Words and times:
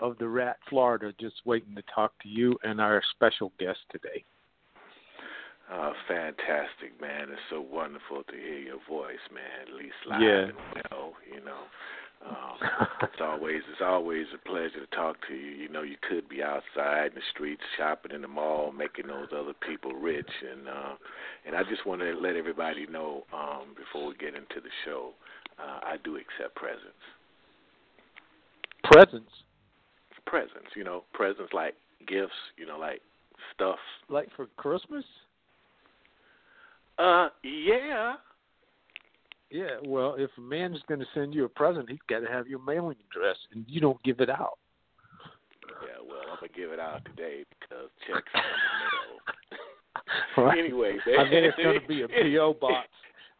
of 0.00 0.18
the 0.18 0.28
rat, 0.28 0.58
Florida, 0.68 1.12
just 1.20 1.36
waiting 1.44 1.74
to 1.74 1.82
talk 1.94 2.12
to 2.22 2.28
you 2.28 2.56
and 2.62 2.80
our 2.80 3.02
special 3.14 3.52
guest 3.58 3.78
today. 3.90 4.24
Uh, 5.72 5.92
fantastic, 6.06 7.00
man. 7.00 7.28
It's 7.30 7.40
so 7.50 7.60
wonderful 7.60 8.22
to 8.24 8.32
hear 8.34 8.58
your 8.58 8.80
voice, 8.88 9.22
man. 9.32 9.66
At 9.66 9.74
least 9.74 9.94
live 10.06 10.20
Yeah. 10.20 10.44
and 10.48 10.54
well, 10.90 11.14
you 11.32 11.40
know. 11.44 11.62
Um, 12.26 12.88
it's 13.02 13.20
always 13.20 13.60
it's 13.70 13.82
always 13.82 14.26
a 14.34 14.48
pleasure 14.48 14.80
to 14.80 14.96
talk 14.96 15.16
to 15.28 15.34
you. 15.34 15.50
You 15.50 15.68
know, 15.68 15.82
you 15.82 15.96
could 16.08 16.28
be 16.28 16.42
outside 16.42 17.08
in 17.08 17.14
the 17.16 17.20
streets, 17.30 17.62
shopping 17.76 18.12
in 18.12 18.22
the 18.22 18.28
mall, 18.28 18.72
making 18.72 19.08
those 19.08 19.28
other 19.36 19.52
people 19.66 19.92
rich, 19.92 20.30
and 20.50 20.68
uh, 20.68 20.94
and 21.46 21.54
I 21.56 21.62
just 21.64 21.84
want 21.86 22.00
to 22.00 22.14
let 22.14 22.36
everybody 22.36 22.86
know 22.86 23.24
um, 23.32 23.74
before 23.76 24.08
we 24.08 24.14
get 24.16 24.34
into 24.34 24.60
the 24.62 24.70
show, 24.84 25.10
uh, 25.58 25.80
I 25.84 25.96
do 26.02 26.16
accept 26.16 26.54
presents. 26.54 27.04
Presents, 28.84 29.32
Presents, 30.26 30.70
you 30.74 30.84
know, 30.84 31.04
presents 31.12 31.52
like 31.52 31.74
gifts, 32.08 32.32
you 32.56 32.66
know, 32.66 32.78
like 32.78 33.00
stuff. 33.54 33.78
like 34.08 34.28
for 34.36 34.46
Christmas? 34.56 35.04
Uh, 36.98 37.28
yeah. 37.42 38.14
Yeah, 39.50 39.76
well, 39.86 40.16
if 40.18 40.30
a 40.36 40.40
man's 40.40 40.78
going 40.88 41.00
to 41.00 41.06
send 41.14 41.34
you 41.34 41.44
a 41.44 41.48
present, 41.48 41.88
he's 41.88 41.98
got 42.08 42.20
to 42.20 42.26
have 42.26 42.48
your 42.48 42.58
mailing 42.64 42.96
address, 43.10 43.36
and 43.52 43.64
you 43.68 43.80
don't 43.80 44.02
give 44.02 44.20
it 44.20 44.30
out. 44.30 44.58
Yeah, 45.82 46.02
well, 46.08 46.20
I'm 46.30 46.36
gonna 46.40 46.48
give 46.56 46.72
it 46.72 46.80
out 46.80 47.04
today 47.04 47.44
because 47.60 47.88
checks 48.06 48.26
are 48.34 48.40
in 48.40 49.56
the 50.36 50.42
Right. 50.42 50.56
mail. 50.56 50.64
anyway. 50.64 50.96
I 51.18 51.24
bet 51.24 51.44
it's 51.44 51.56
going 51.62 51.80
to 51.80 51.86
be 51.86 52.02
a 52.02 52.08
PO 52.38 52.54
box. 52.60 52.88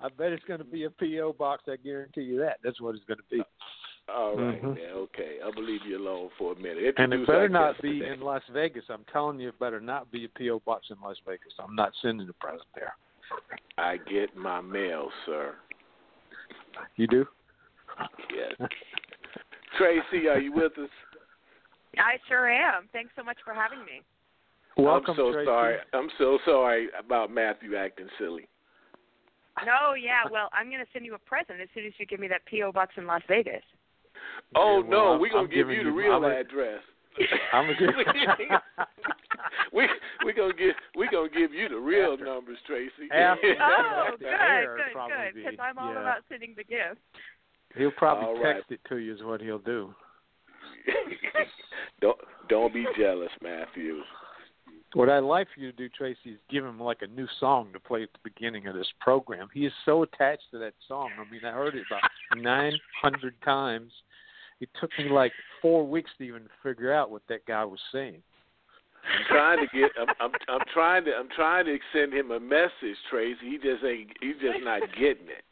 I 0.01 0.09
bet 0.09 0.33
it's 0.33 0.45
going 0.45 0.59
to 0.59 0.65
be 0.65 0.85
a 0.85 0.91
PO 0.91 1.35
box. 1.39 1.65
I 1.69 1.77
guarantee 1.77 2.23
you 2.23 2.39
that. 2.41 2.59
That's 2.63 2.81
what 2.81 2.95
it's 2.95 3.05
going 3.07 3.19
to 3.19 3.25
be. 3.31 3.43
All 4.09 4.37
right, 4.37 4.61
Mhm. 4.63 4.75
man. 4.77 4.91
Okay, 4.93 5.41
I'll 5.41 5.51
leave 5.53 5.85
you 5.87 5.97
alone 5.99 6.31
for 6.37 6.53
a 6.53 6.57
minute. 6.57 6.95
And 6.99 7.13
it 7.13 7.21
Introduce 7.21 7.27
better 7.27 7.41
our 7.41 7.49
not 7.49 7.81
be 7.81 8.01
today. 8.01 8.13
in 8.13 8.21
Las 8.21 8.43
Vegas. 8.49 8.85
I'm 8.91 9.05
telling 9.07 9.41
you, 9.41 9.49
it 9.49 9.59
better 9.59 9.81
not 9.81 10.11
be 10.11 10.25
a 10.27 10.29
PO 10.29 10.61
box 10.61 10.91
in 10.91 11.01
Las 11.01 11.19
Vegas. 11.21 11.55
I'm 11.59 11.75
not 11.75 11.95
sending 12.03 12.29
a 12.29 12.33
present 12.35 12.69
there. 12.75 12.95
I 13.79 13.97
get 13.97 14.37
my 14.37 14.61
mail, 14.61 15.11
sir. 15.25 15.57
You 16.97 17.07
do? 17.07 17.27
Yes. 18.31 18.55
Tracee, 19.79 20.29
are 20.29 20.39
you 20.39 20.53
with 20.53 20.77
us? 20.79 20.91
I 21.97 22.19
sure 22.29 22.49
am. 22.51 22.89
Thanks 22.93 23.13
so 23.17 23.23
much 23.23 23.39
for 23.43 23.55
having 23.55 23.85
me. 23.85 24.03
Welcome, 24.77 25.13
I'm 25.13 25.17
so 25.17 25.33
Tracee. 25.33 25.47
sorry. 25.47 25.79
I'm 25.93 26.11
so 26.19 26.39
sorry 26.45 26.91
about 26.99 27.31
Matthew 27.31 27.77
acting 27.77 28.09
silly. 28.19 28.49
No, 29.65 29.95
yeah, 29.95 30.25
well, 30.31 30.51
I'm 30.53 30.69
going 30.69 30.85
to 30.85 30.91
send 30.93 31.07
you 31.07 31.15
a 31.15 31.19
present 31.19 31.61
as 31.61 31.69
soon 31.75 31.87
as 31.87 31.93
you 31.99 32.07
give 32.07 32.19
me 32.19 32.27
that 32.29 32.45
P.O. 32.47 32.73
box 32.73 32.95
in 32.99 33.07
Las 33.07 33.23
Vegas. 33.29 33.63
Oh 34.55 34.79
Yeah, 34.83 34.89
well, 34.89 34.91
no, 34.91 35.11
I'm- 35.13 35.21
we're 35.21 35.31
gonna 35.31 35.45
I'm 35.45 35.51
give 35.51 35.71
you 35.71 35.79
the 35.85 35.91
you- 35.91 35.95
real 35.97 36.13
I'm 36.15 36.23
gonna- 36.23 36.37
address. 36.41 36.81
I'm 37.53 37.67
gonna 37.67 37.79
give- 37.79 38.49
we 39.73 39.89
we 40.25 40.33
gonna 40.33 40.53
give 40.55 40.75
we 40.97 41.09
gonna 41.09 41.29
give 41.29 41.53
you 41.55 41.69
the 41.69 41.77
real 41.79 42.17
numbers, 42.19 42.59
Tracee. 42.67 43.09
After- 43.13 43.55
Oh, 43.61 44.05
After 44.09 44.17
good, 44.19 44.27
air, 44.27 44.77
good, 44.77 44.95
good. 44.95 45.35
Because 45.45 45.59
I'm 45.63 45.79
all 45.79 45.93
yeah. 45.95 46.01
about 46.01 46.23
sending 46.29 46.55
the 46.57 46.65
gift. 46.65 47.01
He'll 47.77 47.91
probably 47.93 48.27
All 48.27 48.43
right. 48.43 48.55
text 48.57 48.71
it 48.73 48.81
to 48.89 48.97
you. 48.99 49.15
Is 49.15 49.23
what 49.23 49.41
he'll 49.41 49.59
do. 49.59 49.95
don't 52.01 52.19
don't 52.49 52.73
be 52.75 52.87
jealous, 52.99 53.31
Matthew. 53.43 54.01
What 54.95 55.09
I'd 55.11 55.25
like 55.25 55.49
for 55.53 55.59
you 55.61 55.73
to 55.73 55.77
do, 55.77 55.89
Tracee, 55.89 56.31
is 56.31 56.39
give 56.49 56.65
him 56.65 56.79
like 56.79 56.99
a 57.03 57.07
new 57.09 57.27
song 57.41 57.71
to 57.73 57.81
play 57.81 58.05
at 58.05 58.13
the 58.13 58.21
beginning 58.23 58.69
of 58.69 58.77
this 58.77 58.87
program. 59.01 59.49
He 59.53 59.67
is 59.67 59.73
so 59.85 60.05
attached 60.05 60.45
to 60.53 60.59
that 60.59 60.75
song. 60.87 61.11
I 61.19 61.29
mean, 61.31 61.41
I 61.45 61.51
heard 61.51 61.75
it 61.75 61.85
about 61.91 62.09
900 62.41 63.35
times. 63.45 63.91
It 64.61 64.69
took 64.81 64.91
me 64.99 65.09
like 65.11 65.33
four 65.61 65.87
weeks 65.87 66.11
to 66.19 66.25
even 66.25 66.43
figure 66.63 66.93
out 66.93 67.11
what 67.11 67.23
that 67.29 67.45
guy 67.47 67.65
was 67.65 67.81
saying. 67.93 68.23
I'm 69.05 69.25
trying 69.29 69.59
to 69.59 69.79
get. 69.79 69.91
I'm, 70.01 70.09
I'm 70.21 70.31
I'm 70.49 70.67
trying 70.73 71.05
to. 71.05 71.13
I'm 71.13 71.29
trying 71.35 71.67
to 71.67 71.77
send 71.93 72.15
him 72.15 72.31
a 72.31 72.41
message, 72.41 72.97
Tracee. 73.11 73.37
He 73.43 73.57
just 73.57 73.85
ain't. 73.85 74.11
He's 74.21 74.37
just 74.41 74.65
not 74.65 74.81
getting 74.99 75.29
it. 75.29 75.45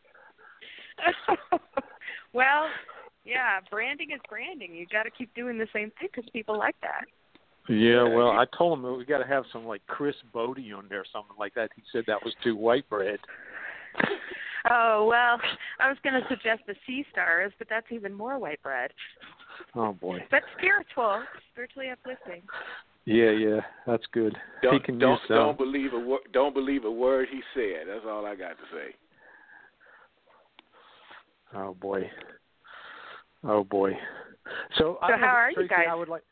well, 2.32 2.66
yeah, 3.24 3.60
branding 3.70 4.10
is 4.12 4.20
branding. 4.28 4.74
You 4.74 4.86
got 4.90 5.02
to 5.02 5.10
keep 5.10 5.34
doing 5.34 5.58
the 5.58 5.68
same 5.72 5.92
thing 5.98 6.08
because 6.14 6.28
people 6.32 6.58
like 6.58 6.76
that. 6.82 7.04
Yeah, 7.68 8.02
well, 8.02 8.30
I 8.30 8.44
told 8.56 8.78
him 8.78 8.96
we 8.96 9.04
got 9.04 9.18
to 9.18 9.26
have 9.26 9.44
some 9.52 9.64
like 9.64 9.82
Chris 9.86 10.16
Botti 10.34 10.76
on 10.76 10.86
there, 10.88 11.00
or 11.00 11.06
something 11.12 11.36
like 11.38 11.54
that. 11.54 11.70
He 11.76 11.82
said 11.92 12.04
that 12.06 12.24
was 12.24 12.34
too 12.42 12.56
white 12.56 12.88
bread. 12.88 13.18
Oh 14.70 15.06
well, 15.08 15.40
I 15.80 15.88
was 15.88 15.96
going 16.04 16.20
to 16.20 16.26
suggest 16.28 16.62
the 16.66 16.74
Sea 16.86 17.04
Stars, 17.10 17.52
but 17.58 17.68
that's 17.68 17.86
even 17.90 18.12
more 18.12 18.38
white 18.38 18.62
bread. 18.62 18.90
Oh 19.74 19.92
boy. 19.92 20.18
But 20.30 20.42
spiritual, 20.58 21.22
spiritually 21.52 21.90
uplifting. 21.90 22.42
Yeah, 23.04 23.30
yeah, 23.30 23.60
that's 23.86 24.04
good. 24.12 24.36
he 24.60 24.68
Don't 24.68 24.84
can 24.84 24.98
don't 24.98 25.12
use 25.12 25.20
some. 25.28 25.36
don't 25.36 25.58
believe 25.58 25.92
a 25.92 25.98
word. 25.98 26.20
Don't 26.32 26.54
believe 26.54 26.84
a 26.84 26.90
word 26.90 27.28
he 27.30 27.40
said. 27.54 27.86
That's 27.88 28.04
all 28.08 28.24
I 28.24 28.36
got 28.36 28.50
to 28.50 28.64
say. 28.72 28.94
Oh 31.54 31.74
boy. 31.74 32.08
Oh 33.44 33.64
boy. 33.64 33.92
So, 34.78 34.98
I 35.02 35.08
So 35.08 35.12
don't 35.12 35.20
how 35.20 35.34
are 35.34 35.50
you 35.50 35.68
guys? 35.68 35.86
I 35.90 35.94
would 35.94 36.08
like 36.08 36.22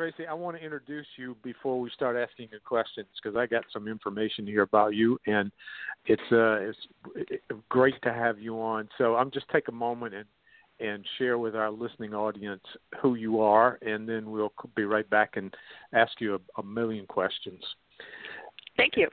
Tracee, 0.00 0.26
I 0.26 0.32
want 0.32 0.56
to 0.56 0.64
introduce 0.64 1.04
you 1.18 1.36
before 1.42 1.78
we 1.78 1.90
start 1.90 2.16
asking 2.16 2.48
you 2.52 2.58
questions 2.64 3.06
because 3.22 3.36
I 3.36 3.44
got 3.44 3.64
some 3.70 3.86
information 3.86 4.46
here 4.46 4.62
about 4.62 4.94
you, 4.94 5.18
and 5.26 5.52
it's 6.06 6.22
uh, 6.32 6.70
it's 6.70 6.78
it- 7.14 7.42
great 7.68 8.00
to 8.04 8.10
have 8.10 8.38
you 8.38 8.58
on. 8.58 8.88
So 8.96 9.16
I'm 9.16 9.30
just 9.30 9.46
take 9.50 9.68
a 9.68 9.72
moment 9.72 10.14
and 10.14 10.24
and 10.80 11.04
share 11.18 11.36
with 11.36 11.54
our 11.54 11.70
listening 11.70 12.14
audience 12.14 12.62
who 13.02 13.16
you 13.16 13.42
are, 13.42 13.78
and 13.82 14.08
then 14.08 14.30
we'll 14.30 14.54
be 14.74 14.84
right 14.84 15.08
back 15.10 15.36
and 15.36 15.54
ask 15.92 16.12
you 16.18 16.36
a, 16.36 16.60
a 16.60 16.64
million 16.64 17.04
questions. 17.04 17.62
Thank 18.78 18.94
you. 18.96 19.06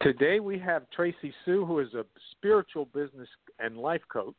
Today 0.00 0.40
we 0.40 0.58
have 0.60 0.88
Tracee 0.96 1.34
Sioux, 1.44 1.66
who 1.66 1.78
is 1.80 1.92
a 1.92 2.06
spiritual 2.30 2.86
business 2.86 3.28
and 3.58 3.76
life 3.76 4.00
coach. 4.10 4.34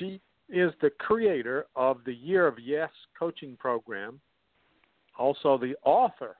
She 0.00 0.20
is 0.48 0.72
the 0.80 0.90
creator 0.98 1.66
of 1.76 1.98
the 2.04 2.14
Year 2.14 2.48
of 2.48 2.58
Yes 2.58 2.90
coaching 3.16 3.56
program, 3.60 4.20
also 5.18 5.58
the 5.58 5.74
author 5.84 6.36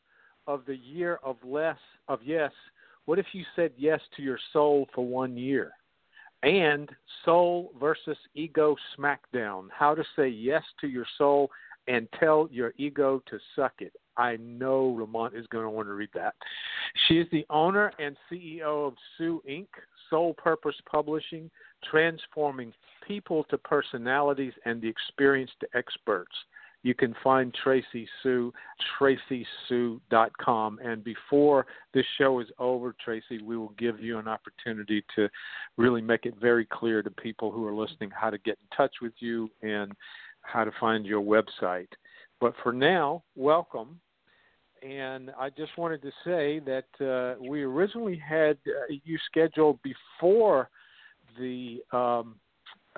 of 0.47 0.63
the 0.67 0.77
Year 0.77 1.21
of 1.23 1.37
Less 1.45 1.79
of 2.09 2.21
Yes. 2.25 2.53
What 3.05 3.19
if 3.19 3.27
you 3.33 3.45
said 3.57 3.73
yes 3.77 4.01
to 4.17 4.23
your 4.23 4.39
soul 4.53 4.89
for 4.95 5.07
one 5.07 5.37
year? 5.37 5.73
And 6.43 6.89
Soul 7.25 7.73
versus 7.81 8.17
Ego 8.35 8.77
Smackdown. 8.97 9.69
How 9.77 9.95
to 9.95 10.05
say 10.15 10.29
yes 10.29 10.63
to 10.81 10.87
your 10.87 11.07
soul 11.17 11.51
and 11.89 12.07
tell 12.21 12.49
your 12.53 12.75
ego 12.77 13.23
to 13.31 13.39
suck 13.57 13.73
it. 13.81 13.93
I 14.17 14.37
know 14.37 14.85
Lamont 14.85 15.35
is 15.35 15.47
going 15.47 15.65
to 15.65 15.71
want 15.71 15.89
to 15.89 15.95
read 15.95 16.11
that. 16.15 16.35
She 17.07 17.19
is 17.19 17.27
the 17.33 17.47
owner 17.51 17.93
and 17.99 18.17
CEO 18.31 18.89
of 18.89 18.95
Sioux 19.17 19.43
Ink., 19.49 19.69
Soul 20.11 20.35
Purpose 20.35 20.75
Publishing, 20.91 21.51
transforming 21.91 22.73
people 23.07 23.45
to 23.45 23.59
personalities 23.59 24.53
and 24.65 24.83
the 24.83 24.89
experience 24.89 25.51
to 25.61 25.69
experts. 25.75 26.35
You 26.83 26.95
can 26.95 27.15
find 27.25 27.53
Tracee 27.53 28.07
Sioux, 28.23 28.53
traceesioux.com. 29.01 30.79
And 30.83 31.03
before 31.03 31.67
this 31.93 32.07
show 32.17 32.41
is 32.41 32.47
over, 32.59 32.95
Tracee, 33.05 33.43
we 33.43 33.57
will 33.57 33.75
give 33.79 34.01
you 34.01 34.19
an 34.19 34.29
opportunity 34.29 35.05
to 35.17 35.29
really 35.77 36.01
make 36.01 36.25
it 36.25 36.35
very 36.41 36.67
clear 36.67 37.03
to 37.03 37.11
people 37.11 37.51
who 37.51 37.67
are 37.67 37.75
listening 37.75 38.11
how 38.11 38.31
to 38.31 38.39
get 38.39 38.59
in 38.61 38.77
touch 38.77 38.95
with 39.03 39.15
you 39.19 39.51
and 39.63 39.93
how 40.43 40.65
to 40.65 40.73
find 40.79 41.05
your 41.05 41.23
website. 41.23 41.89
But 42.41 42.55
for 42.63 42.73
now, 42.73 43.25
welcome. 43.35 44.01
and 44.83 45.31
I 45.39 45.51
just 45.51 45.77
wanted 45.77 46.03
to 46.03 46.13
say 46.25 46.61
that 46.61 47.05
uh, 47.05 47.43
we 47.43 47.63
originally 47.63 48.17
had 48.17 48.57
uh, 48.67 48.95
you 49.05 49.19
scheduled 49.27 49.81
before 49.83 50.71
the 51.39 51.83
um, 51.93 52.37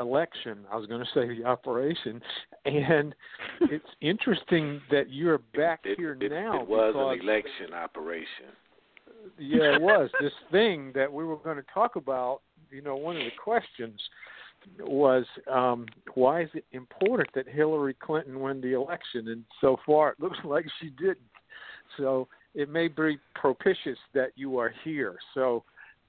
election. 0.01 0.59
I 0.71 0.77
was 0.77 0.87
going 0.87 1.01
to 1.05 1.11
say 1.15 1.29
the 1.37 1.45
operation, 1.45 2.21
and 2.65 3.15
it's 3.63 3.85
interesting 4.01 4.81
that 4.91 5.11
you're 5.11 5.39
back 5.57 5.81
it, 5.85 5.99
here 5.99 6.17
it, 6.21 6.31
now. 6.31 6.63
It 6.63 6.69
was 6.69 6.95
an 6.97 7.21
election 7.21 7.75
operation. 7.75 8.51
Yeah, 9.39 9.77
it 9.77 9.83
was 9.83 10.11
this 10.21 10.33
thing 10.51 10.93
that 10.95 11.13
we 11.13 11.25
were 11.25 11.37
going 11.37 11.57
to 11.57 11.65
talk 11.73 11.97
about. 11.97 12.41
You 12.71 12.83
know, 12.83 12.97
one 12.97 13.17
of 13.17 13.23
the 13.23 13.33
questions 13.43 14.01
was 14.79 15.25
um, 15.51 15.87
why 16.15 16.43
is 16.43 16.51
it 16.55 16.65
important 16.73 17.29
that 17.35 17.49
Hillary 17.49 17.95
Clinton 17.95 18.41
win 18.41 18.61
the 18.61 18.75
election? 18.75 19.29
And 19.29 19.45
so 19.61 19.79
far, 19.87 20.11
it 20.11 20.21
looks 20.21 20.39
like 20.45 20.67
she 20.81 20.91
didn't. 20.91 21.19
So 21.97 22.29
it 22.55 22.69
may 22.69 22.89
be 22.89 23.19
propitious 23.35 23.99
that 24.15 24.31
you 24.37 24.59
are 24.59 24.73
here. 24.85 25.17
So 25.35 25.65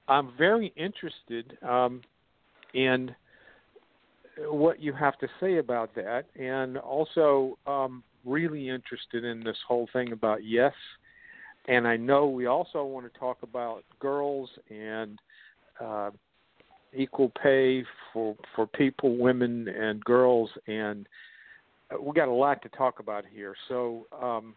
I'm 0.08 0.32
very 0.36 0.72
interested 0.76 1.56
um, 1.62 2.02
in 2.74 3.14
what 4.38 4.80
you 4.80 4.92
have 4.92 5.18
to 5.18 5.28
say 5.40 5.58
about 5.58 5.94
that, 5.94 6.24
and 6.36 6.78
also 6.78 7.58
um, 7.66 8.02
really 8.24 8.68
interested 8.68 9.24
in 9.24 9.42
this 9.42 9.56
whole 9.66 9.88
thing 9.92 10.12
about 10.12 10.44
yes. 10.44 10.72
And 11.68 11.86
I 11.86 11.96
know 11.96 12.26
we 12.26 12.46
also 12.46 12.84
want 12.84 13.12
to 13.12 13.18
talk 13.18 13.38
about 13.42 13.84
girls 14.00 14.50
and 14.68 15.18
uh, 15.80 16.10
equal 16.94 17.32
pay 17.42 17.84
for 18.12 18.36
for 18.54 18.66
people, 18.66 19.16
women 19.16 19.68
and 19.68 20.04
girls, 20.04 20.50
and 20.66 21.06
we 22.00 22.12
got 22.12 22.28
a 22.28 22.32
lot 22.32 22.62
to 22.62 22.68
talk 22.70 23.00
about 23.00 23.24
here. 23.30 23.54
So, 23.68 24.06
um, 24.20 24.54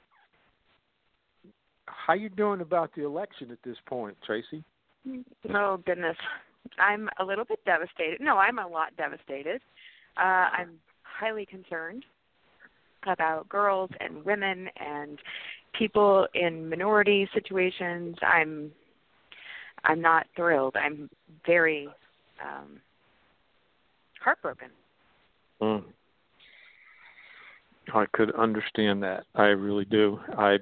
how 1.85 2.13
you 2.13 2.29
doing 2.29 2.61
about 2.61 2.91
the 2.95 3.05
election 3.05 3.51
at 3.51 3.59
this 3.63 3.77
point, 3.85 4.17
Tracee? 4.25 4.63
Oh 5.53 5.79
goodness, 5.85 6.17
I'm 6.79 7.09
a 7.19 7.25
little 7.25 7.45
bit 7.45 7.59
devastated. 7.65 8.19
No, 8.21 8.37
I'm 8.37 8.59
a 8.59 8.67
lot 8.67 8.95
devastated. 8.97 9.61
Uh, 10.17 10.49
I'm 10.57 10.79
highly 11.03 11.45
concerned 11.45 12.03
about 13.07 13.47
girls 13.49 13.89
and 13.99 14.23
women 14.25 14.67
and 14.77 15.19
people 15.77 16.27
in 16.33 16.69
minority 16.69 17.29
situations. 17.33 18.15
I'm 18.21 18.71
I'm 19.83 20.01
not 20.01 20.25
thrilled. 20.35 20.75
I'm 20.75 21.09
very 21.45 21.87
um, 22.43 22.79
heartbroken. 24.19 24.69
Mm. 25.61 25.83
I 27.93 28.05
could 28.13 28.33
understand 28.35 29.03
that. 29.03 29.25
I 29.35 29.45
really 29.45 29.85
do. 29.85 30.19
I 30.37 30.57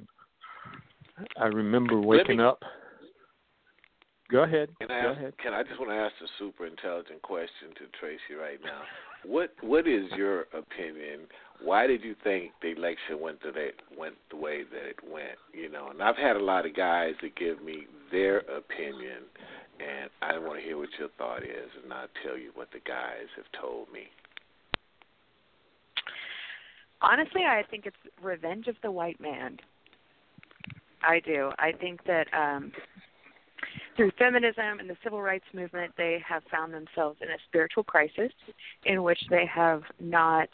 I 1.38 1.46
remember 1.46 2.00
waking 2.00 2.38
me, 2.38 2.44
up. 2.44 2.64
Go 4.32 4.44
ahead. 4.44 4.70
Can 4.80 4.90
I 4.90 5.02
Go 5.02 5.10
ask, 5.10 5.20
ahead. 5.20 5.34
Can 5.38 5.54
I 5.54 5.64
just 5.64 5.80
want 5.80 5.92
to 5.92 5.96
ask 5.96 6.14
a 6.24 6.28
super 6.40 6.66
intelligent 6.66 7.22
question 7.22 7.70
to 7.78 8.00
Tracee 8.00 8.40
right 8.40 8.60
now? 8.64 8.82
What 9.26 9.52
What 9.62 9.88
is 9.88 10.06
your 10.16 10.42
opinion? 10.54 11.28
Why 11.62 11.88
did 11.88 12.04
you 12.04 12.16
think 12.24 12.52
the 12.62 12.72
election 12.72 13.22
went 13.22 13.42
the 13.42 13.52
way, 13.52 13.72
went 13.98 14.16
the 14.30 14.38
way 14.38 14.64
that 14.64 14.86
it 14.90 15.00
went? 15.10 15.38
You 15.54 15.70
know, 15.70 15.90
and 15.90 16.02
I've 16.02 16.18
had 16.18 16.36
a 16.36 16.44
lot 16.44 16.66
of 16.66 16.76
guys 16.76 17.14
that 17.22 17.36
give 17.36 17.64
me 17.64 17.86
their 18.12 18.40
opinion, 18.40 19.24
and 19.80 20.10
I 20.22 20.38
want 20.40 20.60
to 20.60 20.66
hear 20.66 20.78
what 20.78 20.90
your 21.00 21.10
thought 21.18 21.44
is, 21.44 21.70
and 21.84 21.94
I'll 21.94 22.08
tell 22.26 22.38
you 22.38 22.52
what 22.56 22.70
the 22.72 22.80
guys 22.80 23.28
have 23.38 23.46
told 23.62 23.92
me. 23.94 24.08
Honestly, 27.02 27.42
I 27.48 27.64
think 27.70 27.86
it's 27.86 27.96
revenge 28.22 28.68
of 28.68 28.76
the 28.82 28.92
white 28.92 29.20
man. 29.22 29.58
I 31.02 31.20
do. 31.20 31.52
I 31.60 31.72
think 31.74 32.04
that 32.06 32.28
um 32.34 32.72
through 33.96 34.12
feminism 34.18 34.80
and 34.80 34.90
the 34.90 34.98
civil 35.04 35.22
rights 35.22 35.46
movement, 35.54 35.94
they 35.98 36.22
have 36.28 36.44
found 36.52 36.74
themselves 36.74 37.18
in 37.22 37.30
a 37.30 37.38
spiritual 37.48 37.84
crisis 37.84 38.32
in 38.86 39.04
which 39.04 39.20
they 39.30 39.46
have 39.46 39.84
not 40.00 40.50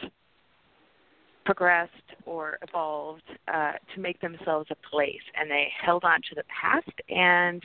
progressed 1.45 1.93
or 2.25 2.59
evolved 2.61 3.23
uh, 3.51 3.73
to 3.95 3.99
make 3.99 4.21
themselves 4.21 4.69
a 4.69 4.75
place, 4.87 5.21
and 5.39 5.49
they 5.49 5.67
held 5.81 6.03
on 6.03 6.21
to 6.29 6.35
the 6.35 6.43
past 6.61 6.91
and 7.09 7.63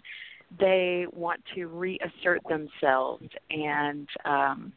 they 0.59 1.07
want 1.13 1.41
to 1.55 1.67
reassert 1.67 2.41
themselves. 2.49 3.29
And 3.51 4.09
um 4.25 4.73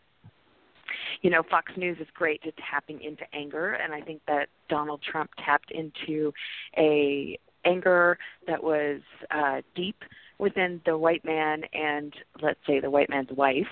you 1.21 1.29
know 1.29 1.43
Fox 1.49 1.71
News 1.77 1.97
is 1.99 2.07
great 2.13 2.41
at 2.45 2.53
tapping 2.69 3.01
into 3.01 3.23
anger. 3.33 3.73
And 3.73 3.93
I 3.93 4.01
think 4.01 4.21
that 4.27 4.47
Donald 4.69 5.01
Trump 5.01 5.29
tapped 5.43 5.71
into 5.71 6.33
a 6.77 7.37
anger 7.65 8.17
that 8.47 8.63
was 8.63 9.01
uh 9.31 9.61
deep 9.75 9.97
within 10.39 10.81
the 10.85 10.97
white 10.97 11.25
man 11.25 11.63
and 11.73 12.13
let's 12.41 12.59
say 12.67 12.79
the 12.79 12.89
white 12.89 13.09
man's 13.09 13.31
wife 13.31 13.67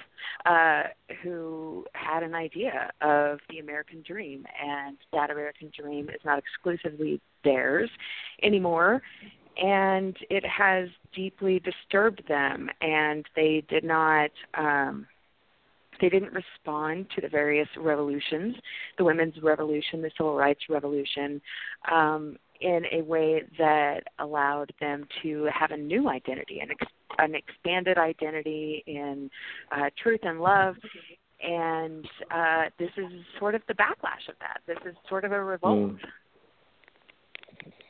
uh 0.45 0.83
who 1.21 1.85
had 1.93 2.23
an 2.23 2.33
idea 2.33 2.91
of 3.01 3.39
the 3.49 3.59
American 3.59 4.03
dream. 4.05 4.45
And 4.61 4.97
that 5.13 5.29
American 5.29 5.71
dream 5.77 6.09
is 6.09 6.21
not 6.25 6.39
exclusively 6.39 7.21
theirs 7.43 7.89
anymore. 8.43 9.01
And 9.57 10.17
it 10.29 10.45
has 10.45 10.89
deeply 11.13 11.59
disturbed 11.59 12.23
them. 12.27 12.69
And 12.81 13.25
they 13.35 13.63
did 13.69 13.83
not 13.83 14.31
um 14.55 15.07
they 16.01 16.09
didn't 16.09 16.33
respond 16.33 17.07
to 17.15 17.21
the 17.21 17.29
various 17.29 17.69
revolutions 17.77 18.55
the 18.97 19.03
women's 19.03 19.35
revolution 19.41 20.01
the 20.01 20.11
civil 20.17 20.35
rights 20.35 20.61
revolution 20.69 21.41
um 21.89 22.37
in 22.61 22.83
a 22.91 23.01
way 23.01 23.43
that 23.57 24.01
allowed 24.19 24.71
them 24.79 25.05
to 25.21 25.47
have 25.53 25.71
a 25.71 25.77
new 25.77 26.09
identity 26.09 26.59
an 26.59 26.71
ex- 26.71 26.91
an 27.17 27.35
expanded 27.35 27.97
identity 27.97 28.83
in 28.87 29.29
uh 29.71 29.89
truth 30.01 30.21
and 30.23 30.39
love 30.39 30.75
and 31.43 32.07
uh 32.31 32.63
this 32.79 32.91
is 32.97 33.11
sort 33.39 33.55
of 33.55 33.61
the 33.67 33.73
backlash 33.73 34.27
of 34.29 34.35
that 34.39 34.61
this 34.67 34.77
is 34.85 34.95
sort 35.09 35.25
of 35.25 35.31
a 35.31 35.43
revolt 35.43 35.91
Mm. 35.91 35.97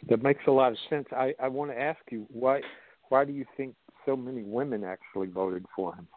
That 0.07 0.21
makes 0.21 0.43
a 0.47 0.51
lot 0.51 0.71
of 0.71 0.77
sense. 0.89 1.07
I, 1.11 1.33
I 1.41 1.47
want 1.47 1.71
to 1.71 1.79
ask 1.79 1.99
you 2.11 2.27
why 2.29 2.61
why 3.09 3.25
do 3.25 3.33
you 3.33 3.45
think 3.57 3.75
so 4.05 4.15
many 4.15 4.43
women 4.43 4.83
actually 4.83 5.27
voted 5.27 5.65
for 5.75 5.95
him? 5.95 6.07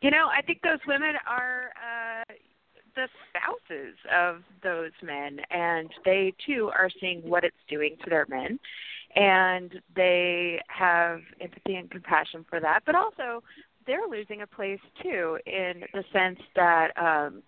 You 0.00 0.10
know, 0.10 0.26
I 0.36 0.42
think 0.42 0.60
those 0.62 0.80
women 0.86 1.14
are 1.28 1.70
uh 1.76 2.32
the 2.98 3.08
spouses 3.30 3.94
of 4.12 4.42
those 4.60 4.90
men 5.04 5.38
and 5.50 5.88
they 6.04 6.34
too 6.44 6.68
are 6.76 6.90
seeing 7.00 7.20
what 7.22 7.44
it's 7.44 7.56
doing 7.68 7.96
to 8.02 8.10
their 8.10 8.26
men 8.28 8.58
and 9.14 9.80
they 9.94 10.60
have 10.66 11.20
empathy 11.40 11.76
and 11.76 11.88
compassion 11.90 12.44
for 12.50 12.58
that, 12.60 12.80
but 12.84 12.96
also 12.96 13.42
they're 13.86 14.08
losing 14.10 14.42
a 14.42 14.46
place 14.46 14.80
too 15.00 15.38
in 15.46 15.84
the 15.94 16.02
sense 16.12 16.40
that 16.56 16.88
um 16.96 17.42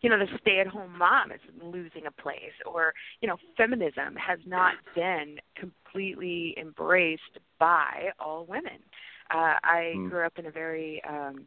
you 0.00 0.10
know 0.10 0.18
the 0.18 0.26
stay 0.40 0.60
at 0.60 0.66
home 0.66 0.96
mom 0.98 1.30
is 1.30 1.40
losing 1.62 2.06
a 2.06 2.10
place 2.22 2.56
or 2.64 2.92
you 3.20 3.28
know 3.28 3.36
feminism 3.56 4.16
has 4.16 4.38
not 4.46 4.74
been 4.94 5.36
completely 5.54 6.54
embraced 6.60 7.38
by 7.58 8.10
all 8.18 8.44
women 8.46 8.78
uh 9.30 9.54
i 9.62 9.94
Mm. 9.96 10.10
grew 10.10 10.24
up 10.26 10.38
in 10.38 10.46
a 10.46 10.50
very 10.50 11.02
um 11.08 11.44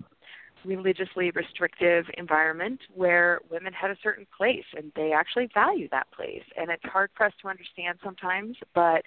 religiously 0.65 1.31
restrictive 1.31 2.05
environment 2.17 2.79
where 2.93 3.39
women 3.49 3.73
had 3.73 3.91
a 3.91 3.97
certain 4.01 4.27
place 4.35 4.65
and 4.77 4.91
they 4.95 5.11
actually 5.11 5.49
value 5.53 5.87
that 5.91 6.07
place 6.11 6.43
and 6.57 6.69
it's 6.69 6.83
hard 6.85 7.09
for 7.15 7.25
us 7.25 7.33
to 7.41 7.47
understand 7.47 7.97
sometimes 8.03 8.57
but 8.73 9.03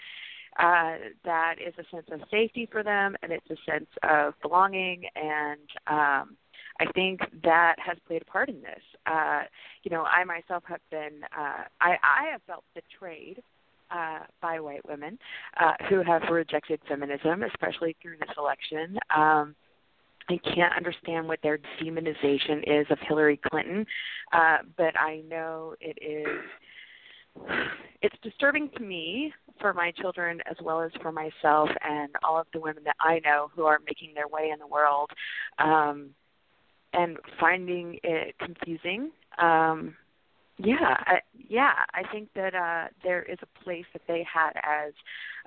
uh 0.58 0.96
that 1.24 1.56
is 1.64 1.74
a 1.78 1.94
sense 1.94 2.06
of 2.12 2.20
safety 2.30 2.68
for 2.70 2.82
them 2.82 3.16
and 3.22 3.32
it's 3.32 3.50
a 3.50 3.70
sense 3.70 3.88
of 4.02 4.34
belonging 4.42 5.04
and 5.16 5.68
um 5.86 6.36
I 6.80 6.90
think 6.92 7.20
that 7.44 7.76
has 7.78 7.96
played 8.06 8.22
a 8.22 8.24
part 8.24 8.48
in 8.48 8.60
this. 8.62 8.82
Uh, 9.06 9.42
you 9.82 9.90
know, 9.90 10.04
I 10.04 10.24
myself 10.24 10.64
have 10.66 10.80
been, 10.90 11.22
uh, 11.36 11.64
I, 11.80 11.96
I 12.02 12.30
have 12.32 12.40
felt 12.46 12.64
betrayed 12.74 13.42
uh, 13.90 14.20
by 14.40 14.58
white 14.58 14.86
women 14.88 15.18
uh, 15.60 15.72
who 15.88 16.02
have 16.02 16.22
rejected 16.30 16.80
feminism, 16.88 17.42
especially 17.42 17.94
through 18.00 18.16
this 18.18 18.30
election. 18.38 18.98
Um, 19.14 19.54
I 20.28 20.38
can't 20.54 20.74
understand 20.76 21.28
what 21.28 21.40
their 21.42 21.58
demonization 21.80 22.62
is 22.66 22.86
of 22.90 22.98
Hillary 23.06 23.40
Clinton, 23.50 23.86
uh, 24.32 24.58
but 24.76 24.98
I 24.98 25.22
know 25.28 25.74
it 25.80 25.98
is. 26.00 26.42
It's 28.02 28.16
disturbing 28.22 28.68
to 28.76 28.82
me 28.82 29.32
for 29.60 29.72
my 29.72 29.90
children 29.92 30.40
as 30.50 30.56
well 30.62 30.82
as 30.82 30.90
for 31.00 31.12
myself 31.12 31.70
and 31.82 32.10
all 32.22 32.38
of 32.38 32.46
the 32.52 32.60
women 32.60 32.84
that 32.84 32.96
I 33.00 33.20
know 33.24 33.50
who 33.54 33.64
are 33.64 33.78
making 33.86 34.12
their 34.14 34.28
way 34.28 34.50
in 34.52 34.58
the 34.58 34.66
world. 34.66 35.10
Um, 35.58 36.10
and 36.92 37.16
finding 37.40 37.98
it 38.02 38.34
confusing. 38.38 39.10
Um, 39.38 39.94
yeah, 40.62 40.96
I, 41.06 41.18
yeah, 41.48 41.72
I 41.94 42.02
think 42.12 42.28
that 42.34 42.54
uh, 42.54 42.88
there 43.02 43.22
is 43.22 43.38
a 43.42 43.64
place 43.64 43.84
that 43.92 44.02
they 44.06 44.26
had 44.32 44.52
as 44.62 44.92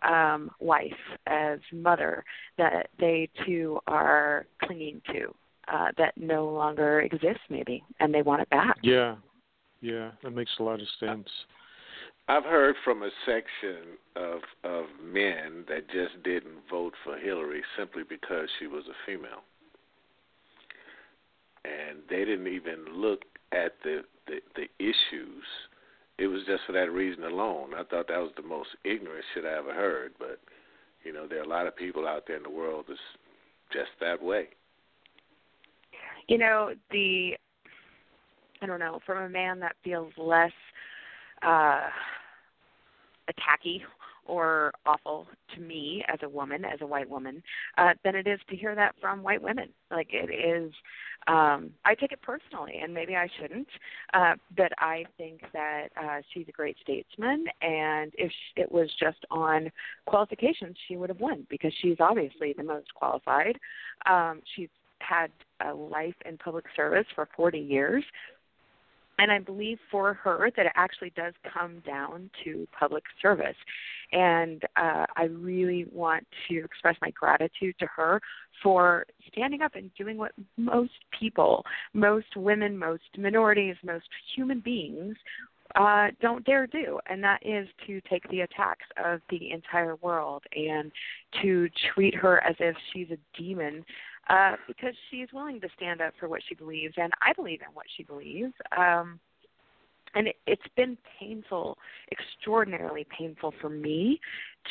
um, 0.03 0.51
wife, 0.59 0.91
as 1.27 1.59
mother, 1.71 2.23
that 2.57 2.87
they 2.99 3.29
too 3.45 3.79
are 3.87 4.45
clinging 4.63 5.01
to, 5.13 5.33
uh, 5.71 5.87
that 5.97 6.13
no 6.17 6.47
longer 6.49 7.01
exists, 7.01 7.43
maybe, 7.49 7.83
and 7.99 8.13
they 8.13 8.21
want 8.21 8.41
it 8.41 8.49
back. 8.49 8.77
Yeah, 8.83 9.15
yeah, 9.81 10.11
that 10.23 10.31
makes 10.31 10.51
a 10.59 10.63
lot 10.63 10.81
of 10.81 10.87
sense. 10.99 11.29
I've 12.27 12.43
heard 12.43 12.75
from 12.83 13.03
a 13.03 13.09
section 13.25 13.97
of 14.15 14.39
of 14.63 14.85
men 15.03 15.63
that 15.67 15.87
just 15.89 16.23
didn't 16.23 16.57
vote 16.69 16.93
for 17.03 17.17
Hillary 17.17 17.61
simply 17.77 18.01
because 18.07 18.49
she 18.59 18.65
was 18.65 18.83
a 18.87 18.95
female, 19.05 19.43
and 21.63 21.99
they 22.09 22.25
didn't 22.25 22.47
even 22.47 22.85
look 22.91 23.21
at 23.51 23.73
the 23.83 24.01
the, 24.27 24.39
the 24.55 24.67
issues. 24.79 25.43
It 26.17 26.27
was 26.27 26.41
just 26.47 26.63
for 26.65 26.71
that 26.73 26.91
reason 26.91 27.23
alone. 27.23 27.71
I 27.75 27.83
thought 27.83 28.07
that 28.07 28.19
was 28.19 28.31
the 28.37 28.43
most 28.43 28.69
ignorant 28.83 29.25
shit 29.33 29.43
I 29.45 29.57
ever 29.57 29.73
heard. 29.73 30.13
But 30.17 30.39
you 31.03 31.13
know, 31.13 31.27
there 31.27 31.39
are 31.39 31.43
a 31.43 31.47
lot 31.47 31.67
of 31.67 31.75
people 31.75 32.07
out 32.07 32.23
there 32.27 32.37
in 32.37 32.43
the 32.43 32.49
world 32.49 32.85
that's 32.87 32.99
just 33.71 33.91
that 33.99 34.21
way. 34.21 34.47
You 36.27 36.37
know, 36.37 36.71
the 36.91 37.35
I 38.61 38.65
don't 38.65 38.79
know, 38.79 38.99
from 39.05 39.23
a 39.23 39.29
man 39.29 39.59
that 39.59 39.75
feels 39.83 40.11
less 40.17 40.51
uh 41.43 41.89
attacky 43.29 43.81
or 44.25 44.71
awful 44.85 45.27
to 45.53 45.61
me 45.61 46.03
as 46.11 46.19
a 46.23 46.29
woman, 46.29 46.65
as 46.65 46.81
a 46.81 46.85
white 46.85 47.09
woman, 47.09 47.41
uh, 47.77 47.93
than 48.03 48.15
it 48.15 48.27
is 48.27 48.39
to 48.49 48.55
hear 48.55 48.75
that 48.75 48.95
from 48.99 49.23
white 49.23 49.41
women. 49.41 49.69
Like 49.91 50.09
it 50.11 50.31
is, 50.33 50.71
um, 51.27 51.71
I 51.85 51.95
take 51.95 52.11
it 52.11 52.21
personally, 52.21 52.79
and 52.81 52.93
maybe 52.93 53.15
I 53.15 53.27
shouldn't, 53.39 53.67
uh, 54.13 54.33
but 54.55 54.71
I 54.79 55.05
think 55.17 55.41
that 55.53 55.87
uh, 56.01 56.21
she's 56.33 56.45
a 56.47 56.51
great 56.51 56.77
statesman, 56.81 57.45
and 57.61 58.11
if 58.17 58.31
it 58.55 58.71
was 58.71 58.89
just 58.99 59.25
on 59.31 59.71
qualifications, 60.05 60.75
she 60.87 60.97
would 60.97 61.09
have 61.09 61.19
won 61.19 61.45
because 61.49 61.73
she's 61.81 61.97
obviously 61.99 62.53
the 62.57 62.63
most 62.63 62.93
qualified. 62.93 63.57
Um, 64.05 64.41
she's 64.55 64.69
had 64.99 65.31
a 65.65 65.73
life 65.73 66.15
in 66.25 66.37
public 66.37 66.65
service 66.75 67.05
for 67.13 67.27
40 67.35 67.59
years 67.59 68.03
and 69.17 69.31
I 69.31 69.39
believe 69.39 69.79
for 69.89 70.13
her 70.13 70.51
that 70.55 70.65
it 70.65 70.71
actually 70.75 71.11
does 71.15 71.33
come 71.53 71.79
down 71.85 72.29
to 72.43 72.67
public 72.77 73.03
service. 73.21 73.55
And 74.11 74.63
uh, 74.75 75.05
I 75.15 75.23
really 75.31 75.85
want 75.91 76.27
to 76.49 76.63
express 76.63 76.95
my 77.01 77.11
gratitude 77.11 77.75
to 77.79 77.87
her 77.95 78.21
for 78.61 79.05
standing 79.31 79.61
up 79.61 79.75
and 79.75 79.91
doing 79.97 80.17
what 80.17 80.31
most 80.57 80.93
people, 81.17 81.63
most 81.93 82.35
women, 82.35 82.77
most 82.77 83.03
minorities, 83.17 83.75
most 83.83 84.07
human 84.35 84.59
beings 84.59 85.15
uh, 85.75 86.07
don't 86.21 86.45
dare 86.45 86.67
do, 86.67 86.99
and 87.07 87.23
that 87.23 87.39
is 87.43 87.67
to 87.85 87.99
take 88.09 88.27
the 88.29 88.41
attacks 88.41 88.85
of 89.03 89.19
the 89.29 89.51
entire 89.51 89.95
world 89.97 90.43
and 90.55 90.91
to 91.41 91.67
treat 91.93 92.15
her 92.15 92.41
as 92.43 92.55
if 92.59 92.75
she's 92.93 93.09
a 93.11 93.17
demon 93.37 93.83
uh, 94.29 94.55
because 94.67 94.93
she's 95.09 95.27
willing 95.33 95.61
to 95.61 95.67
stand 95.75 96.01
up 96.01 96.13
for 96.19 96.27
what 96.27 96.41
she 96.47 96.55
believes, 96.55 96.93
and 96.97 97.11
I 97.21 97.33
believe 97.33 97.61
in 97.61 97.73
what 97.73 97.85
she 97.95 98.03
believes. 98.03 98.53
Um, 98.77 99.19
and 100.15 100.27
it, 100.29 100.35
it's 100.47 100.61
been 100.75 100.97
painful, 101.19 101.77
extraordinarily 102.11 103.05
painful 103.17 103.53
for 103.61 103.69
me 103.69 104.19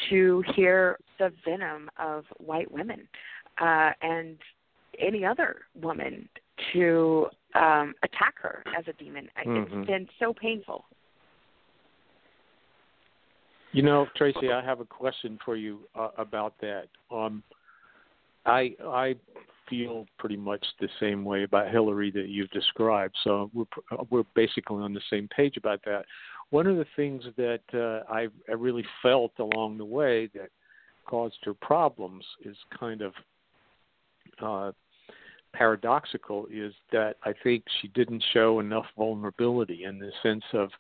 to 0.08 0.42
hear 0.54 0.98
the 1.18 1.32
venom 1.44 1.90
of 1.98 2.24
white 2.38 2.70
women 2.70 3.06
uh, 3.60 3.90
and 4.02 4.38
any 4.98 5.24
other 5.24 5.56
woman 5.80 6.28
to 6.72 7.26
um, 7.54 7.94
attack 8.02 8.34
her 8.40 8.62
as 8.76 8.84
a 8.88 8.92
demon. 8.94 9.28
Mm-hmm. 9.46 9.80
It's 9.80 9.86
been 9.86 10.08
so 10.18 10.32
painful. 10.32 10.84
You 13.72 13.82
know, 13.82 14.06
Tracee, 14.16 14.52
I 14.52 14.64
have 14.64 14.80
a 14.80 14.84
question 14.84 15.38
for 15.44 15.56
you 15.56 15.80
uh, 15.96 16.10
about 16.16 16.54
that. 16.60 16.84
Um, 17.10 17.42
I 18.46 18.74
I 18.84 19.16
feel 19.68 20.06
pretty 20.18 20.36
much 20.36 20.64
the 20.80 20.88
same 21.00 21.24
way 21.24 21.44
about 21.44 21.70
Hillary 21.70 22.10
that 22.10 22.28
you've 22.28 22.50
described. 22.50 23.14
So 23.24 23.50
we're 23.52 23.64
we're 24.10 24.24
basically 24.34 24.82
on 24.82 24.92
the 24.92 25.00
same 25.10 25.28
page 25.28 25.56
about 25.56 25.80
that. 25.86 26.04
One 26.50 26.66
of 26.66 26.76
the 26.76 26.86
things 26.94 27.24
that 27.36 27.62
uh, 27.72 28.12
I, 28.12 28.28
I 28.48 28.52
really 28.52 28.84
felt 29.02 29.32
along 29.38 29.78
the 29.78 29.84
way 29.84 30.28
that 30.34 30.50
caused 31.06 31.38
her 31.44 31.54
problems 31.54 32.24
is 32.44 32.56
kind 32.78 33.02
of 33.02 33.12
uh, 34.42 34.72
paradoxical. 35.52 36.46
Is 36.52 36.74
that 36.92 37.16
I 37.24 37.32
think 37.42 37.64
she 37.80 37.88
didn't 37.88 38.22
show 38.32 38.60
enough 38.60 38.86
vulnerability 38.96 39.84
in 39.84 39.98
the 39.98 40.10
sense 40.22 40.44
of 40.52 40.70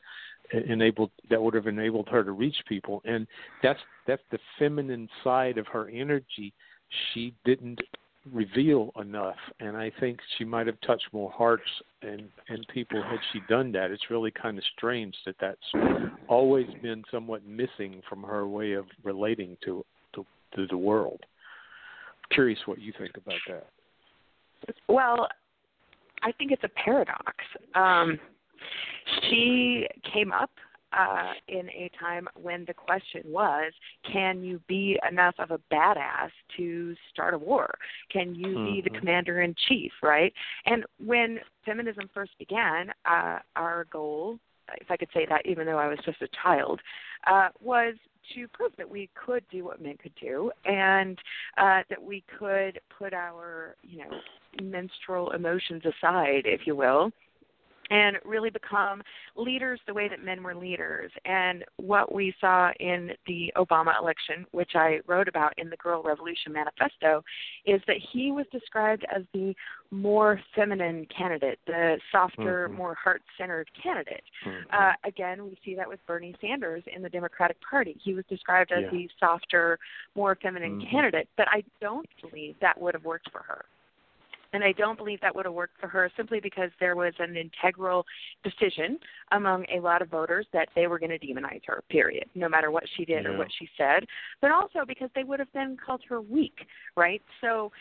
enabled 0.68 1.10
that 1.30 1.42
would 1.42 1.54
have 1.54 1.66
enabled 1.66 2.08
her 2.10 2.22
to 2.22 2.32
reach 2.32 2.56
people, 2.68 3.02
and 3.04 3.26
that's 3.62 3.80
that's 4.06 4.22
the 4.30 4.38
feminine 4.58 5.08
side 5.22 5.58
of 5.58 5.66
her 5.68 5.88
energy. 5.88 6.52
She 7.12 7.34
didn't 7.44 7.80
reveal 8.32 8.90
enough 8.98 9.36
and 9.60 9.76
i 9.76 9.92
think 10.00 10.18
she 10.38 10.44
might 10.44 10.66
have 10.66 10.80
touched 10.80 11.04
more 11.12 11.30
hearts 11.30 11.68
and 12.00 12.28
and 12.48 12.66
people 12.72 13.02
had 13.02 13.18
she 13.32 13.40
done 13.48 13.72
that. 13.72 13.90
It's 13.90 14.10
really 14.10 14.30
kind 14.30 14.58
of 14.58 14.64
strange 14.76 15.14
that 15.26 15.36
that's 15.40 15.58
always 16.28 16.66
been 16.82 17.02
somewhat 17.10 17.44
missing 17.46 18.02
from 18.08 18.22
her 18.22 18.46
way 18.46 18.72
of 18.72 18.86
relating 19.02 19.56
to 19.64 19.84
to, 20.14 20.24
to 20.56 20.66
the 20.68 20.76
world. 20.76 21.20
Curious 22.30 22.58
what 22.66 22.80
you 22.80 22.92
think 22.98 23.12
about 23.16 23.38
that. 23.48 23.66
Well 24.88 25.28
i 26.22 26.32
think 26.32 26.52
it's 26.52 26.64
a 26.64 26.70
paradox. 26.82 27.34
Um 27.74 28.18
she 29.28 29.86
came 30.12 30.32
up 30.32 30.50
uh, 30.96 31.32
in 31.48 31.68
a 31.70 31.90
time 31.98 32.28
when 32.40 32.64
the 32.66 32.74
question 32.74 33.22
was, 33.26 33.72
can 34.10 34.42
you 34.42 34.60
be 34.68 34.98
enough 35.08 35.34
of 35.38 35.50
a 35.50 35.60
badass 35.72 36.30
to 36.56 36.94
start 37.12 37.34
a 37.34 37.38
war? 37.38 37.74
Can 38.10 38.34
you 38.34 38.46
mm-hmm. 38.46 38.74
be 38.74 38.80
the 38.82 38.90
mm-hmm. 38.90 38.98
commander 38.98 39.42
in 39.42 39.54
chief, 39.68 39.92
right? 40.02 40.32
And 40.66 40.84
when 41.04 41.38
feminism 41.64 42.08
first 42.12 42.32
began, 42.38 42.90
uh, 43.04 43.38
our 43.56 43.86
goal, 43.90 44.38
if 44.80 44.90
I 44.90 44.96
could 44.96 45.08
say 45.12 45.26
that, 45.28 45.46
even 45.46 45.66
though 45.66 45.78
I 45.78 45.88
was 45.88 45.98
just 46.04 46.22
a 46.22 46.28
child, 46.42 46.80
uh, 47.26 47.48
was 47.60 47.94
to 48.34 48.48
prove 48.48 48.72
that 48.78 48.88
we 48.88 49.10
could 49.14 49.44
do 49.50 49.64
what 49.64 49.82
men 49.82 49.96
could 50.02 50.14
do 50.20 50.50
and 50.64 51.18
uh, 51.58 51.82
that 51.90 52.02
we 52.02 52.24
could 52.38 52.80
put 52.98 53.12
our, 53.12 53.76
you 53.82 53.98
know, 53.98 54.10
menstrual 54.62 55.32
emotions 55.32 55.82
aside, 55.84 56.42
if 56.44 56.66
you 56.66 56.74
will, 56.74 57.10
and 57.94 58.16
really 58.24 58.50
become 58.50 59.00
leaders 59.36 59.78
the 59.86 59.94
way 59.94 60.08
that 60.08 60.22
men 60.22 60.42
were 60.42 60.54
leaders. 60.54 61.12
And 61.24 61.64
what 61.76 62.12
we 62.12 62.34
saw 62.40 62.72
in 62.80 63.12
the 63.28 63.52
Obama 63.56 63.92
election, 64.00 64.44
which 64.50 64.72
I 64.74 64.98
wrote 65.06 65.28
about 65.28 65.52
in 65.58 65.70
the 65.70 65.76
Girl 65.76 66.02
Revolution 66.02 66.52
Manifesto, 66.52 67.22
is 67.64 67.80
that 67.86 67.98
he 68.12 68.32
was 68.32 68.46
described 68.50 69.06
as 69.14 69.22
the 69.32 69.54
more 69.92 70.40
feminine 70.56 71.06
candidate, 71.16 71.60
the 71.68 71.98
softer, 72.10 72.66
mm-hmm. 72.66 72.76
more 72.76 72.94
heart 72.96 73.22
centered 73.38 73.68
candidate. 73.80 74.24
Mm-hmm. 74.44 74.74
Uh, 74.76 74.92
again, 75.06 75.44
we 75.44 75.56
see 75.64 75.76
that 75.76 75.88
with 75.88 76.00
Bernie 76.04 76.34
Sanders 76.40 76.82
in 76.94 77.00
the 77.00 77.08
Democratic 77.08 77.58
Party. 77.60 77.96
He 78.02 78.12
was 78.12 78.24
described 78.28 78.72
as 78.72 78.82
yeah. 78.84 78.90
the 78.90 79.08
softer, 79.20 79.78
more 80.16 80.36
feminine 80.42 80.80
mm-hmm. 80.80 80.90
candidate, 80.90 81.28
but 81.36 81.46
I 81.48 81.62
don't 81.80 82.08
believe 82.20 82.56
that 82.60 82.80
would 82.80 82.94
have 82.94 83.04
worked 83.04 83.30
for 83.30 83.42
her. 83.46 83.64
And 84.54 84.62
I 84.62 84.70
don't 84.70 84.96
believe 84.96 85.20
that 85.20 85.34
would 85.34 85.46
have 85.46 85.54
worked 85.54 85.80
for 85.80 85.88
her 85.88 86.08
simply 86.16 86.38
because 86.38 86.70
there 86.78 86.94
was 86.94 87.12
an 87.18 87.36
integral 87.36 88.06
decision 88.44 88.98
among 89.32 89.66
a 89.74 89.80
lot 89.80 90.00
of 90.00 90.08
voters 90.08 90.46
that 90.52 90.68
they 90.76 90.86
were 90.86 91.00
going 91.00 91.10
to 91.10 91.18
demonize 91.18 91.62
her, 91.66 91.82
period, 91.90 92.26
no 92.36 92.48
matter 92.48 92.70
what 92.70 92.84
she 92.96 93.04
did 93.04 93.24
yeah. 93.24 93.30
or 93.30 93.36
what 93.36 93.48
she 93.58 93.68
said. 93.76 94.06
But 94.40 94.52
also 94.52 94.84
because 94.86 95.10
they 95.16 95.24
would 95.24 95.40
have 95.40 95.48
then 95.54 95.76
called 95.84 96.02
her 96.08 96.20
weak, 96.20 96.66
right? 96.96 97.20
So 97.40 97.72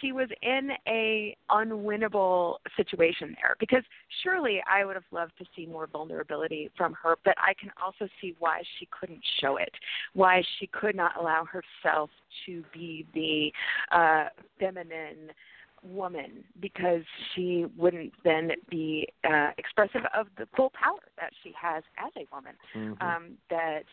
she 0.00 0.12
was 0.12 0.28
in 0.40 0.70
a 0.88 1.36
unwinnable 1.50 2.56
situation 2.78 3.36
there 3.42 3.54
because 3.60 3.82
surely 4.22 4.62
I 4.66 4.86
would 4.86 4.94
have 4.94 5.04
loved 5.10 5.32
to 5.38 5.44
see 5.54 5.66
more 5.66 5.86
vulnerability 5.86 6.70
from 6.78 6.94
her, 7.02 7.16
but 7.26 7.34
I 7.36 7.52
can 7.60 7.70
also 7.84 8.08
see 8.22 8.34
why 8.38 8.62
she 8.78 8.88
couldn't 8.98 9.22
show 9.38 9.58
it, 9.58 9.72
why 10.14 10.42
she 10.58 10.66
could 10.68 10.96
not 10.96 11.12
allow 11.20 11.44
herself 11.44 12.08
to 12.46 12.64
be 12.72 13.04
the 13.12 13.52
uh, 13.94 14.28
feminine 14.58 15.30
woman 15.82 16.44
because 16.60 17.02
she 17.34 17.66
wouldn't 17.76 18.12
then 18.24 18.50
be 18.70 19.08
uh, 19.24 19.50
expressive 19.58 20.02
of 20.16 20.26
the 20.38 20.46
full 20.56 20.70
power 20.70 21.00
that 21.18 21.30
she 21.42 21.52
has 21.60 21.82
as 21.98 22.12
a 22.16 22.26
woman. 22.34 22.54
Mm-hmm. 22.74 23.02
Um, 23.02 23.32
that 23.50 23.84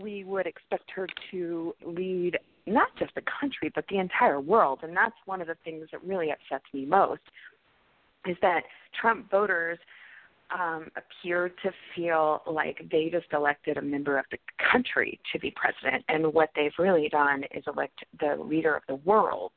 we 0.00 0.24
would 0.24 0.46
expect 0.46 0.90
her 0.94 1.08
to 1.30 1.74
lead 1.84 2.38
not 2.66 2.88
just 2.98 3.14
the 3.14 3.22
country 3.40 3.72
but 3.74 3.84
the 3.88 3.98
entire 3.98 4.40
world, 4.40 4.80
and 4.82 4.96
that's 4.96 5.16
one 5.26 5.40
of 5.40 5.46
the 5.46 5.56
things 5.64 5.88
that 5.92 6.04
really 6.04 6.30
upsets 6.30 6.64
me 6.72 6.84
most. 6.84 7.22
Is 8.26 8.36
that 8.42 8.62
Trump 9.00 9.30
voters 9.30 9.78
um, 10.50 10.88
appear 10.96 11.48
to 11.62 11.70
feel 11.94 12.42
like 12.46 12.80
they 12.90 13.08
just 13.10 13.26
elected 13.32 13.76
a 13.76 13.82
member 13.82 14.18
of 14.18 14.24
the 14.30 14.38
country 14.70 15.18
to 15.32 15.38
be 15.38 15.52
president, 15.56 16.04
and 16.08 16.32
what 16.32 16.50
they've 16.54 16.72
really 16.78 17.08
done 17.08 17.44
is 17.54 17.64
elect 17.66 18.04
the 18.20 18.36
leader 18.42 18.74
of 18.74 18.82
the 18.88 18.96
world 18.96 19.52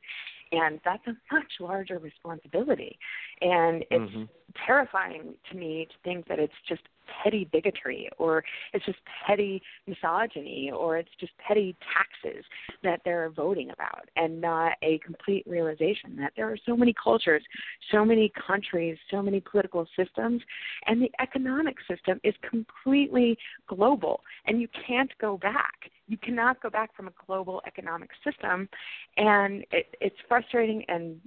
and 0.52 0.80
that's 0.84 1.06
a 1.08 1.14
much 1.34 1.52
larger 1.60 2.00
responsibility 2.00 2.98
and 3.42 3.84
it's 3.90 4.12
mm-hmm. 4.12 4.24
Terrifying 4.66 5.34
to 5.52 5.58
me 5.58 5.88
to 5.90 5.96
think 6.04 6.28
that 6.28 6.40
it's 6.40 6.54
just 6.68 6.82
petty 7.24 7.48
bigotry 7.52 8.10
or 8.18 8.44
it's 8.74 8.86
just 8.86 9.00
petty 9.26 9.62
misogyny 9.88 10.72
or 10.74 10.98
it's 10.98 11.10
just 11.20 11.32
petty 11.46 11.76
taxes 11.94 12.46
that 12.84 13.02
they're 13.04 13.30
voting 13.30 13.70
about 13.72 14.08
and 14.16 14.40
not 14.40 14.74
a 14.82 14.98
complete 15.00 15.46
realization 15.48 16.16
that 16.18 16.32
there 16.36 16.50
are 16.50 16.58
so 16.66 16.76
many 16.76 16.94
cultures, 17.02 17.44
so 17.92 18.06
many 18.06 18.32
countries, 18.48 18.98
so 19.10 19.22
many 19.22 19.42
political 19.42 19.86
systems, 19.98 20.42
and 20.88 21.02
the 21.02 21.12
economic 21.20 21.76
system 21.90 22.20
is 22.24 22.34
completely 22.50 23.38
global 23.68 24.22
and 24.46 24.62
you 24.62 24.68
can't 24.88 25.12
go 25.20 25.38
back. 25.38 25.92
You 26.08 26.18
cannot 26.18 26.62
go 26.62 26.70
back 26.70 26.96
from 26.96 27.08
a 27.08 27.14
global 27.26 27.62
economic 27.68 28.10
system 28.24 28.70
and 29.18 29.64
it, 29.72 29.96
it's 30.00 30.16
frustrating 30.28 30.84
and 30.88 31.20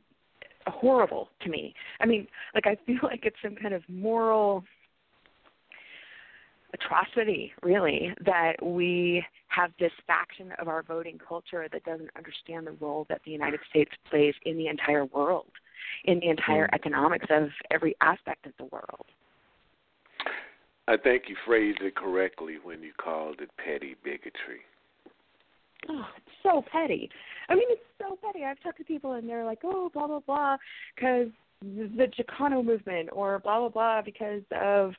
horrible 0.66 1.28
to 1.42 1.48
me. 1.48 1.74
I 2.00 2.06
mean, 2.06 2.26
like 2.54 2.66
I 2.66 2.76
feel 2.86 2.98
like 3.02 3.24
it's 3.24 3.36
some 3.42 3.56
kind 3.56 3.74
of 3.74 3.82
moral 3.88 4.64
atrocity, 6.74 7.52
really, 7.62 8.12
that 8.24 8.54
we 8.62 9.24
have 9.48 9.70
this 9.78 9.92
faction 10.06 10.52
of 10.58 10.68
our 10.68 10.82
voting 10.82 11.18
culture 11.26 11.68
that 11.72 11.84
doesn't 11.84 12.10
understand 12.16 12.66
the 12.66 12.72
role 12.72 13.06
that 13.08 13.20
the 13.24 13.30
United 13.30 13.60
States 13.70 13.92
plays 14.10 14.34
in 14.44 14.56
the 14.56 14.66
entire 14.66 15.04
world, 15.06 15.46
in 16.04 16.18
the 16.18 16.28
entire 16.28 16.66
mm. 16.66 16.74
economics 16.74 17.26
of 17.30 17.48
every 17.70 17.94
aspect 18.00 18.46
of 18.46 18.52
the 18.58 18.64
world. 18.64 19.06
I 20.86 20.96
think 20.96 21.24
you 21.28 21.36
phrased 21.46 21.80
it 21.80 21.94
correctly 21.94 22.56
when 22.62 22.82
you 22.82 22.92
called 22.98 23.40
it 23.40 23.50
petty 23.56 23.94
bigotry. 24.04 24.60
Oh, 25.88 26.06
it's 26.16 26.36
so 26.42 26.64
petty. 26.70 27.10
I 27.48 27.54
mean, 27.54 27.66
it's 27.68 27.82
so 27.98 28.18
petty. 28.24 28.44
I've 28.44 28.60
talked 28.62 28.78
to 28.78 28.84
people 28.84 29.12
and 29.12 29.28
they're 29.28 29.44
like, 29.44 29.60
oh, 29.64 29.90
blah, 29.92 30.06
blah, 30.06 30.20
blah, 30.20 30.56
because 30.94 31.28
the 31.62 32.06
Chicano 32.18 32.64
movement 32.64 33.08
or 33.12 33.38
blah, 33.38 33.58
blah, 33.60 33.68
blah, 33.68 34.02
because 34.02 34.42
of, 34.60 34.92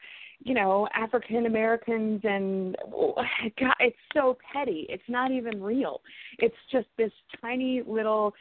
you 0.43 0.53
know, 0.53 0.87
African 0.93 1.45
Americans 1.45 2.21
and 2.23 2.75
God, 3.59 3.75
it's 3.79 3.95
so 4.13 4.37
petty. 4.53 4.85
It's 4.89 5.03
not 5.07 5.31
even 5.31 5.61
real. 5.61 6.01
It's 6.39 6.55
just 6.71 6.87
this 6.97 7.11
tiny 7.41 7.81
little, 7.85 8.33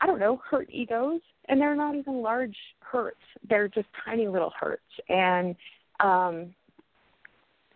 I 0.00 0.06
don't 0.06 0.20
know, 0.20 0.40
hurt 0.48 0.68
egos. 0.70 1.20
And 1.48 1.60
they're 1.60 1.74
not 1.74 1.96
even 1.96 2.22
large 2.22 2.56
hurts. 2.80 3.16
They're 3.48 3.66
just 3.66 3.88
tiny 4.04 4.28
little 4.28 4.52
hurts. 4.58 4.82
And, 5.08 5.56
um, 5.98 6.54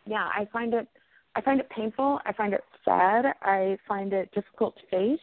yeah, 0.07 0.29
I 0.33 0.47
find 0.53 0.75
it 0.75 0.87
I 1.37 1.41
find 1.41 1.61
it 1.61 1.69
painful. 1.71 2.21
I 2.25 2.33
find 2.33 2.53
it 2.53 2.65
sad. 2.85 3.35
I 3.43 3.77
find 3.89 4.13
it 4.13 4.31
difficult 4.35 4.77
to 4.77 4.87
face. 4.87 5.21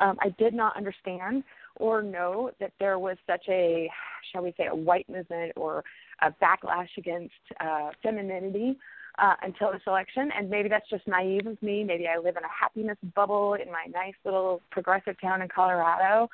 Um, 0.00 0.16
I 0.20 0.30
did 0.38 0.54
not 0.54 0.76
understand 0.76 1.44
or 1.76 2.02
know 2.02 2.50
that 2.58 2.72
there 2.80 2.98
was 2.98 3.16
such 3.26 3.44
a, 3.48 3.88
shall 4.32 4.42
we 4.42 4.54
say, 4.56 4.66
a 4.66 4.74
white 4.74 5.08
movement 5.08 5.52
or 5.56 5.84
a 6.22 6.32
backlash 6.42 6.88
against 6.96 7.34
uh, 7.60 7.90
femininity 8.02 8.78
uh, 9.18 9.34
until 9.42 9.72
this 9.72 9.82
election. 9.86 10.30
And 10.36 10.50
maybe 10.50 10.68
that's 10.68 10.88
just 10.88 11.06
naive 11.06 11.46
of 11.46 11.62
me. 11.62 11.84
Maybe 11.84 12.06
I 12.06 12.18
live 12.18 12.36
in 12.36 12.44
a 12.44 12.60
happiness 12.60 12.98
bubble 13.14 13.54
in 13.54 13.70
my 13.70 13.86
nice 13.92 14.14
little 14.24 14.62
progressive 14.70 15.20
town 15.20 15.42
in 15.42 15.48
Colorado. 15.48 16.28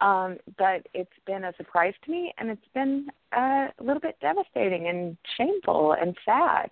Um, 0.00 0.38
but 0.58 0.86
it's 0.94 1.10
been 1.26 1.44
a 1.44 1.52
surprise 1.56 1.94
to 2.04 2.10
me, 2.10 2.32
and 2.38 2.50
it's 2.50 2.60
been 2.74 3.08
uh, 3.36 3.68
a 3.78 3.82
little 3.82 4.00
bit 4.00 4.16
devastating 4.20 4.88
and 4.88 5.16
shameful 5.36 5.92
and 5.92 6.16
sad 6.24 6.70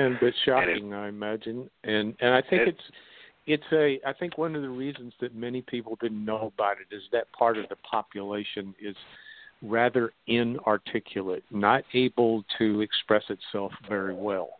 and 0.00 0.16
a 0.16 0.20
bit 0.20 0.34
shocking, 0.44 0.92
I 0.94 1.08
imagine. 1.08 1.68
And 1.84 2.14
and 2.20 2.34
I 2.34 2.42
think 2.42 2.62
it's 2.66 2.82
it's 3.46 3.64
a 3.72 4.00
I 4.06 4.12
think 4.12 4.38
one 4.38 4.54
of 4.56 4.62
the 4.62 4.68
reasons 4.68 5.12
that 5.20 5.34
many 5.34 5.62
people 5.62 5.96
didn't 6.00 6.24
know 6.24 6.52
about 6.54 6.76
it 6.80 6.94
is 6.94 7.02
that 7.12 7.30
part 7.32 7.58
of 7.58 7.68
the 7.68 7.76
population 7.76 8.74
is 8.80 8.96
rather 9.62 10.12
inarticulate, 10.26 11.44
not 11.50 11.84
able 11.92 12.44
to 12.58 12.80
express 12.80 13.24
itself 13.28 13.72
very 13.88 14.14
well. 14.14 14.50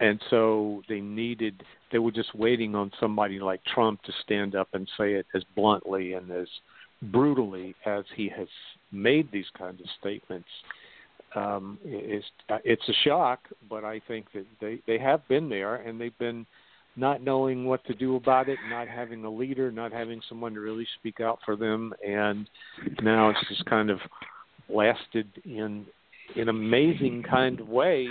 And 0.00 0.20
so 0.30 0.82
they 0.88 1.00
needed 1.00 1.62
they 1.92 1.98
were 1.98 2.10
just 2.10 2.34
waiting 2.34 2.74
on 2.74 2.90
somebody 2.98 3.38
like 3.38 3.60
Trump 3.64 4.02
to 4.02 4.12
stand 4.24 4.54
up 4.54 4.68
and 4.72 4.88
say 4.98 5.14
it 5.14 5.26
as 5.34 5.42
bluntly 5.54 6.14
and 6.14 6.30
as 6.30 6.48
brutally 7.02 7.74
as 7.86 8.04
he 8.16 8.28
has 8.28 8.48
made 8.90 9.30
these 9.30 9.46
kinds 9.56 9.80
of 9.80 9.86
statements 10.00 10.48
um, 11.34 11.78
it's 11.84 12.26
it's 12.64 12.88
a 12.88 12.92
shock, 13.04 13.40
but 13.68 13.84
I 13.84 14.00
think 14.06 14.26
that 14.34 14.46
they 14.60 14.80
they 14.86 14.98
have 14.98 15.26
been 15.28 15.48
there 15.48 15.76
and 15.76 16.00
they've 16.00 16.18
been 16.18 16.46
not 16.96 17.22
knowing 17.22 17.64
what 17.64 17.84
to 17.86 17.94
do 17.94 18.16
about 18.16 18.48
it, 18.48 18.58
not 18.70 18.86
having 18.86 19.24
a 19.24 19.30
leader, 19.30 19.72
not 19.72 19.92
having 19.92 20.20
someone 20.28 20.54
to 20.54 20.60
really 20.60 20.86
speak 20.98 21.20
out 21.20 21.40
for 21.44 21.56
them, 21.56 21.92
and 22.06 22.48
now 23.02 23.30
it's 23.30 23.48
just 23.48 23.64
kind 23.66 23.90
of 23.90 23.98
lasted 24.68 25.28
in 25.44 25.86
in 26.36 26.42
an 26.42 26.48
amazing 26.48 27.22
kind 27.28 27.60
of 27.60 27.68
way. 27.68 28.08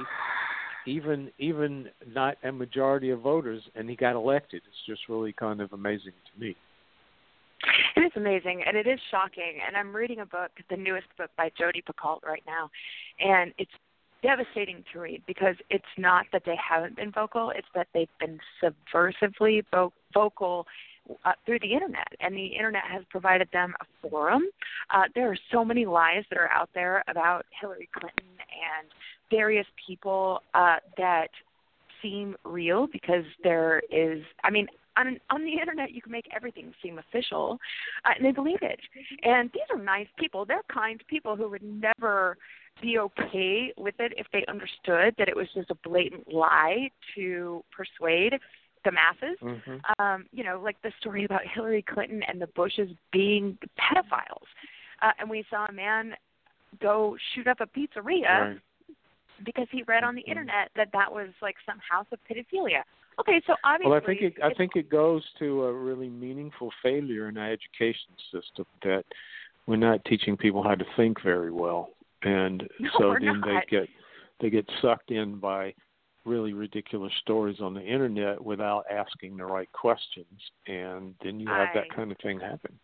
Even 0.86 1.32
even 1.40 1.88
not 2.14 2.36
a 2.44 2.52
majority 2.52 3.10
of 3.12 3.22
voters, 3.22 3.64
and 3.76 3.90
he 3.90 3.96
got 3.96 4.16
elected. 4.16 4.62
It's 4.68 4.86
just 4.86 5.08
really 5.08 5.32
kind 5.32 5.62
of 5.62 5.72
amazing 5.72 6.12
to 6.34 6.40
me. 6.40 6.56
It 7.98 8.02
is 8.02 8.12
amazing 8.16 8.64
and 8.66 8.76
it 8.76 8.88
is 8.88 9.00
shocking. 9.12 9.60
And 9.66 9.78
I'm 9.78 9.96
reading 9.96 10.20
a 10.20 10.26
book, 10.26 10.52
the 10.70 10.78
newest 10.78 11.08
book 11.18 11.30
by 11.38 11.52
Jodi 11.58 11.84
Picoult 11.84 12.24
right 12.24 12.44
now, 12.48 12.70
and 13.20 13.54
it's 13.58 13.72
devastating 14.24 14.84
to 14.94 15.00
read 15.00 15.22
because 15.28 15.56
it's 15.70 15.84
not 15.98 16.26
that 16.32 16.44
they 16.46 16.56
haven't 16.58 16.96
been 16.96 17.12
vocal; 17.12 17.52
it's 17.52 17.68
that 17.76 17.88
they've 17.94 18.08
been 18.20 18.40
subversively 18.64 19.64
vo- 19.72 19.94
vocal 20.14 20.66
uh, 21.26 21.34
through 21.46 21.60
the 21.60 21.72
internet, 21.74 22.08
and 22.20 22.36
the 22.36 22.46
internet 22.46 22.84
has 22.90 23.04
provided 23.10 23.50
them 23.52 23.74
a 23.82 24.08
forum. 24.08 24.44
Uh, 24.90 25.04
there 25.14 25.30
are 25.30 25.38
so 25.52 25.64
many 25.64 25.86
lies 25.86 26.24
that 26.30 26.40
are 26.40 26.50
out 26.50 26.70
there 26.74 27.04
about 27.08 27.46
Hillary 27.60 27.90
Clinton 27.94 28.26
and 28.40 28.88
various 29.30 29.68
people 29.86 30.40
uh, 30.54 30.78
that 30.98 31.30
seem 32.02 32.36
real 32.44 32.88
because 32.88 33.26
there 33.44 33.82
is. 33.92 34.24
I 34.44 34.50
mean, 34.50 34.68
on 34.98 35.18
on 35.30 35.44
the 35.44 35.52
internet 35.52 35.92
you 35.92 36.02
can 36.02 36.12
make 36.12 36.28
everything 36.36 36.74
seem 36.82 37.00
official 37.00 37.60
uh, 38.06 38.12
and 38.16 38.26
they 38.26 38.32
believe 38.32 38.60
it 38.62 38.80
and 39.24 39.50
these 39.54 39.64
are 39.72 39.82
nice 39.82 40.08
people 40.18 40.46
they're 40.46 40.62
kind 40.72 41.02
people 41.08 41.36
who 41.36 41.50
would 41.50 41.64
never 41.64 42.38
be 42.82 42.98
okay 42.98 43.72
with 43.78 43.96
it 44.00 44.14
if 44.18 44.26
they 44.34 44.44
understood 44.48 45.14
that 45.18 45.28
it 45.28 45.36
was 45.36 45.48
just 45.54 45.70
a 45.70 45.76
blatant 45.88 46.32
lie 46.34 46.90
to 47.16 47.64
persuade 47.76 48.34
the 48.86 48.92
masses 48.92 49.38
mm-hmm. 49.42 49.78
um 50.04 50.26
you 50.32 50.44
know 50.44 50.60
like 50.64 50.82
the 50.84 50.92
story 51.00 51.26
about 51.26 51.42
hillary 51.54 51.84
clinton 51.84 52.22
and 52.28 52.42
the 52.42 52.48
bushes 52.48 52.90
being 53.12 53.58
pedophiles 53.80 54.48
uh, 55.02 55.12
and 55.20 55.30
we 55.30 55.44
saw 55.50 55.66
a 55.66 55.72
man 55.72 56.14
go 56.82 57.16
shoot 57.34 57.48
up 57.48 57.58
a 57.62 57.68
pizzeria 57.68 58.24
right. 58.24 58.58
because 59.46 59.68
he 59.72 59.84
read 59.84 60.04
on 60.04 60.16
the 60.16 60.22
mm-hmm. 60.22 60.32
internet 60.32 60.70
that 60.76 60.90
that 60.94 61.12
was 61.12 61.30
like 61.42 61.56
some 61.66 61.78
house 61.88 62.08
of 62.12 62.20
pedophilia 62.30 62.82
Okay, 63.20 63.42
so 63.46 63.56
obviously. 63.64 63.92
Well, 63.92 64.02
I 64.02 64.06
think 64.06 64.22
it, 64.22 64.34
I 64.44 64.54
think 64.54 64.72
it 64.76 64.90
goes 64.90 65.24
to 65.40 65.64
a 65.64 65.74
really 65.74 66.10
meaningful 66.10 66.72
failure 66.82 67.30
in 67.30 67.38
our 67.38 67.52
education 67.52 68.12
system 68.32 68.66
that 68.84 69.04
we're 69.68 69.76
not 69.76 70.04
teaching 70.06 70.36
people 70.36 70.64
how 70.64 70.76
to 70.76 70.86
think 70.96 71.22
very 71.22 71.52
well, 71.52 71.90
and 72.24 72.64
no, 72.80 72.90
so 72.98 73.16
then 73.20 73.40
not. 73.40 73.48
they 73.70 73.78
get 73.78 73.90
they 74.42 74.50
get 74.50 74.70
sucked 74.82 75.12
in 75.12 75.40
by 75.40 75.74
really 76.26 76.54
ridiculous 76.54 77.12
stories 77.22 77.58
on 77.62 77.74
the 77.74 77.82
internet 77.82 78.44
without 78.44 78.86
asking 78.90 79.38
the 79.38 79.46
right 79.46 79.72
questions, 79.74 80.26
and 80.68 81.14
then 81.24 81.40
you 81.40 81.48
have 81.48 81.70
I, 81.74 81.80
that 81.80 81.96
kind 81.96 82.12
of 82.12 82.18
thing 82.24 82.40
happen. 82.40 82.80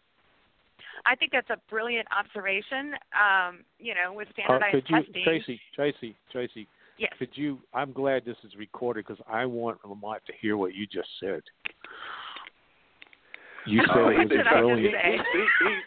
I 1.05 1.15
think 1.15 1.31
that's 1.31 1.49
a 1.49 1.57
brilliant 1.69 2.07
observation. 2.17 2.93
Um, 3.15 3.59
you 3.79 3.93
know, 3.93 4.13
with 4.13 4.27
standardized 4.33 4.75
uh, 4.75 4.79
could 4.79 4.89
you, 4.89 5.03
testing. 5.03 5.23
Tracee, 5.23 5.61
Tracee, 5.73 6.15
Tracee, 6.31 6.67
Yes. 6.99 7.13
Could 7.17 7.29
you? 7.33 7.59
I'm 7.73 7.93
glad 7.93 8.25
this 8.25 8.35
is 8.43 8.51
recorded 8.57 9.05
because 9.07 9.23
I 9.31 9.45
want 9.45 9.79
Lamont 9.85 10.21
to 10.27 10.33
hear 10.41 10.57
what 10.57 10.75
you 10.75 10.85
just 10.85 11.07
said. 11.19 11.41
You 13.65 13.81
said 13.87 13.95
oh, 13.95 14.09
it 14.09 14.17
was 14.17 14.45
brilliant. 14.51 14.95
He, 15.03 15.11
he, 15.11 15.45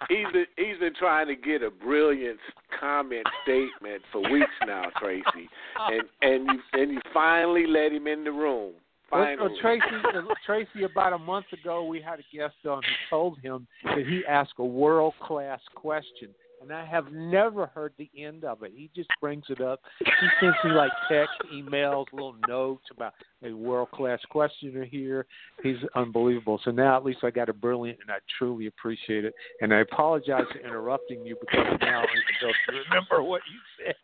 he, 0.08 0.16
he's, 0.16 0.32
been, 0.32 0.46
he's 0.56 0.78
been 0.78 0.94
trying 0.94 1.26
to 1.26 1.36
get 1.36 1.62
a 1.62 1.70
brilliant 1.70 2.38
comment 2.78 3.26
statement 3.42 4.02
for 4.10 4.30
weeks 4.30 4.50
now, 4.66 4.84
Tracee, 4.98 5.48
and 5.78 6.02
and 6.22 6.46
you 6.46 6.80
and 6.80 6.92
you 6.92 7.00
finally 7.12 7.66
let 7.66 7.92
him 7.92 8.06
in 8.06 8.24
the 8.24 8.32
room. 8.32 8.72
Uh, 9.10 9.16
finally. 9.16 9.36
Well, 9.38 9.58
Tracee, 9.60 9.82
uh, 10.14 10.22
Tracee, 10.46 10.84
about 10.84 11.12
a 11.12 11.18
month 11.18 11.46
ago, 11.52 11.84
we 11.84 12.00
had 12.00 12.20
a 12.20 12.36
guest 12.36 12.54
on 12.66 12.82
who 12.82 13.10
told 13.10 13.38
him 13.40 13.66
that 13.84 14.06
he 14.06 14.22
asked 14.28 14.54
a 14.58 14.64
world 14.64 15.14
class 15.20 15.60
question 15.74 16.30
and 16.62 16.72
I 16.72 16.84
have 16.86 17.12
never 17.12 17.66
heard 17.66 17.92
the 17.98 18.10
end 18.16 18.44
of 18.44 18.62
it. 18.62 18.72
He 18.74 18.90
just 18.94 19.08
brings 19.20 19.44
it 19.48 19.60
up. 19.60 19.80
He 19.98 20.06
sends 20.40 20.56
me 20.64 20.70
like 20.70 20.92
text, 21.10 21.34
emails, 21.52 22.06
little 22.12 22.36
notes 22.48 22.84
about 22.90 23.14
a 23.44 23.52
world 23.52 23.90
class 23.90 24.20
questioner 24.30 24.84
here. 24.84 25.26
He's 25.62 25.76
unbelievable. 25.94 26.60
So 26.64 26.70
now 26.70 26.96
at 26.96 27.04
least 27.04 27.20
I 27.22 27.30
got 27.30 27.48
a 27.48 27.52
brilliant, 27.52 27.98
and 28.00 28.10
I 28.10 28.18
truly 28.38 28.66
appreciate 28.66 29.24
it. 29.24 29.34
And 29.60 29.74
I 29.74 29.80
apologize 29.80 30.44
for 30.52 30.58
interrupting 30.58 31.26
you 31.26 31.36
because 31.40 31.78
now 31.80 32.02
I 32.02 32.06
don't 32.40 32.56
remember 32.90 33.22
what 33.22 33.42
you 33.50 33.84
said. 33.84 33.94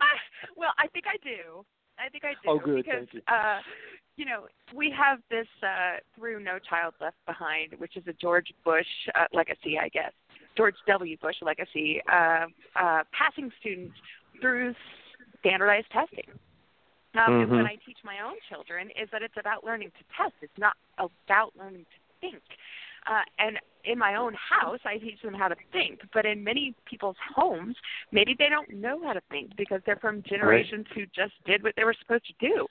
I, 0.00 0.50
well, 0.56 0.72
I 0.78 0.86
think 0.88 1.04
I 1.06 1.16
do. 1.22 1.64
I 1.98 2.08
think 2.08 2.24
I 2.24 2.32
do. 2.42 2.48
Oh, 2.48 2.58
good. 2.58 2.84
Because, 2.84 3.06
Thank 3.10 3.14
you. 3.14 3.20
Uh, 3.28 3.58
you 4.16 4.24
know, 4.24 4.46
we 4.74 4.92
have 4.96 5.20
this 5.30 5.46
uh, 5.62 5.98
through 6.16 6.42
No 6.42 6.58
Child 6.58 6.94
Left 7.00 7.16
Behind, 7.26 7.74
which 7.78 7.96
is 7.96 8.02
a 8.08 8.12
George 8.14 8.52
Bush 8.64 8.86
uh, 9.14 9.24
legacy, 9.32 9.78
I 9.80 9.88
guess. 9.88 10.12
George 10.58 10.74
W. 10.88 11.16
Bush 11.18 11.36
legacy, 11.40 12.02
uh, 12.12 12.46
uh, 12.74 13.02
passing 13.12 13.50
students 13.60 13.94
through 14.40 14.74
standardized 15.38 15.86
testing. 15.92 16.26
Um, 17.14 17.20
mm-hmm. 17.20 17.42
And 17.42 17.62
what 17.62 17.70
I 17.70 17.78
teach 17.86 17.98
my 18.04 18.16
own 18.26 18.34
children 18.50 18.88
is 19.00 19.08
that 19.12 19.22
it's 19.22 19.38
about 19.38 19.62
learning 19.64 19.90
to 19.90 20.04
test. 20.18 20.34
It's 20.42 20.58
not 20.58 20.74
about 20.98 21.52
learning 21.56 21.86
to 21.86 21.98
think. 22.20 22.42
Uh, 23.06 23.22
and 23.38 23.56
in 23.84 23.98
my 23.98 24.16
own 24.16 24.34
house, 24.34 24.80
I 24.84 24.98
teach 24.98 25.22
them 25.22 25.32
how 25.32 25.46
to 25.46 25.54
think. 25.72 26.00
But 26.12 26.26
in 26.26 26.42
many 26.42 26.74
people's 26.90 27.16
homes, 27.34 27.76
maybe 28.10 28.34
they 28.36 28.48
don't 28.48 28.68
know 28.74 29.00
how 29.04 29.12
to 29.12 29.22
think 29.30 29.56
because 29.56 29.80
they're 29.86 29.96
from 29.96 30.24
generations 30.28 30.86
right. 30.90 31.06
who 31.06 31.22
just 31.22 31.32
did 31.46 31.62
what 31.62 31.74
they 31.76 31.84
were 31.84 31.94
supposed 32.00 32.26
to 32.26 32.46
do. 32.46 32.66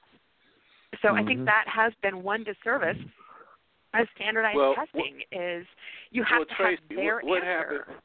So 1.01 1.07
mm-hmm. 1.07 1.17
I 1.17 1.25
think 1.25 1.45
that 1.45 1.65
has 1.73 1.93
been 2.03 2.21
one 2.21 2.43
disservice 2.43 2.97
of 4.01 4.07
standardized 4.15 4.57
well, 4.57 4.75
testing 4.75 5.21
is 5.31 5.65
you 6.11 6.23
have 6.23 6.39
well, 6.39 6.45
to 6.45 6.55
Tracee, 6.55 6.81
have 6.89 6.97
their 6.97 7.15
what, 7.15 7.25
what 7.25 7.43
answer. 7.43 7.85
Happened, 7.87 7.97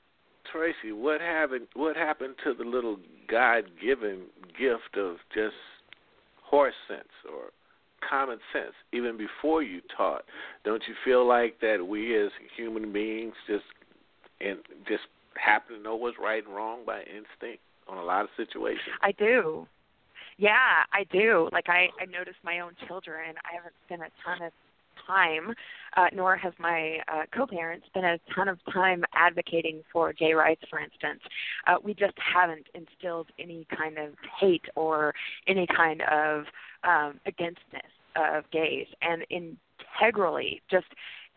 Tracee, 0.52 0.92
what 0.92 1.20
happened? 1.20 1.66
What 1.74 1.96
happened 1.96 2.34
to 2.44 2.54
the 2.54 2.64
little 2.64 2.98
God-given 3.28 4.22
gift 4.58 4.96
of 4.98 5.16
just 5.34 5.54
horse 6.42 6.74
sense 6.88 7.08
or 7.30 7.50
common 8.08 8.38
sense 8.52 8.74
even 8.92 9.16
before 9.16 9.62
you 9.62 9.80
taught? 9.96 10.24
Don't 10.64 10.82
you 10.88 10.94
feel 11.04 11.26
like 11.26 11.60
that 11.60 11.86
we 11.86 12.20
as 12.20 12.30
human 12.56 12.92
beings 12.92 13.34
just 13.46 13.64
and 14.40 14.58
just 14.88 15.04
happen 15.34 15.76
to 15.76 15.82
know 15.82 15.96
what's 15.96 16.18
right 16.18 16.44
and 16.44 16.54
wrong 16.54 16.80
by 16.84 17.00
instinct 17.00 17.62
on 17.88 17.96
a 17.96 18.04
lot 18.04 18.22
of 18.22 18.28
situations? 18.36 18.96
I 19.02 19.12
do. 19.12 19.66
Yeah, 20.38 20.84
I 20.92 21.04
do. 21.12 21.48
Like 21.52 21.68
I, 21.68 21.88
I 22.00 22.06
notice 22.06 22.34
my 22.44 22.60
own 22.60 22.72
children. 22.86 23.34
I 23.50 23.54
haven't 23.54 23.74
spent 23.86 24.02
a 24.02 24.10
ton 24.24 24.42
of 24.46 24.52
time, 25.06 25.54
uh, 25.96 26.06
nor 26.12 26.36
have 26.36 26.54
my 26.58 26.98
uh, 27.08 27.22
co-parents 27.34 27.86
spent 27.86 28.04
a 28.06 28.18
ton 28.34 28.48
of 28.48 28.58
time 28.72 29.04
advocating 29.14 29.82
for 29.92 30.12
gay 30.12 30.32
rights, 30.32 30.62
for 30.70 30.78
instance. 30.78 31.20
Uh, 31.66 31.76
we 31.82 31.94
just 31.94 32.14
haven't 32.16 32.66
instilled 32.74 33.28
any 33.38 33.66
kind 33.76 33.98
of 33.98 34.14
hate 34.40 34.64
or 34.74 35.14
any 35.46 35.66
kind 35.66 36.02
of 36.02 36.44
um, 36.84 37.20
againstness 37.26 37.82
of 38.16 38.44
gays, 38.50 38.86
and 39.00 39.24
integrally 39.30 40.60
just 40.70 40.86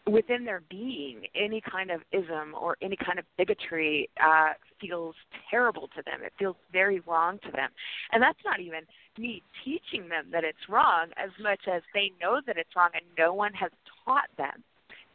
within 0.08 0.46
their 0.46 0.62
being, 0.70 1.22
any 1.36 1.62
kind 1.62 1.90
of 1.90 2.02
ism 2.12 2.54
or 2.60 2.78
any 2.82 2.96
kind 2.96 3.18
of 3.18 3.26
bigotry 3.38 4.10
uh, 4.24 4.50
feels 4.80 5.16
terrible 5.50 5.88
to 5.96 6.04
them. 6.06 6.22
It 6.24 6.32
feels 6.38 6.56
very 6.72 7.00
wrong 7.08 7.40
to 7.44 7.52
them. 7.52 7.70
And 8.12 8.22
that's 8.22 8.38
not 8.46 8.60
even 8.60 8.82
me 9.18 9.42
teaching 9.64 10.10
them 10.10 10.26
that 10.32 10.44
it's 10.44 10.70
wrong 10.70 11.08
as 11.18 11.30
much 11.42 11.62
as 11.72 11.82
they 11.94 12.12
know 12.22 12.42
that 12.46 12.58
it's 12.58 12.76
wrong 12.76 12.90
and 12.94 13.06
no 13.18 13.34
one 13.34 13.54
has 13.54 13.72
taught 14.06 14.30
them 14.38 14.64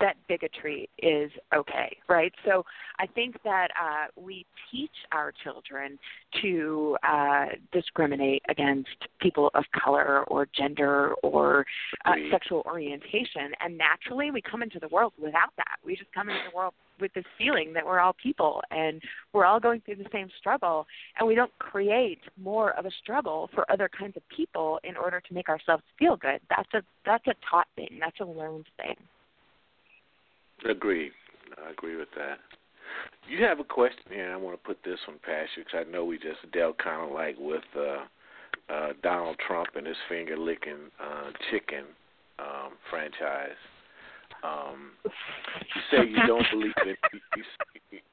that 0.01 0.17
bigotry 0.29 0.89
is 0.99 1.31
okay, 1.55 1.97
right? 2.09 2.33
So 2.45 2.65
I 2.99 3.07
think 3.07 3.37
that 3.45 3.69
uh, 3.81 4.07
we 4.21 4.47
teach 4.71 4.91
our 5.13 5.33
children 5.45 5.99
to 6.43 6.97
uh, 7.07 7.47
discriminate 7.73 8.43
against 8.49 8.89
people 9.21 9.51
of 9.55 9.65
color 9.83 10.25
or 10.25 10.47
gender 10.57 11.15
or 11.23 11.67
uh, 12.05 12.13
sexual 12.31 12.63
orientation, 12.67 13.53
and 13.61 13.77
naturally 13.77 14.31
we 14.31 14.41
come 14.43 14.63
into 14.63 14.79
the 14.79 14.89
world 14.89 15.13
without 15.19 15.51
that. 15.57 15.77
We 15.85 15.97
just 15.97 16.13
come 16.13 16.29
into 16.29 16.43
the 16.51 16.57
world 16.57 16.75
with 17.01 17.13
this 17.15 17.25
feeling 17.39 17.73
that 17.73 17.85
we're 17.85 17.99
all 17.99 18.15
people 18.23 18.61
and 18.71 19.01
we're 19.33 19.47
all 19.47 19.59
going 19.59 19.81
through 19.81 19.97
the 19.97 20.07
same 20.13 20.29
struggle, 20.39 20.87
and 21.19 21.27
we 21.27 21.35
don't 21.35 21.57
create 21.59 22.21
more 22.43 22.73
of 22.79 22.87
a 22.87 22.91
struggle 23.03 23.49
for 23.55 23.71
other 23.71 23.89
kinds 23.89 24.17
of 24.17 24.23
people 24.35 24.79
in 24.85 24.97
order 24.97 25.21
to 25.21 25.35
make 25.35 25.49
ourselves 25.49 25.83
feel 25.99 26.17
good. 26.17 26.41
That's 26.49 26.73
a 26.75 26.83
that's 27.05 27.27
a 27.27 27.35
taught 27.49 27.69
thing. 27.77 27.99
That's 28.01 28.21
a 28.21 28.25
learned 28.25 28.67
thing. 28.77 28.97
Agreed. 30.69 31.13
I 31.65 31.71
agree 31.71 31.97
with 31.97 32.09
that. 32.17 32.39
You 33.29 33.45
have 33.45 33.61
a 33.61 33.65
question 33.65 34.03
here, 34.11 34.33
I 34.33 34.37
want 34.37 34.61
to 34.61 34.67
put 34.67 34.83
this 34.85 34.99
one 35.07 35.19
past 35.23 35.51
you 35.57 35.65
because 35.65 35.87
I 35.87 35.91
know 35.91 36.05
we 36.05 36.19
just 36.19 36.51
dealt 36.53 36.79
kind 36.79 37.03
of 37.07 37.15
like 37.15 37.37
with 37.39 37.63
uh, 37.77 38.73
uh, 38.73 38.89
Donald 39.03 39.37
Trump 39.47 39.69
and 39.77 39.87
his 39.87 39.97
finger 40.09 40.37
licking 40.37 40.91
uh, 41.01 41.31
chicken 41.51 41.85
um, 42.39 42.73
franchise. 42.91 43.59
Um, 44.43 44.93
you 45.05 45.81
say 45.91 46.09
you 46.09 46.27
don't 46.27 46.47
believe 46.51 46.73
in. 46.87 46.97
You, 47.13 47.51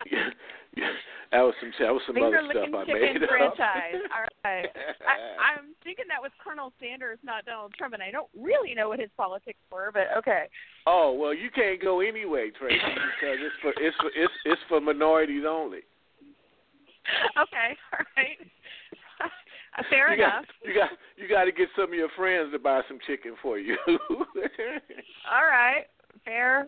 you, 0.05 0.19
you, 0.75 0.83
that 1.31 1.41
was 1.41 1.53
some 1.59 1.71
that 1.79 1.91
was 1.91 2.01
some 2.07 2.15
Finger 2.15 2.39
other 2.39 2.51
stuff 2.51 2.67
I 2.75 2.83
made 2.87 3.19
franchise. 3.27 3.99
All 4.11 4.27
right. 4.43 4.67
I, 5.03 5.15
I'm 5.55 5.75
thinking 5.83 6.05
that 6.07 6.21
was 6.21 6.31
Colonel 6.43 6.71
Sanders, 6.79 7.19
not 7.23 7.45
Donald 7.45 7.73
Trump, 7.77 7.93
and 7.93 8.03
I 8.03 8.11
don't 8.11 8.29
really 8.37 8.75
know 8.75 8.89
what 8.89 8.99
his 8.99 9.09
politics 9.17 9.59
were, 9.71 9.91
but 9.93 10.07
okay. 10.17 10.45
Oh 10.85 11.13
well, 11.13 11.33
you 11.33 11.49
can't 11.51 11.81
go 11.81 12.01
anyway, 12.01 12.51
Tracee, 12.57 12.79
because 12.79 13.39
it's 13.39 13.55
for 13.61 13.73
it's 13.79 13.97
for 13.97 14.11
it's 14.15 14.33
it's 14.45 14.61
for 14.69 14.79
minorities 14.79 15.43
only. 15.47 15.83
Okay. 17.39 17.75
All 17.93 18.05
right. 18.15 18.37
Fair 19.89 20.15
you 20.15 20.23
enough. 20.23 20.45
Got, 20.45 20.67
you 20.67 20.73
got 20.73 20.89
you 21.17 21.27
got 21.27 21.43
to 21.45 21.51
get 21.51 21.69
some 21.75 21.89
of 21.89 21.93
your 21.93 22.09
friends 22.15 22.51
to 22.51 22.59
buy 22.59 22.81
some 22.87 22.99
chicken 23.05 23.35
for 23.41 23.59
you. 23.59 23.77
All 23.87 25.45
right. 25.45 25.85
Fair 26.27 26.67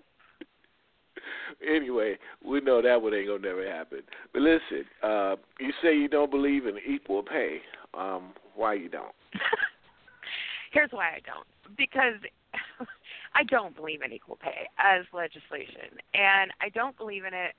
anyway, 1.67 2.17
we 2.43 2.62
know 2.62 2.82
that 2.82 3.02
one 3.02 3.13
ain't 3.13 3.28
gonna 3.28 3.39
never 3.39 3.67
happen. 3.67 4.02
But 4.34 4.41
listen, 4.41 4.86
uh, 5.04 5.36
you 5.60 5.72
say 5.82 5.95
you 5.95 6.08
don't 6.08 6.32
believe 6.32 6.65
in 6.65 6.78
equal 6.88 7.24
pay. 7.24 7.60
Um, 7.93 8.34
why 8.56 8.74
you 8.76 8.89
don't? 8.89 9.13
Here's 10.72 10.91
why 10.91 11.08
I 11.08 11.19
don't. 11.26 11.48
Because 11.78 12.19
I 13.36 13.43
don't 13.43 13.76
believe 13.76 14.02
in 14.02 14.13
equal 14.13 14.38
pay 14.38 14.67
as 14.78 15.06
legislation, 15.13 15.98
and 16.13 16.52
I 16.62 16.69
don't 16.69 16.98
believe 16.98 17.26
in 17.26 17.34
it 17.34 17.54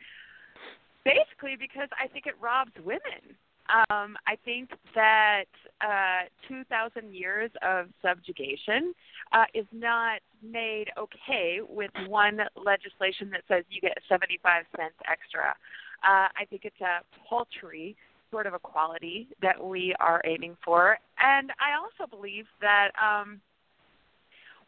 basically 1.05 1.57
because 1.59 1.89
I 1.99 2.07
think 2.09 2.27
it 2.27 2.35
robs 2.41 2.73
women. 2.85 3.37
Um, 3.71 4.17
I 4.27 4.37
think 4.45 4.71
that 4.95 5.45
uh, 5.81 6.29
2,000 6.49 7.15
years 7.15 7.51
of 7.63 7.87
subjugation 8.03 8.95
uh, 9.33 9.45
is 9.55 9.67
not 9.73 10.21
made 10.43 10.87
okay 10.99 11.61
with 11.69 11.91
one 12.09 12.41
legislation 12.57 13.31
that 13.31 13.43
says 13.49 13.65
you 13.71 13.81
get 13.81 13.97
75 14.09 14.65
cents 14.77 14.95
extra. 15.11 15.55
Uh, 16.03 16.29
I 16.35 16.45
think 16.49 16.63
it's 16.65 16.81
a 16.81 17.01
paltry 17.29 17.97
sort 18.31 18.47
of 18.47 18.55
equality 18.55 19.29
that 19.43 19.63
we 19.63 19.95
are 20.01 20.21
aiming 20.25 20.57
for. 20.65 20.99
And 21.23 21.51
I 21.61 21.77
also 21.79 22.09
believe 22.11 22.47
that 22.61 22.91
um, 23.01 23.41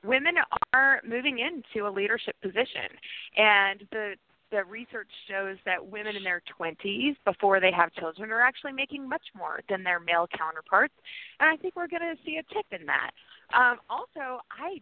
women 0.04 0.34
are 0.72 1.00
moving 1.06 1.38
into 1.38 1.86
a 1.86 1.90
leadership 1.90 2.34
position. 2.42 2.90
And 3.36 3.86
the 3.90 4.14
the 4.52 4.62
research 4.64 5.08
shows 5.28 5.56
that 5.64 5.84
women 5.84 6.14
in 6.14 6.22
their 6.22 6.42
20s 6.60 7.16
before 7.24 7.58
they 7.58 7.72
have 7.72 7.92
children 7.94 8.30
are 8.30 8.40
actually 8.40 8.72
making 8.72 9.08
much 9.08 9.24
more 9.36 9.60
than 9.68 9.82
their 9.82 9.98
male 9.98 10.28
counterparts 10.36 10.94
and 11.40 11.50
i 11.50 11.56
think 11.56 11.74
we're 11.74 11.88
going 11.88 12.02
to 12.02 12.22
see 12.24 12.36
a 12.36 12.54
tip 12.54 12.66
in 12.78 12.86
that 12.86 13.10
um, 13.54 13.78
also 13.90 14.40
i 14.52 14.80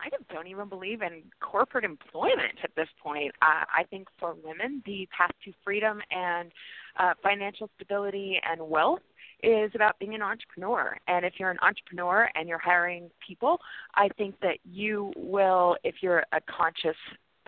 kind 0.00 0.12
of 0.12 0.28
don't 0.28 0.46
even 0.46 0.68
believe 0.68 1.02
in 1.02 1.22
corporate 1.40 1.84
employment 1.84 2.54
at 2.62 2.70
this 2.76 2.88
point 3.02 3.32
uh, 3.42 3.64
i 3.76 3.82
think 3.90 4.06
for 4.20 4.36
women 4.44 4.82
the 4.86 5.08
path 5.16 5.32
to 5.44 5.52
freedom 5.64 6.00
and 6.10 6.52
uh, 7.00 7.14
financial 7.22 7.68
stability 7.76 8.38
and 8.48 8.60
wealth 8.60 9.00
is 9.42 9.70
about 9.74 9.98
being 10.00 10.14
an 10.14 10.22
entrepreneur. 10.22 10.96
And 11.06 11.24
if 11.24 11.34
you're 11.38 11.50
an 11.50 11.58
entrepreneur 11.62 12.28
and 12.34 12.48
you're 12.48 12.58
hiring 12.58 13.08
people, 13.24 13.58
I 13.94 14.08
think 14.18 14.34
that 14.40 14.58
you 14.64 15.12
will, 15.16 15.76
if 15.84 15.96
you're 16.00 16.24
a 16.32 16.40
conscious 16.40 16.96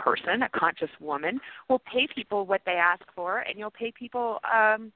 person, 0.04 0.42
a 0.42 0.48
conscious 0.48 0.90
woman, 1.00 1.40
will 1.68 1.80
pay 1.80 2.06
people 2.14 2.46
what 2.46 2.62
they 2.64 2.78
ask 2.92 3.02
for, 3.14 3.38
and 3.38 3.58
you'll 3.58 3.70
pay 3.70 3.92
people 3.92 4.38
um, 4.52 4.92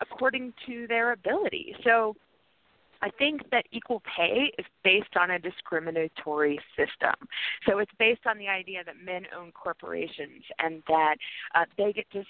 according 0.00 0.52
to 0.66 0.86
their 0.88 1.12
ability. 1.12 1.74
So 1.84 2.14
I 3.02 3.10
think 3.10 3.50
that 3.50 3.64
equal 3.72 4.00
pay 4.16 4.52
is 4.58 4.66
based 4.84 5.16
on 5.20 5.32
a 5.32 5.38
discriminatory 5.38 6.60
system. 6.76 7.14
So 7.66 7.78
it's 7.78 7.90
based 7.98 8.26
on 8.26 8.38
the 8.38 8.48
idea 8.48 8.84
that 8.84 8.94
men 9.04 9.24
own 9.36 9.50
corporations 9.52 10.44
and 10.60 10.82
that 10.86 11.16
uh, 11.54 11.64
they 11.76 11.92
get 11.92 12.08
to 12.12 12.22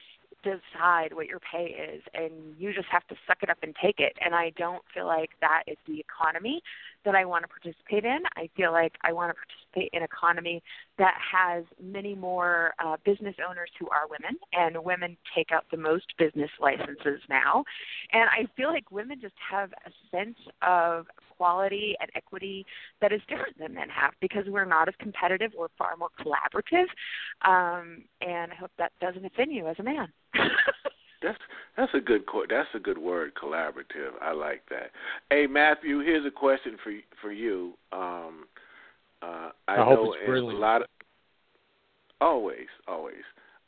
decide 0.43 1.13
what 1.13 1.27
your 1.27 1.41
pay 1.41 1.65
is 1.95 2.03
and 2.15 2.33
you 2.59 2.73
just 2.73 2.89
have 2.91 3.07
to 3.09 3.15
suck 3.27 3.39
it 3.43 3.51
up 3.51 3.59
and 3.63 3.75
take 3.83 3.99
it. 3.99 4.17
And 4.25 4.35
i 4.35 4.51
don't 4.57 4.83
feel 4.95 5.07
like 5.07 5.31
that 5.41 5.63
is 5.67 5.77
the 5.87 6.01
economy 6.01 6.63
that 7.05 7.15
i 7.15 7.25
want 7.25 7.45
to 7.45 7.49
participate 7.49 8.05
in. 8.05 8.21
I 8.37 8.49
feel 8.57 8.73
like 8.73 8.95
i 9.03 9.13
want 9.13 9.31
to 9.31 9.35
participate 9.35 9.91
in 9.93 10.03
economy 10.03 10.63
that 10.99 11.15
has 11.33 11.65
many 11.83 12.15
more 12.15 12.75
uh, 12.85 12.97
business 13.05 13.37
owners 13.49 13.71
who 13.79 13.89
are 13.89 14.07
women 14.09 14.39
and 14.53 14.85
women 14.85 15.17
take 15.35 15.51
out 15.53 15.65
the 15.71 15.77
most 15.77 16.07
business 16.19 16.51
licenses 16.61 17.21
now. 17.29 17.65
And 18.13 18.29
i 18.31 18.47
feel 18.57 18.69
like 18.69 18.91
women 18.91 19.19
just 19.21 19.35
have 19.51 19.73
a 19.87 19.91
sense 20.11 20.39
of 20.63 21.07
quality 21.43 21.97
and 22.01 22.09
equity 22.15 22.65
that 23.01 23.13
is 23.13 23.21
different 23.29 23.59
than 23.59 23.75
men 23.75 23.89
have 23.89 24.13
because 24.21 24.45
we're 24.47 24.65
not 24.65 24.87
as 24.87 24.95
competitive 25.01 25.51
we're 25.59 25.67
far 25.77 25.97
more 25.97 26.09
collaborative 26.21 26.87
um, 27.45 28.05
and 28.21 28.53
i 28.53 28.55
hope 28.55 28.71
that 28.79 28.93
doesn't 29.01 29.25
offend 29.25 29.51
you 29.51 29.67
as 29.67 29.77
a 29.81 29.83
man 29.83 30.09
that's 31.23 31.39
that's 31.77 31.95
a 31.95 32.01
good 32.01 32.23
that's 32.51 32.69
a 32.75 32.79
good 32.79 32.99
word, 32.99 33.33
collaborative. 33.35 34.13
I 34.21 34.33
like 34.33 34.63
that. 34.71 34.91
Hey 35.31 35.47
Matthew, 35.47 36.01
here's 36.01 36.27
a 36.27 36.31
question 36.31 36.77
for 36.83 36.93
for 37.21 37.33
you. 37.33 37.75
Um, 37.93 38.45
uh, 39.23 39.51
I, 39.69 39.77
I 39.77 39.95
know 39.95 40.15
in 40.27 40.33
a 40.35 40.47
lot 40.59 40.83
of 40.83 40.89
always, 42.21 42.67
always. 42.87 43.23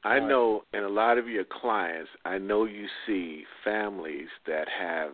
I 0.06 0.20
know 0.20 0.64
in 0.74 0.84
a 0.84 0.88
lot 0.88 1.16
of 1.16 1.28
your 1.28 1.44
clients, 1.44 2.10
I 2.26 2.37
know 2.37 2.66
you 2.66 2.87
see 3.06 3.44
families 3.64 4.28
that 4.46 4.66
have 4.68 5.12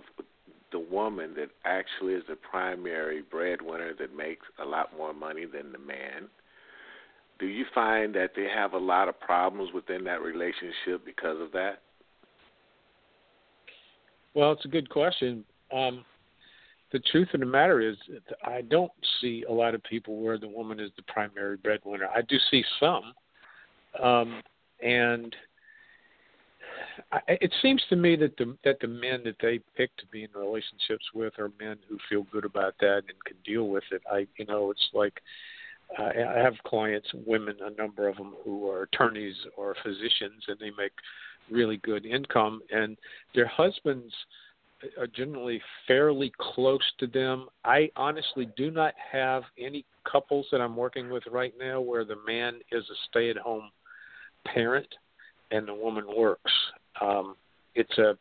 the 0.73 0.79
woman 0.79 1.35
that 1.35 1.51
actually 1.65 2.15
is 2.15 2.23
the 2.29 2.37
primary 2.37 3.23
breadwinner 3.23 3.93
that 3.99 4.17
makes 4.17 4.47
a 4.63 4.65
lot 4.65 4.97
more 4.97 5.13
money 5.13 5.45
than 5.45 5.73
the 5.73 5.79
man? 5.79 6.29
Do 7.39 7.47
you 7.47 7.65
find 7.75 8.15
that 8.15 8.33
they 8.37 8.47
have 8.55 8.75
a 8.75 8.79
lot 8.79 9.09
of 9.09 9.19
problems 9.19 9.71
within 9.73 10.05
that 10.05 10.21
relationship 10.21 11.05
because 11.05 11.41
of 11.41 11.53
that? 11.53 11.81
Well, 14.35 14.53
it's 14.53 14.65
a 14.65 14.69
good 14.69 14.91
question. 14.91 15.45
Um, 15.75 16.05
the 16.93 17.01
truth 17.11 17.29
of 17.35 17.41
the 17.41 17.47
matter 17.47 17.81
is, 17.81 17.97
I 18.45 18.63
don't 18.63 18.93
see 19.21 19.45
a 19.49 19.53
lot 19.53 19.75
of 19.75 19.83
people 19.85 20.21
where 20.21 20.39
the 20.39 20.49
woman 20.49 20.81
is 20.81 20.91
the 20.97 21.03
primary 21.03 21.57
breadwinner. 21.57 22.09
I 22.15 22.23
do 22.23 22.37
see 22.51 22.65
some, 22.79 23.13
um, 24.03 24.43
and 24.83 25.35
It 27.29 27.53
seems 27.63 27.83
to 27.89 27.97
me 27.97 28.17
that 28.17 28.37
the 28.37 28.57
that 28.65 28.81
the 28.81 28.89
men 28.89 29.23
that 29.25 29.37
they 29.41 29.61
pick 29.77 29.95
to 29.97 30.07
be 30.07 30.25
in 30.25 30.31
relationships 30.35 31.05
with 31.15 31.39
are 31.39 31.51
men 31.61 31.77
who 31.89 31.99
feel 32.09 32.27
good 32.33 32.45
about 32.45 32.75
that 32.81 33.03
and 33.09 33.25
can 33.25 33.37
deal 33.45 33.69
with 33.69 33.85
it. 33.91 34.03
I, 34.11 34.27
you 34.37 34.47
know, 34.47 34.71
it's 34.71 34.89
like 34.93 35.21
uh, 35.99 36.05
I 36.05 36.39
have 36.39 36.55
clients, 36.67 37.09
women, 37.27 37.57
a 37.63 37.71
number 37.71 38.09
of 38.09 38.17
them 38.17 38.35
who 38.45 38.69
are 38.69 38.83
attorneys 38.83 39.37
or 39.57 39.75
physicians, 39.83 40.45
and 40.49 40.59
they 40.59 40.71
make 40.79 40.93
really 41.51 41.79
good 41.79 42.07
income, 42.07 42.63
and 42.71 42.97
their 43.35 43.47
husbands 43.47 44.13
are 44.99 45.07
generally 45.07 45.61
fairly 45.87 46.33
close 46.39 46.81
to 46.99 47.07
them. 47.07 47.49
I 47.65 47.91
honestly 47.97 48.49
do 48.57 48.71
not 48.71 48.95
have 49.13 49.43
any 49.59 49.85
couples 50.11 50.47
that 50.53 50.61
I'm 50.61 50.77
working 50.77 51.11
with 51.11 51.25
right 51.31 51.53
now 51.59 51.81
where 51.81 52.05
the 52.05 52.17
man 52.27 52.61
is 52.73 52.85
a 52.85 52.95
stay-at-home 53.11 53.71
parent 54.47 54.89
and 55.51 55.67
the 55.69 55.75
woman 55.75 56.05
works. 56.17 56.53
Um, 57.01 57.37
it's 57.75 57.97
a, 57.99 58.17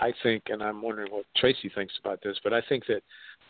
I 0.00 0.12
think, 0.22 0.44
and 0.48 0.62
I'm 0.62 0.82
wondering 0.82 1.12
what 1.12 1.26
Tracee 1.36 1.70
thinks 1.74 1.94
about 2.00 2.22
this, 2.22 2.36
but 2.44 2.52
I 2.52 2.60
think 2.68 2.86
that 2.86 3.02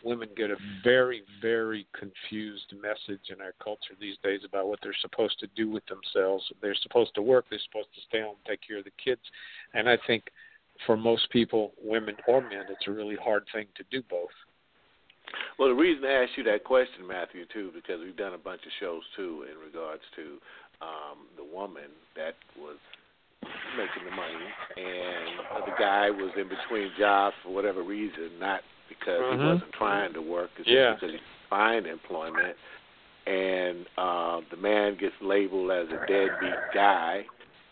women 0.03 0.29
get 0.35 0.49
a 0.49 0.55
very, 0.83 1.23
very 1.41 1.85
confused 1.97 2.73
message 2.81 3.21
in 3.29 3.41
our 3.41 3.53
culture 3.63 3.93
these 3.99 4.15
days 4.23 4.41
about 4.45 4.67
what 4.67 4.79
they're 4.81 4.95
supposed 5.01 5.39
to 5.39 5.47
do 5.55 5.69
with 5.69 5.83
themselves. 5.85 6.43
They're 6.61 6.75
supposed 6.81 7.13
to 7.15 7.21
work, 7.21 7.45
they're 7.49 7.59
supposed 7.71 7.93
to 7.95 8.01
stay 8.07 8.21
home, 8.21 8.37
take 8.47 8.61
care 8.65 8.79
of 8.79 8.85
the 8.85 8.91
kids, 9.03 9.21
and 9.73 9.89
I 9.89 9.97
think 10.07 10.23
for 10.85 10.95
most 10.95 11.29
people, 11.31 11.73
women 11.81 12.15
or 12.27 12.41
men, 12.41 12.65
it's 12.69 12.87
a 12.87 12.91
really 12.91 13.17
hard 13.21 13.43
thing 13.53 13.67
to 13.75 13.83
do 13.91 14.01
both. 14.09 14.31
Well, 15.57 15.69
the 15.69 15.75
reason 15.75 16.05
I 16.05 16.23
asked 16.23 16.37
you 16.37 16.43
that 16.45 16.63
question, 16.63 17.05
Matthew, 17.05 17.45
too, 17.53 17.71
because 17.75 17.99
we've 17.99 18.17
done 18.17 18.33
a 18.33 18.37
bunch 18.37 18.61
of 18.65 18.71
shows 18.79 19.03
too 19.15 19.45
in 19.51 19.59
regards 19.59 20.01
to 20.15 20.39
um, 20.81 21.27
the 21.35 21.43
woman 21.43 21.91
that 22.15 22.35
was 22.57 22.77
making 23.77 24.03
the 24.05 24.15
money, 24.15 24.49
and 24.77 25.65
the 25.65 25.75
guy 25.79 26.09
was 26.09 26.31
in 26.35 26.49
between 26.49 26.91
jobs 26.97 27.35
for 27.43 27.53
whatever 27.53 27.83
reason, 27.83 28.31
not 28.39 28.61
because 28.87 29.21
mm-hmm. 29.21 29.41
he 29.41 29.47
wasn't 29.47 29.73
trying 29.73 30.13
to 30.13 30.21
work, 30.21 30.49
it's 30.57 30.67
yeah. 30.67 30.95
because 30.95 31.15
he 31.15 31.19
find 31.49 31.87
employment, 31.87 32.55
and 33.25 33.85
uh, 33.97 34.41
the 34.51 34.57
man 34.57 34.97
gets 34.99 35.15
labeled 35.21 35.71
as 35.71 35.87
a 35.87 35.99
deadbeat 36.07 36.59
guy, 36.73 37.25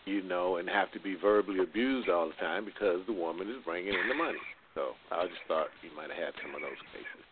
you 0.04 0.22
know, 0.22 0.56
and 0.56 0.68
have 0.68 0.90
to 0.92 1.00
be 1.00 1.14
verbally 1.14 1.60
abused 1.60 2.08
all 2.08 2.28
the 2.28 2.34
time 2.44 2.64
because 2.64 3.00
the 3.06 3.12
woman 3.12 3.48
is 3.48 3.56
bringing 3.64 3.92
in 3.92 4.08
the 4.08 4.14
money. 4.14 4.38
So 4.74 4.92
I 5.10 5.24
just 5.26 5.40
thought 5.46 5.68
you 5.82 5.90
might 5.96 6.10
have 6.10 6.18
had 6.18 6.34
some 6.42 6.54
of 6.54 6.60
those 6.60 6.78
cases. 6.92 7.24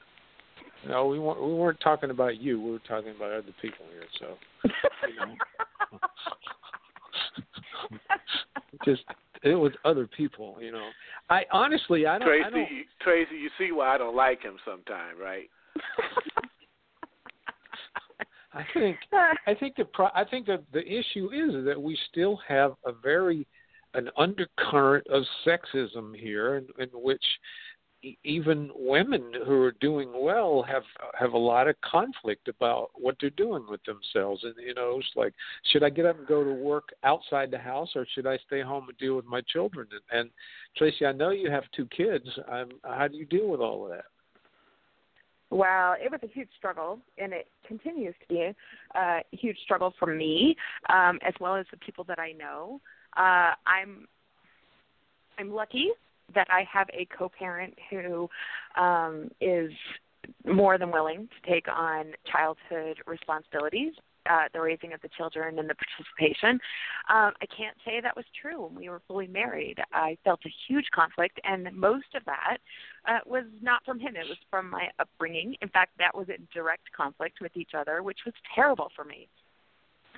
No, 0.88 1.07
we 1.07 1.18
weren't. 1.18 1.42
We 1.42 1.55
weren't 1.55 1.81
talking 1.81 2.11
about 2.11 2.40
you. 2.40 2.61
We 2.61 2.70
were 2.72 2.79
talking 2.81 3.12
about 3.16 3.33
other 3.33 3.55
people 3.62 3.87
here. 3.92 4.07
So, 4.20 4.37
you 5.09 5.16
know. 5.16 5.35
just 8.85 9.03
it 9.42 9.55
was 9.55 9.72
other 9.85 10.07
people, 10.07 10.57
you 10.61 10.72
know. 10.72 10.88
I 11.31 11.44
honestly, 11.53 12.07
I 12.07 12.18
don't. 12.18 12.29
Tracee, 12.29 12.44
I 12.46 12.51
don't, 12.51 12.68
Tracee, 13.01 13.37
you 13.37 13.51
see 13.59 13.72
why 13.72 13.94
I 13.94 13.99
don't 13.99 14.16
like 14.16 14.42
him 14.42 14.57
sometimes, 14.64 15.18
right? 15.20 15.49
I 18.53 18.64
think 18.72 18.96
I 19.46 19.55
think 19.55 19.77
the 19.77 19.85
pro, 19.85 20.07
I 20.14 20.25
think 20.25 20.46
that 20.46 20.62
the 20.72 20.83
issue 20.87 21.31
is 21.33 21.64
that 21.66 21.81
we 21.81 21.99
still 22.11 22.40
have 22.49 22.72
a 22.85 22.92
very 22.92 23.46
an 23.94 24.11
undercurrent 24.16 25.07
of 25.09 25.22
sexism 25.46 26.14
here, 26.14 26.57
in, 26.57 26.66
in 26.79 26.88
which 26.92 27.25
even 28.25 28.71
women 28.75 29.33
who 29.47 29.62
are 29.62 29.75
doing 29.81 30.11
well 30.14 30.62
have 30.62 30.83
have 31.19 31.33
a 31.33 31.38
lot 31.38 31.69
of 31.69 31.75
conflict 31.81 32.49
about 32.49 32.90
what 32.95 33.16
they're 33.21 33.31
doing 33.31 33.64
with 33.69 33.81
themselves. 33.85 34.45
And 34.45 34.55
you 34.59 34.75
know 34.75 34.99
it's 34.99 35.09
like 35.16 35.35
should 35.73 35.83
i 35.83 35.90
get 35.90 36.07
up 36.07 36.19
and 36.19 36.27
go 36.27 36.45
to 36.45 36.53
work 36.53 36.90
outside 37.05 37.51
the 37.51 37.59
house 37.59 37.90
or 37.97 38.07
should 38.14 38.27
i 38.27 38.38
stay 38.47 38.62
home 38.62 38.88
and 38.88 38.99
deal 38.99 39.16
with 39.16 39.27
my 39.27 39.40
children? 39.53 39.87
And, 39.90 40.21
and 40.21 40.31
tracee 40.77 41.07
i 41.07 41.12
know 41.12 41.31
you 41.31 41.51
have 41.51 41.64
two 41.75 41.87
kids. 41.97 42.27
Um, 42.51 42.71
how 42.85 43.09
do 43.09 43.16
you 43.16 43.27
deal 43.27 43.49
with 43.49 43.61
all 43.61 43.85
of 43.85 43.90
that? 43.90 44.05
Wow, 45.51 45.95
it 46.03 46.11
was 46.11 46.21
a 46.25 46.27
huge 46.27 46.49
struggle, 46.59 46.99
and 47.19 47.33
it 47.33 47.47
continues 47.69 48.14
to 48.21 48.35
be 48.35 48.53
a 48.97 49.21
huge 49.31 49.57
struggle 49.62 49.95
for 49.97 50.12
me, 50.12 50.57
um, 50.88 51.21
as 51.25 51.35
well 51.40 51.55
as 51.55 51.64
the 51.71 51.77
people 51.77 52.03
that 52.05 52.19
I 52.19 52.33
know. 52.33 52.81
Uh, 53.16 53.55
I'm 53.64 54.09
I'm 55.38 55.53
lucky 55.53 55.90
that 56.35 56.47
I 56.51 56.67
have 56.71 56.89
a 56.93 57.07
co-parent 57.17 57.75
who 57.91 58.29
um, 58.77 59.29
is 59.41 59.71
more 60.45 60.79
than 60.79 60.91
willing 60.91 61.29
to 61.29 61.51
take 61.51 61.67
on 61.69 62.12
childhood 62.31 62.99
responsibilities, 63.07 63.93
uh, 64.29 64.45
the 64.53 64.61
raising 64.61 64.93
of 64.93 65.01
the 65.03 65.09
children 65.17 65.59
and 65.59 65.71
the 65.71 65.75
participation. 65.75 66.59
Um, 67.09 67.33
I 67.41 67.47
can't 67.57 67.77
say 67.85 68.01
that 68.01 68.17
was 68.17 68.25
true 68.41 68.65
when 68.67 68.75
we 68.75 68.89
were 68.89 69.01
fully 69.07 69.29
married. 69.29 69.77
I 69.93 70.17
felt 70.25 70.41
a 70.45 70.51
huge 70.67 70.87
conflict, 70.93 71.41
and 71.45 71.69
most 71.73 72.15
of 72.15 72.25
that 72.25 72.59
uh, 73.09 73.21
was 73.25 73.45
not 73.62 73.85
from 73.85 74.01
him. 74.01 74.17
It 74.17 74.29
was 74.29 74.39
from 74.51 74.69
my 74.69 74.89
upbringing. 74.99 75.55
In 75.62 75.69
fact, 75.69 75.93
that 75.99 76.17
was 76.17 76.29
in 76.29 76.49
direct 76.53 76.93
conflict 76.97 77.39
with 77.41 77.57
each 77.57 77.73
other, 77.77 78.03
which 78.03 78.19
was 78.25 78.35
terrible 78.55 78.91
for 78.97 79.05
me 79.05 79.29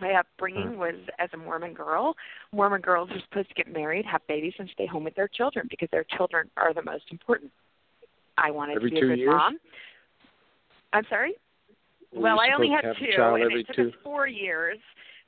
my 0.00 0.14
upbringing 0.14 0.72
mm. 0.72 0.76
was 0.76 0.94
as 1.18 1.28
a 1.32 1.36
Mormon 1.36 1.74
girl. 1.74 2.14
Mormon 2.52 2.80
girls 2.80 3.10
are 3.10 3.20
supposed 3.28 3.48
to 3.48 3.54
get 3.54 3.72
married, 3.72 4.04
have 4.06 4.26
babies, 4.26 4.54
and 4.58 4.68
stay 4.72 4.86
home 4.86 5.04
with 5.04 5.14
their 5.14 5.28
children 5.28 5.66
because 5.70 5.88
their 5.90 6.04
children 6.16 6.50
are 6.56 6.72
the 6.74 6.82
most 6.82 7.04
important. 7.10 7.50
I 8.36 8.50
wanted 8.50 8.76
every 8.76 8.90
to 8.90 8.94
be 8.94 9.00
a 9.00 9.08
good 9.08 9.18
years? 9.18 9.30
mom. 9.30 9.58
I'm 10.92 11.04
sorry. 11.08 11.34
Were 12.12 12.22
well, 12.22 12.40
I 12.40 12.54
only 12.54 12.70
had 12.70 12.82
to 12.82 12.88
have 12.88 12.96
a 12.96 13.00
two, 13.00 13.22
and 13.22 13.52
it 13.52 13.66
took 13.66 13.76
two? 13.76 13.88
us 13.88 13.94
four 14.02 14.26
years. 14.26 14.78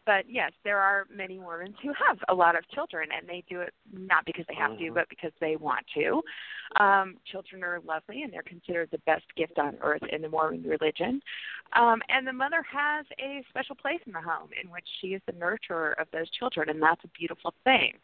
But 0.06 0.24
yes, 0.28 0.52
there 0.64 0.78
are 0.78 1.06
many 1.14 1.38
Mormons 1.38 1.76
who 1.82 1.92
have 2.06 2.18
a 2.28 2.34
lot 2.34 2.56
of 2.56 2.68
children, 2.70 3.08
and 3.16 3.28
they 3.28 3.44
do 3.48 3.60
it 3.60 3.74
not 3.92 4.24
because 4.24 4.46
they 4.48 4.54
have 4.54 4.76
to, 4.78 4.84
Mhm. 4.84 4.94
but 4.94 5.08
because 5.08 5.32
they 5.40 5.56
want 5.56 5.86
to. 5.94 6.22
Um, 6.76 7.18
children 7.24 7.62
are 7.64 7.80
lovely, 7.80 8.22
and 8.22 8.32
they're 8.32 8.42
considered 8.42 8.90
the 8.90 8.98
best 8.98 9.32
gift 9.34 9.58
on 9.58 9.76
earth 9.80 10.02
in 10.04 10.22
the 10.22 10.28
Mormon 10.28 10.62
religion. 10.62 11.22
Um, 11.74 12.02
and 12.08 12.26
the 12.26 12.32
mother 12.32 12.62
has 12.62 13.06
a 13.18 13.42
special 13.50 13.74
place 13.74 14.00
in 14.06 14.12
the 14.12 14.20
home 14.20 14.50
in 14.60 14.70
which 14.70 14.86
she 15.00 15.14
is 15.14 15.22
the 15.26 15.32
nurturer 15.32 15.94
of 16.00 16.10
those 16.12 16.30
children, 16.30 16.70
and 16.70 16.82
that's 16.82 17.04
a 17.04 17.08
beautiful 17.08 17.54
thing 17.64 17.98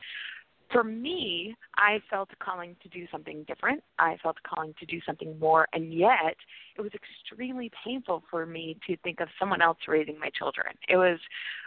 for 0.71 0.83
me, 0.83 1.55
I 1.77 2.01
felt 2.11 2.31
a 2.33 2.45
calling 2.45 2.77
to 2.83 2.89
do 2.89 3.07
something 3.11 3.45
different. 3.45 3.83
I 3.99 4.17
felt 4.23 4.37
a 4.45 4.49
calling 4.49 4.75
to 4.81 4.87
do 4.87 5.01
something 5.07 5.39
more, 5.39 5.67
and 5.73 5.93
yet 5.93 6.37
it 6.77 6.81
was 6.81 6.93
extremely 6.95 7.71
painful 7.85 8.25
for 8.31 8.47
me 8.47 8.79
to 8.87 8.97
think 8.99 9.21
of 9.21 9.29
someone 9.39 9.63
else 9.63 9.79
raising 9.87 10.19
my 10.19 10.31
children. 10.31 10.75
It 10.89 10.97
was, 10.97 11.19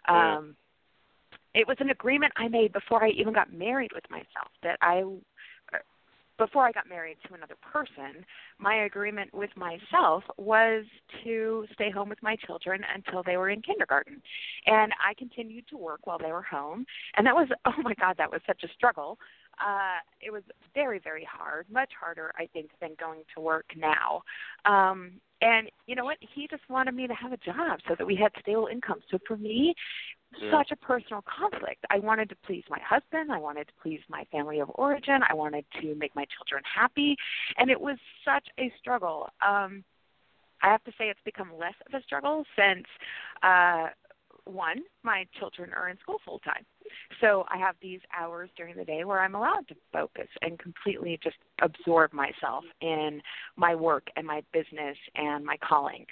um, 0.07 0.55
it 1.53 1.67
was 1.67 1.77
an 1.79 1.89
agreement 1.89 2.33
I 2.35 2.47
made 2.47 2.73
before 2.73 3.03
I 3.03 3.09
even 3.09 3.33
got 3.33 3.53
married 3.53 3.91
with 3.93 4.09
myself 4.09 4.49
that 4.63 4.77
I 4.81 5.03
before 6.39 6.65
I 6.65 6.71
got 6.71 6.89
married 6.89 7.17
to 7.27 7.35
another 7.35 7.55
person, 7.61 8.25
my 8.57 8.85
agreement 8.85 9.31
with 9.33 9.51
myself 9.55 10.23
was 10.37 10.85
to 11.23 11.65
stay 11.73 11.91
home 11.91 12.09
with 12.09 12.23
my 12.23 12.35
children 12.47 12.81
until 12.95 13.21
they 13.21 13.37
were 13.37 13.49
in 13.49 13.61
kindergarten. 13.61 14.21
And 14.65 14.91
I 15.05 15.13
continued 15.13 15.67
to 15.69 15.77
work 15.77 16.07
while 16.07 16.17
they 16.17 16.31
were 16.31 16.41
home. 16.41 16.85
And 17.17 17.27
that 17.27 17.35
was, 17.35 17.49
oh 17.65 17.81
my 17.83 17.93
God, 17.93 18.15
that 18.17 18.31
was 18.31 18.41
such 18.47 18.63
a 18.63 18.73
struggle. 18.73 19.19
Uh, 19.59 19.99
it 20.21 20.31
was 20.31 20.43
very, 20.73 20.99
very 20.99 21.27
hard, 21.29 21.65
much 21.69 21.91
harder, 21.99 22.31
I 22.37 22.47
think, 22.53 22.69
than 22.79 22.91
going 22.97 23.23
to 23.35 23.41
work 23.41 23.65
now. 23.75 24.21
Um, 24.65 25.11
and 25.41 25.69
you 25.85 25.95
know 25.95 26.05
what? 26.05 26.17
He 26.33 26.47
just 26.49 26.63
wanted 26.69 26.95
me 26.95 27.07
to 27.07 27.13
have 27.13 27.33
a 27.33 27.37
job 27.37 27.79
so 27.87 27.95
that 27.97 28.07
we 28.07 28.15
had 28.15 28.31
stable 28.41 28.67
income. 28.71 28.99
So 29.11 29.19
for 29.27 29.37
me, 29.37 29.75
Yeah. 30.37 30.51
such 30.51 30.71
a 30.71 30.75
personal 30.75 31.23
conflict. 31.23 31.83
I 31.89 31.99
wanted 31.99 32.29
to 32.29 32.35
please 32.45 32.63
my 32.69 32.79
husband. 32.87 33.31
I 33.31 33.39
wanted 33.39 33.67
to 33.67 33.73
please 33.81 33.99
my 34.09 34.25
family 34.31 34.59
of 34.59 34.69
origin. 34.75 35.21
I 35.27 35.33
wanted 35.33 35.65
to 35.81 35.95
make 35.95 36.15
my 36.15 36.25
children 36.37 36.63
happy, 36.63 37.15
and 37.57 37.69
it 37.69 37.79
was 37.79 37.97
such 38.23 38.47
a 38.59 38.71
struggle. 38.79 39.29
Um, 39.45 39.83
I 40.61 40.67
have 40.67 40.83
to 40.83 40.91
say 40.97 41.09
it's 41.09 41.19
become 41.25 41.51
less 41.57 41.73
of 41.87 41.99
a 41.99 42.03
struggle 42.03 42.45
since 42.55 42.85
uh, 43.41 43.87
one, 44.45 44.81
my 45.03 45.25
children 45.39 45.71
are 45.73 45.89
in 45.89 45.97
school 45.99 46.17
full 46.25 46.39
time. 46.39 46.65
So 47.21 47.45
I 47.49 47.57
have 47.57 47.75
these 47.81 47.99
hours 48.17 48.49
during 48.57 48.75
the 48.75 48.85
day 48.85 49.03
where 49.03 49.19
I'm 49.19 49.35
allowed 49.35 49.67
to 49.67 49.75
focus 49.93 50.27
and 50.41 50.57
completely 50.57 51.19
just 51.23 51.37
absorb 51.61 52.13
myself 52.13 52.63
in 52.81 53.21
my 53.55 53.75
work 53.75 54.07
and 54.15 54.25
my 54.25 54.43
business 54.51 54.97
and 55.15 55.45
my 55.45 55.57
calling. 55.57 56.05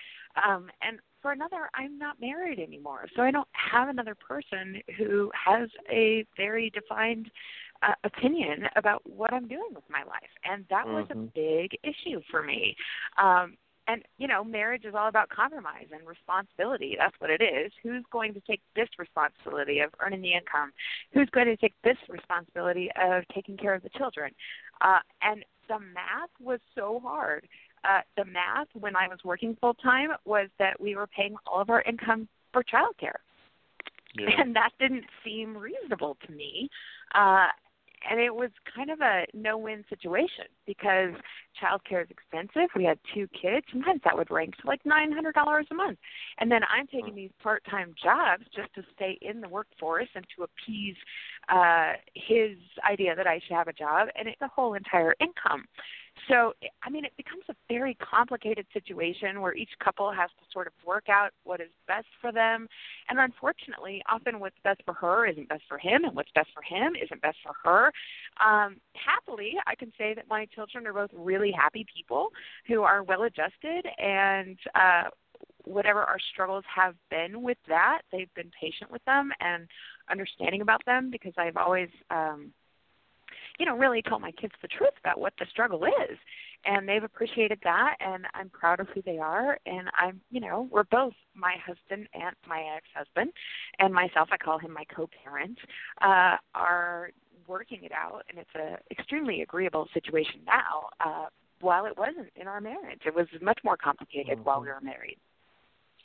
Um, 0.48 0.70
and 0.82 1.00
for 1.28 1.34
another, 1.34 1.70
I'm 1.74 1.98
not 1.98 2.22
married 2.22 2.58
anymore, 2.58 3.06
so 3.14 3.22
I 3.22 3.32
don't 3.32 3.50
have 3.52 3.90
another 3.90 4.16
person 4.16 4.82
who 4.98 5.30
has 5.34 5.68
a 5.92 6.26
very 6.38 6.70
defined 6.70 7.30
uh, 7.84 7.92
opinion 8.06 8.64
about 8.78 9.02
what 9.06 9.34
I'm 9.34 9.46
doing 9.46 9.72
with 9.76 9.84
my 9.90 10.04
life, 10.06 10.32
and 10.46 10.64
that 10.70 10.86
mm-hmm. 10.86 10.96
was 10.96 11.08
a 11.10 11.16
mm-hmm. 11.16 11.26
big 11.36 11.78
issue 11.84 12.22
for 12.32 12.44
me. 12.44 12.78
Um, 13.22 13.58
and 13.90 14.04
you 14.18 14.28
know 14.28 14.42
marriage 14.44 14.86
is 14.86 14.94
all 14.96 15.08
about 15.08 15.30
compromise 15.30 15.88
and 15.94 16.06
responsibility 16.06 16.98
that's 17.00 17.16
what 17.20 17.30
it 17.30 17.42
is 17.42 17.72
who's 17.82 18.04
going 18.12 18.34
to 18.34 18.42
take 18.42 18.60
this 18.76 18.90
responsibility 19.00 19.80
of 19.80 19.92
earning 20.02 20.22
the 20.22 20.34
income 20.34 20.74
who's 21.14 21.30
going 21.30 21.46
to 21.46 21.56
take 21.56 21.74
this 21.86 21.96
responsibility 22.10 22.90
of 23.02 23.24
taking 23.34 23.56
care 23.56 23.74
of 23.74 23.82
the 23.84 23.90
children 23.98 24.30
uh 24.82 25.00
and 25.22 25.46
the 25.70 25.80
math 25.80 26.30
was 26.42 26.60
so 26.76 27.00
hard 27.02 27.48
uh 27.84 28.02
the 28.16 28.26
math 28.26 28.68
when 28.74 28.96
i 28.96 29.08
was 29.08 29.20
working 29.24 29.56
full 29.60 29.74
time 29.76 30.10
was 30.26 30.50
that 30.60 30.80
we 30.80 30.96
were 30.96 31.08
paying 31.08 31.36
all 31.46 31.62
of 31.62 31.70
our 31.70 31.82
income 31.84 32.28
for 32.54 32.64
childcare 32.64 33.20
yeah. 34.16 34.30
and 34.40 34.56
that 34.56 34.72
didn't 34.80 35.06
seem 35.24 35.56
reasonable 35.58 36.18
to 36.26 36.32
me 36.32 36.70
uh 37.16 37.48
and 38.10 38.20
it 38.20 38.34
was 38.34 38.50
kind 38.76 38.90
of 38.90 39.02
a 39.02 39.26
no-win 39.34 39.84
situation 39.90 40.46
because 40.66 41.14
childcare 41.62 42.04
is 42.04 42.10
expensive. 42.10 42.70
We 42.76 42.84
had 42.84 43.00
two 43.14 43.28
kids. 43.30 43.66
Sometimes 43.72 44.02
that 44.04 44.16
would 44.16 44.30
rank 44.32 44.56
to 44.58 44.68
like 44.68 44.86
nine 44.86 45.12
hundred 45.12 45.34
dollars 45.36 45.68
a 45.72 45.74
month, 45.74 45.98
and 46.40 46.52
then 46.52 46.62
I'm 46.64 46.88
taking 46.88 47.16
these 47.16 47.32
part-time 47.42 47.96
jobs 48.02 48.44
just 48.56 48.74
to 48.76 48.84
stay 48.96 49.18
in 49.22 49.42
the 49.42 49.50
workforce 49.50 50.10
and 50.16 50.26
to 50.36 50.44
appease 50.44 50.96
uh, 51.50 51.94
his 52.14 52.58
idea 52.90 53.16
that 53.16 53.28
I 53.28 53.40
should 53.40 53.56
have 53.56 53.68
a 53.68 53.74
job, 53.74 54.10
and 54.16 54.28
it's 54.28 54.42
a 54.42 54.48
whole 54.48 54.74
entire 54.74 55.16
income. 55.20 55.66
So, 56.30 56.54
I 56.84 56.90
mean, 56.90 57.06
it 57.06 57.14
becomes 57.18 57.44
a 57.50 57.56
very 57.70 57.96
complicated 57.96 58.66
situation 58.74 59.42
where 59.42 59.56
each 59.56 59.72
couple 59.84 60.12
has 60.12 60.30
to 60.40 60.46
sort 60.52 60.68
of 60.68 60.74
work 60.86 61.10
out 61.10 61.32
what 61.44 61.62
is 61.62 61.70
best 61.88 62.08
for 62.22 62.32
them. 62.32 62.68
And 63.10 63.20
unfortunately, 63.20 64.02
often 64.10 64.40
what's 64.40 64.58
best 64.64 64.82
for 64.86 64.94
her 64.96 65.26
isn't 65.26 65.50
best 65.50 65.64
for 65.68 65.78
him, 65.78 66.04
and 66.04 66.16
what's 66.16 66.32
best 66.34 66.50
for 66.54 66.62
him 66.64 66.96
isn't 67.02 67.22
best 67.22 67.38
for 67.44 67.54
her. 67.64 67.92
Um, 68.46 68.78
happily, 68.96 69.54
I 69.68 69.76
can 69.76 69.92
say 69.98 70.14
that 70.14 70.26
my 70.30 70.46
children 70.54 70.88
are 70.88 70.94
both 70.94 71.12
really 71.14 71.52
happy 71.52 71.86
people 71.94 72.30
who 72.68 72.84
are 72.84 73.04
well 73.04 73.24
adjusted 73.24 73.86
and, 73.98 74.58
uh, 74.76 75.10
whatever 75.66 76.02
our 76.02 76.18
struggles 76.34 76.64
have 76.74 76.96
been 77.12 77.42
with 77.42 77.58
that, 77.68 78.02
they've 78.12 78.34
been 78.36 78.50
patient 78.60 78.90
with 78.90 79.04
them 79.06 79.32
and 79.42 79.68
understanding 80.10 80.62
about 80.62 80.84
them 80.86 81.10
because 81.12 81.34
I've 81.38 81.58
always 81.58 81.90
um 82.10 82.54
you 83.58 83.66
know, 83.66 83.76
really 83.76 84.02
tell 84.02 84.20
my 84.20 84.32
kids 84.32 84.54
the 84.62 84.68
truth 84.68 84.94
about 85.00 85.20
what 85.20 85.34
the 85.40 85.46
struggle 85.50 85.84
is. 85.86 86.18
And 86.66 86.88
they've 86.88 87.04
appreciated 87.04 87.60
that 87.64 87.96
and 88.00 88.26
I'm 88.34 88.50
proud 88.50 88.80
of 88.80 88.88
who 88.94 89.02
they 89.02 89.18
are 89.20 89.58
and 89.66 89.90
I'm 89.98 90.22
you 90.32 90.42
know, 90.42 90.68
we're 90.72 90.84
both 90.84 91.14
my 91.36 91.56
husband 91.66 92.08
and 92.14 92.36
my 92.48 92.64
ex 92.76 92.86
husband 92.96 93.32
and 93.80 93.94
myself, 93.94 94.30
I 94.32 94.38
call 94.38 94.58
him 94.58 94.74
my 94.74 94.84
co 94.94 95.10
parent, 95.24 95.58
uh, 96.02 96.38
are 96.56 97.12
working 97.48 97.84
it 97.84 97.92
out 97.92 98.24
and 98.30 98.40
it's 98.40 98.56
a 98.56 98.78
extremely 98.92 99.42
agreeable 99.42 99.88
situation 99.94 100.42
now. 100.46 100.90
Uh 101.00 101.26
while 101.60 101.86
it 101.86 101.98
wasn't 101.98 102.28
in 102.36 102.48
our 102.48 102.62
marriage. 102.62 103.02
It 103.06 103.16
was 103.16 103.26
much 103.42 103.60
more 103.64 103.78
complicated 103.78 104.36
mm-hmm. 104.36 104.44
while 104.44 104.62
we 104.62 104.68
were 104.68 104.82
married. 104.82 105.18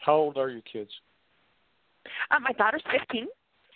How 0.05 0.15
old 0.15 0.39
are 0.39 0.49
your 0.49 0.63
kids? 0.63 0.91
Uh, 2.31 2.41
my 2.41 2.53
daughter's 2.53 2.83
15, 2.91 3.27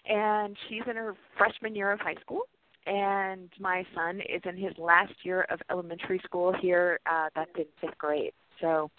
and 0.08 0.56
she's 0.68 0.82
in 0.88 0.96
her 0.96 1.14
freshman 1.36 1.74
year 1.74 1.92
of 1.92 2.00
high 2.00 2.16
school 2.20 2.42
and 2.86 3.50
my 3.60 3.84
son 3.94 4.20
is 4.20 4.40
in 4.44 4.56
his 4.56 4.72
last 4.78 5.12
year 5.22 5.46
of 5.50 5.60
elementary 5.70 6.20
school 6.24 6.54
here. 6.60 7.00
Uh, 7.10 7.28
that's 7.34 7.50
in 7.56 7.64
fifth 7.80 7.98
grade. 7.98 8.32
So, 8.60 8.90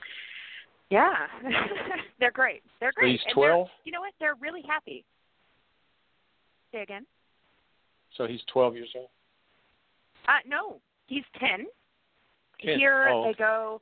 yeah, 0.89 1.13
they're 2.19 2.31
great. 2.31 2.63
They're 2.79 2.91
great. 2.93 3.19
So 3.19 3.25
he's 3.25 3.33
twelve. 3.33 3.67
You 3.85 3.91
know 3.91 4.01
what? 4.01 4.13
They're 4.19 4.35
really 4.39 4.63
happy. 4.67 5.05
Say 6.73 6.81
again. 6.81 7.05
So 8.17 8.27
he's 8.27 8.41
twelve 8.51 8.75
years 8.75 8.89
old. 8.95 9.09
Uh, 10.27 10.39
no, 10.45 10.79
he's 11.07 11.23
ten. 11.39 11.65
10. 12.63 12.79
Here 12.79 13.09
oh. 13.11 13.25
they 13.25 13.33
go. 13.33 13.81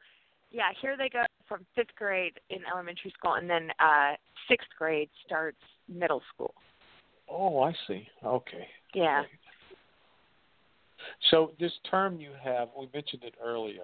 Yeah, 0.52 0.70
here 0.82 0.96
they 0.98 1.10
go 1.10 1.24
from 1.48 1.66
fifth 1.76 1.96
grade 1.98 2.34
in 2.50 2.60
elementary 2.72 3.12
school, 3.18 3.34
and 3.34 3.50
then 3.50 3.70
uh 3.80 4.14
sixth 4.48 4.68
grade 4.78 5.10
starts 5.26 5.58
middle 5.90 6.22
school. 6.34 6.54
Oh, 7.30 7.62
I 7.62 7.74
see. 7.88 8.08
Okay. 8.24 8.68
Yeah. 8.94 9.22
Okay. 9.22 9.30
So 11.32 11.52
this 11.60 11.72
term 11.90 12.20
you 12.20 12.32
have, 12.44 12.70
we 12.78 12.90
mentioned 12.94 13.24
it 13.24 13.36
earlier. 13.44 13.84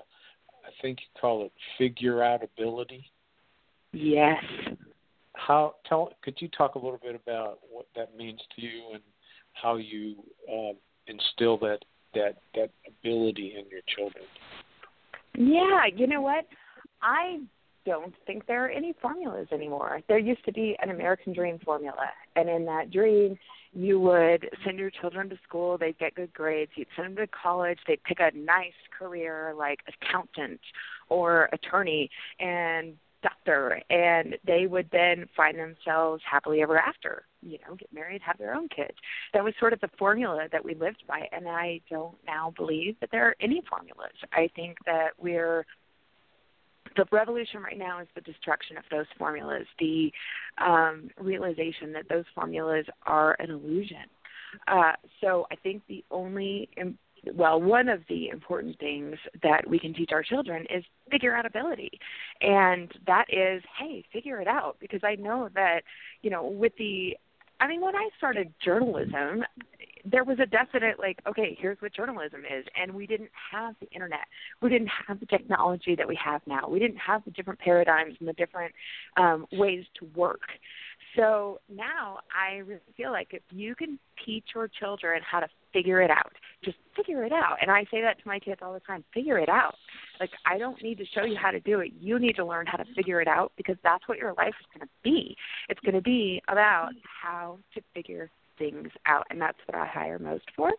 I 0.66 0.70
think 0.82 1.00
you 1.00 1.20
call 1.20 1.46
it 1.46 1.52
figure 1.78 2.24
out 2.24 2.42
ability. 2.44 3.06
Yes. 3.92 4.44
How 5.34 5.76
tell 5.88 6.12
could 6.24 6.38
you 6.40 6.50
talk 6.50 6.76
a 6.76 6.80
little 6.80 7.00
bit 7.02 7.16
about 7.16 7.60
what 7.70 7.88
that 7.96 8.16
means 8.16 8.40
to 8.56 8.62
you 8.62 8.94
and 8.94 9.02
how 9.54 9.78
you 9.78 10.16
uh, 10.48 10.74
instill 11.08 11.58
that 11.60 11.80
that 12.14 12.38
that 12.56 12.70
ability 12.88 13.56
in 13.58 13.66
your 13.70 13.82
children? 13.96 14.24
Yeah, 15.36 15.86
you 15.96 16.08
know 16.08 16.22
what? 16.22 16.46
I 17.02 17.40
don't 17.86 18.14
think 18.28 18.46
there 18.46 18.66
are 18.66 18.70
any 18.70 18.94
formulas 19.02 19.48
anymore. 19.52 20.02
There 20.08 20.20
used 20.20 20.46
to 20.46 20.52
be 20.52 20.76
an 20.82 20.90
American 20.90 21.34
Dream 21.34 21.60
formula, 21.64 22.10
and 22.36 22.50
in 22.50 22.66
that 22.66 22.92
dream, 22.92 23.38
you 23.74 24.00
would 24.00 24.50
send 24.66 24.80
your 24.80 24.90
children 24.90 25.30
to 25.30 25.38
school, 25.48 25.78
they'd 25.78 25.98
get 25.98 26.16
good 26.16 26.34
grades, 26.34 26.72
you'd 26.76 26.88
send 26.96 27.18
them 27.18 27.26
to 27.26 27.28
college, 27.28 27.80
they'd 27.88 28.04
pick 28.04 28.20
a 28.20 28.36
nice 28.38 28.74
career 28.98 29.54
like 29.58 29.80
accountant 29.88 30.60
or 31.10 31.50
attorney 31.54 32.10
and 32.40 32.96
doctor 33.22 33.80
and 33.90 34.36
they 34.46 34.66
would 34.66 34.90
then 34.92 35.28
find 35.36 35.58
themselves 35.58 36.24
happily 36.30 36.62
ever 36.62 36.78
after 36.78 37.24
you 37.42 37.58
know 37.68 37.76
get 37.76 37.92
married 37.94 38.22
have 38.22 38.38
their 38.38 38.54
own 38.54 38.68
kids. 38.68 38.98
That 39.34 39.44
was 39.44 39.54
sort 39.60 39.74
of 39.74 39.80
the 39.80 39.90
formula 39.98 40.48
that 40.52 40.64
we 40.64 40.74
lived 40.74 41.04
by 41.08 41.28
and 41.32 41.48
i 41.48 41.82
don't 41.90 42.18
now 42.26 42.54
believe 42.56 42.96
that 43.00 43.10
there 43.12 43.28
are 43.28 43.36
any 43.42 43.62
formulas. 43.70 44.16
I 44.34 44.50
think 44.56 44.78
that 44.86 45.10
we're 45.20 45.66
the 46.96 47.06
revolution 47.12 47.62
right 47.62 47.78
now 47.78 48.00
is 48.00 48.08
the 48.16 48.22
destruction 48.22 48.78
of 48.78 48.84
those 48.92 49.06
formulas, 49.18 49.66
the 49.80 50.12
um, 50.58 51.10
realization 51.20 51.94
that 51.94 52.10
those 52.10 52.26
formulas 52.34 52.86
are 53.06 53.36
an 53.40 53.50
illusion. 53.50 54.06
Uh, 54.68 54.94
so 55.22 55.48
I 55.52 55.56
think 55.56 55.82
the 55.88 56.04
only, 56.12 56.70
well, 57.34 57.62
one 57.62 57.88
of 57.88 58.02
the 58.10 58.30
important 58.30 58.78
things 58.80 59.16
that 59.44 59.68
we 59.68 59.80
can 59.80 59.94
teach 59.94 60.12
our 60.12 60.24
children 60.24 60.66
is 60.70 60.84
figure 61.10 61.36
out 61.36 61.46
ability. 61.46 61.92
And 62.42 62.92
that 63.08 63.26
is, 63.30 63.64
hey, 63.80 64.04
figure 64.12 64.42
it 64.42 64.48
out. 64.48 64.78
Because 64.80 65.02
I 65.04 65.16
know 65.16 65.50
that, 65.56 65.82
you 66.22 66.30
know, 66.30 66.46
with 66.46 66.74
the 66.78 67.16
I 67.62 67.68
mean, 67.68 67.80
when 67.80 67.96
I 67.96 68.10
started 68.18 68.52
journalism, 68.66 69.44
there 70.06 70.24
was 70.24 70.40
a 70.40 70.46
definite 70.46 71.00
like 71.00 71.20
okay 71.28 71.58
here's 71.60 71.78
what 71.82 71.94
journalism 71.94 72.42
is 72.42 72.66
and 72.80 72.94
we 72.94 73.06
didn't 73.06 73.30
have 73.52 73.76
the 73.80 73.88
internet. 73.92 74.26
We 74.62 74.70
didn't 74.70 74.90
have 75.08 75.20
the 75.20 75.26
technology 75.26 75.96
that 75.96 76.08
we 76.08 76.18
have 76.24 76.42
now. 76.46 76.68
We 76.70 76.80
didn't 76.80 76.98
have 76.98 77.24
the 77.26 77.32
different 77.32 77.60
paradigms 77.60 78.16
and 78.20 78.28
the 78.28 78.34
different 78.34 78.74
um, 79.18 79.46
ways 79.52 79.86
to 80.00 80.08
work. 80.16 80.42
So 81.16 81.60
now 81.70 82.20
i 82.36 82.58
really 82.58 82.80
feel 82.96 83.12
like 83.12 83.30
if 83.32 83.42
you 83.50 83.76
can 83.76 84.00
teach 84.26 84.46
your 84.56 84.68
children 84.68 85.22
how 85.30 85.40
to 85.40 85.48
figure 85.74 86.02
it 86.02 86.12
out 86.12 86.32
just 86.64 86.78
figure 86.96 87.24
it 87.26 87.32
out. 87.32 87.58
And 87.62 87.72
i 87.72 87.84
say 87.92 88.02
that 88.02 88.22
to 88.22 88.28
my 88.28 88.40
kids 88.40 88.62
all 88.62 88.74
the 88.74 88.80
time 88.82 89.04
figure 89.14 89.40
it 89.40 89.50
out. 89.50 89.76
Like 90.20 90.32
i 90.46 90.58
don't 90.58 90.82
need 90.82 90.98
to 91.00 91.06
show 91.14 91.24
you 91.24 91.36
how 91.36 91.52
to 91.52 91.60
do 91.60 91.80
it. 91.80 91.92
You 92.00 92.20
need 92.20 92.36
to 92.38 92.46
learn 92.46 92.66
how 92.66 92.78
to 92.78 92.86
figure 92.96 93.22
it 93.22 93.28
out 93.28 93.52
because 93.58 93.78
that's 93.84 94.08
what 94.08 94.18
your 94.18 94.34
life 94.34 94.54
is 94.60 94.68
going 94.74 94.88
to 94.88 94.94
be. 95.04 95.36
It's 95.70 95.80
going 95.82 95.96
to 95.96 96.02
be 96.02 96.42
about 96.48 96.92
how 97.04 97.60
to 97.76 97.82
figure 97.94 98.30
things 98.62 98.90
out, 99.08 99.26
and 99.30 99.42
that's 99.42 99.58
what 99.66 99.76
I 99.76 99.88
hire 99.88 100.20
most 100.20 100.46
for. 100.56 100.72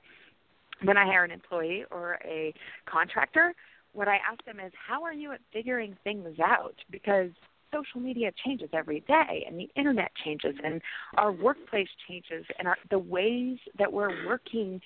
When 0.85 0.97
I 0.97 1.05
hire 1.05 1.25
an 1.25 1.31
employee 1.31 1.85
or 1.91 2.19
a 2.25 2.55
contractor, 2.87 3.55
what 3.93 4.09
I 4.09 4.17
ask 4.17 4.45
them 4.45 4.61
is, 4.61 4.73
how 4.75 5.03
are 5.03 5.13
you 5.13 5.33
at 5.33 5.41
figuring 5.53 5.97
things 6.05 6.39
out? 6.41 6.77
Because 6.91 7.31
social 7.73 8.01
media 8.01 8.31
changes 8.45 8.69
every 8.73 9.01
day 9.01 9.45
and 9.47 9.59
the 9.59 9.69
internet 9.77 10.11
changes 10.25 10.55
and 10.63 10.81
our 11.17 11.33
workplace 11.33 11.89
changes 12.09 12.45
and 12.59 12.69
our, 12.69 12.77
the 12.91 12.99
ways 12.99 13.59
that 13.79 13.93
we're 13.93 14.27
working 14.27 14.81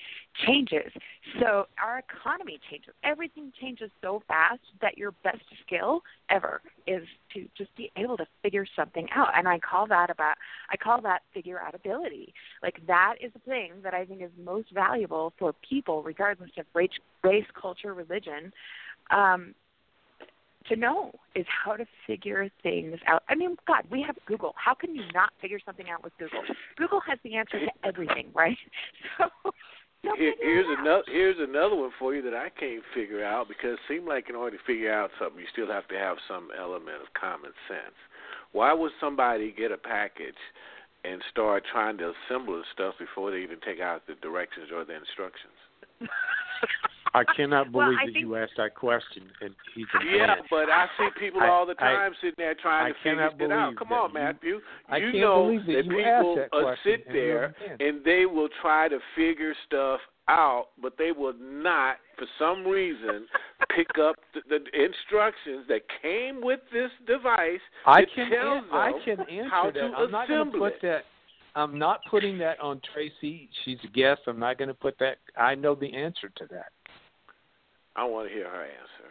changes. 0.47 0.93
So 1.41 1.67
our 1.83 1.99
economy 1.99 2.59
changes. 2.71 2.95
Everything 3.03 3.53
changes 3.61 3.91
so 4.03 4.23
fast 4.29 4.61
that 4.81 4.97
your 4.97 5.13
best 5.25 5.43
skill 5.67 6.03
ever 6.31 6.61
is 6.87 7.03
to 7.35 7.47
just 7.57 7.75
be 7.77 7.91
able 7.97 8.17
to 8.17 8.27
figure 8.43 8.67
something 8.77 9.09
out. 9.15 9.31
And 9.37 9.49
i 9.49 9.59
call 9.59 9.87
that 9.89 10.11
about 10.11 10.37
i 10.71 10.77
call 10.77 11.01
that 11.03 11.23
figure 11.35 11.61
out 11.61 11.75
ability. 11.75 12.33
Like 12.63 12.81
that 12.87 13.15
is 13.21 13.33
the 13.33 13.41
thing 13.41 13.73
that 13.83 13.95
i 13.95 14.05
think 14.05 14.23
is 14.23 14.31
most 14.43 14.71
valuable 14.73 15.33
for 15.39 15.55
people 15.69 16.03
regardless 16.03 16.51
of 16.59 16.67
race 16.75 16.91
race 17.23 17.47
culture 17.61 17.95
religion. 17.95 18.53
Um, 19.11 19.55
to 20.69 20.77
know 20.77 21.13
is 21.35 21.47
how 21.49 21.77
to 21.77 21.87
figure 22.07 22.49
things 22.63 22.99
out. 23.07 23.23
I 23.29 23.35
mean, 23.35 23.57
God, 23.67 23.85
we 23.91 24.03
have 24.03 24.17
Google. 24.27 24.55
How 24.57 24.75
can 24.75 24.95
you 24.95 25.03
not 25.15 25.31
figure 25.41 25.59
something 25.65 25.89
out 25.89 26.03
with 26.03 26.13
Google? 26.19 26.43
Google 26.77 27.01
has 27.07 27.19
the 27.25 27.37
answer 27.37 27.61
to 27.61 27.71
everything, 27.85 28.29
right? 28.35 28.57
So 30.05 30.13
here's 30.17 30.67
another 30.79 31.03
here's 31.09 31.37
another 31.41 31.75
one 31.75 31.91
for 31.99 32.15
you 32.15 32.23
that 32.23 32.35
I 32.35 32.49
can't 32.51 32.83
figure 32.95 33.25
out 33.25 33.49
because 33.49 33.75
it 33.75 33.81
seems 33.89 34.07
like 34.07 34.29
in 34.29 34.37
order 34.37 34.57
to 34.57 34.63
figure 34.65 34.93
out 34.93 35.11
something, 35.19 35.41
you 35.41 35.47
still 35.51 35.67
have 35.67 35.89
to 35.89 35.99
have 35.99 36.17
some 36.29 36.49
element 36.57 37.03
of 37.03 37.13
common 37.19 37.51
sense. 37.67 37.97
Why 38.53 38.73
would 38.73 38.93
somebody 39.01 39.53
get 39.57 39.73
a 39.73 39.77
package 39.77 40.39
and 41.05 41.21
start 41.31 41.65
trying 41.73 41.99
to 41.99 42.13
assemble 42.13 42.55
the 42.55 42.65
stuff 42.73 42.95
before 42.99 43.31
they 43.31 43.39
even 43.39 43.59
take 43.67 43.81
out 43.81 44.07
the 44.07 44.15
directions 44.23 44.69
or 44.73 44.85
the 44.85 44.95
instructions? 44.95 45.59
I 47.17 47.25
cannot 47.35 47.73
Well, 47.73 47.87
believe 47.87 47.99
I 48.03 48.07
that 48.07 48.13
think- 48.13 48.25
you 48.27 48.37
asked 48.37 48.57
that 48.59 48.75
question 48.75 49.31
and 49.41 49.55
he's 49.75 49.87
a 49.99 50.05
Yeah, 50.05 50.27
man. 50.27 50.43
but 50.51 50.69
I 50.69 50.87
see 50.99 51.09
people 51.19 51.41
I- 51.41 51.49
all 51.49 51.65
the 51.65 51.75
I- 51.79 51.93
time 51.93 52.15
sitting 52.17 52.35
there 52.37 52.55
trying 52.55 52.87
I 52.87 52.89
to 52.93 52.95
figure 52.99 53.47
it 53.47 53.51
out. 53.53 53.77
Come 53.77 53.89
that 53.89 53.95
on, 53.95 54.11
you- 54.11 54.15
Matthew. 54.15 54.63
I 54.89 54.97
you 54.99 55.07
can't 55.13 55.19
know 55.23 55.43
believe 55.45 55.67
that 55.67 55.85
you 55.87 55.91
people 55.97 56.05
asked 56.05 56.37
that 56.53 56.57
uh, 56.57 56.63
question 56.63 56.93
sit 57.01 57.07
and 57.07 57.15
you're 57.17 57.25
there 57.25 57.45
a 57.65 57.69
man. 57.69 57.77
and 57.81 58.05
they 58.05 58.27
will 58.27 58.49
try 58.61 58.89
to 58.89 59.01
figure 59.15 59.55
stuff 59.65 60.01
out, 60.29 60.69
but 60.83 60.99
they 60.99 61.13
will 61.13 61.33
not, 61.35 61.99
for 62.19 62.27
some 62.39 62.67
reason, 62.67 63.27
pick 63.75 63.97
up 63.99 64.17
the, 64.35 64.43
the 64.49 64.85
instructions 64.85 65.67
that 65.69 65.83
came 66.03 66.41
with 66.41 66.61
this 66.73 66.91
device. 67.07 67.61
I 67.87 68.01
that 68.01 68.13
can 68.13 68.31
tells 68.31 68.65
an- 68.65 68.71
I 68.73 68.93
them 68.93 69.01
can 69.05 69.21
answer 69.31 69.49
how 69.49 69.65
that. 69.71 69.75
to 69.75 69.85
I'm 69.97 70.11
not 70.11 70.29
going 70.29 70.29
to 70.29 70.35
assemble 70.51 70.59
put 70.59 70.75
it. 70.75 70.83
that. 70.83 71.05
I'm 71.55 71.79
not 71.79 72.01
putting 72.11 72.37
that 72.39 72.61
on 72.61 72.81
Tracee. 72.93 73.49
She's 73.65 73.79
a 73.85 73.87
guest. 73.89 74.21
I'm 74.27 74.39
not 74.39 74.59
going 74.59 74.69
to 74.69 74.75
put 74.75 74.99
that. 74.99 75.17
I 75.39 75.55
know 75.55 75.75
the 75.75 75.95
answer 75.95 76.29
to 76.37 76.47
that, 76.51 76.73
I 77.97 78.05
want 78.05 78.29
to 78.29 78.35
hear 78.35 78.49
her 78.49 78.63
answer. 78.65 79.11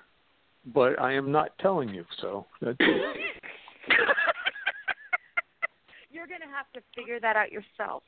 but 0.73 0.99
I 1.01 1.13
am 1.13 1.31
not 1.31 1.57
telling 1.59 1.89
you. 1.89 2.05
So. 2.21 2.45
You're 2.61 2.73
going 6.27 6.41
to 6.41 6.47
have 6.47 6.71
to 6.73 6.81
figure 6.95 7.19
that 7.19 7.35
out 7.35 7.51
yourself. 7.51 8.03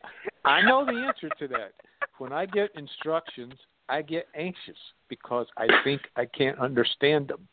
I 0.46 0.62
know 0.62 0.86
the 0.86 0.94
answer 0.94 1.30
to 1.40 1.48
that. 1.50 1.74
When 2.20 2.32
I 2.32 2.46
get 2.46 2.70
instructions, 2.76 3.54
I 3.90 4.02
get 4.02 4.28
anxious 4.36 4.78
because 5.10 5.46
I 5.58 5.68
think 5.84 6.02
I 6.16 6.26
can't 6.26 6.58
understand 6.60 7.28
them. 7.28 7.48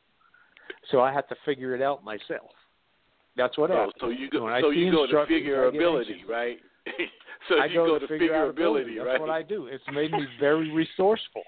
So 0.91 1.01
I 1.01 1.12
have 1.12 1.27
to 1.29 1.37
figure 1.45 1.75
it 1.75 1.83
out 1.83 2.05
myself. 2.05 2.51
That's 3.37 3.59
what 3.59 3.70
So, 3.70 3.75
happens. 3.77 3.95
so 4.01 4.09
you 4.11 4.31
go, 4.31 4.45
When 4.45 4.53
I 4.53 4.61
so 4.61 4.70
you 4.70 4.93
go 4.93 5.07
to 5.07 5.27
figure 5.27 5.66
ability, 5.66 6.22
right? 6.29 6.59
so 7.49 7.57
I 7.59 7.64
you 7.66 7.75
go, 7.75 7.87
go 7.87 7.95
to 7.99 8.07
to 8.07 8.09
figure 8.18 8.35
out 8.37 8.49
ability, 8.51 8.95
That's 8.99 9.07
right? 9.09 9.20
what 9.20 9.31
I 9.31 9.43
do. 9.43 9.66
It's 9.66 9.83
made 9.93 10.12
me 10.12 10.25
very 10.39 10.70
resourceful. 10.70 11.43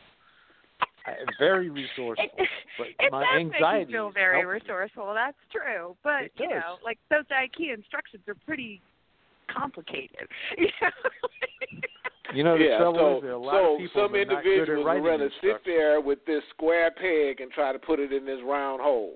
I, 1.06 1.12
very 1.38 1.70
resourceful. 1.70 2.26
It, 2.38 2.48
But 2.78 2.86
it 2.98 3.12
my 3.12 3.22
does 3.22 3.40
anxiety 3.40 3.78
make 3.84 3.88
you 3.88 3.94
feel 3.94 4.10
very 4.12 4.40
helping. 4.40 4.60
resourceful. 4.60 5.14
That's 5.14 5.36
true, 5.52 5.96
but 6.02 6.24
It 6.24 6.32
you 6.36 6.48
does. 6.48 6.60
know, 6.60 6.76
like 6.84 6.98
those 7.10 7.24
IKEA 7.30 7.74
instructions 7.74 8.22
are 8.28 8.36
pretty 8.46 8.80
complicated. 9.52 10.28
You 10.58 10.68
know? 10.82 10.90
You 12.34 12.42
know, 12.42 12.58
the 12.58 12.64
yeah, 12.64 12.78
trouble 12.78 12.98
so 12.98 13.16
is 13.18 13.22
that 13.22 13.34
a 13.34 13.38
lot 13.38 13.52
so 13.54 13.74
of 13.74 13.78
people 13.78 14.02
some 14.02 14.14
are 14.16 14.24
not 14.24 14.42
good 14.42 14.62
at 14.62 14.68
individuals 14.68 14.84
would 14.84 14.86
writing 14.90 15.04
rather 15.04 15.30
sit 15.40 15.62
there 15.64 16.00
with 16.00 16.18
this 16.26 16.42
square 16.50 16.90
peg 16.90 17.40
and 17.40 17.52
try 17.52 17.72
to 17.72 17.78
put 17.78 18.00
it 18.00 18.12
in 18.12 18.26
this 18.26 18.40
round 18.44 18.80
hole. 18.82 19.14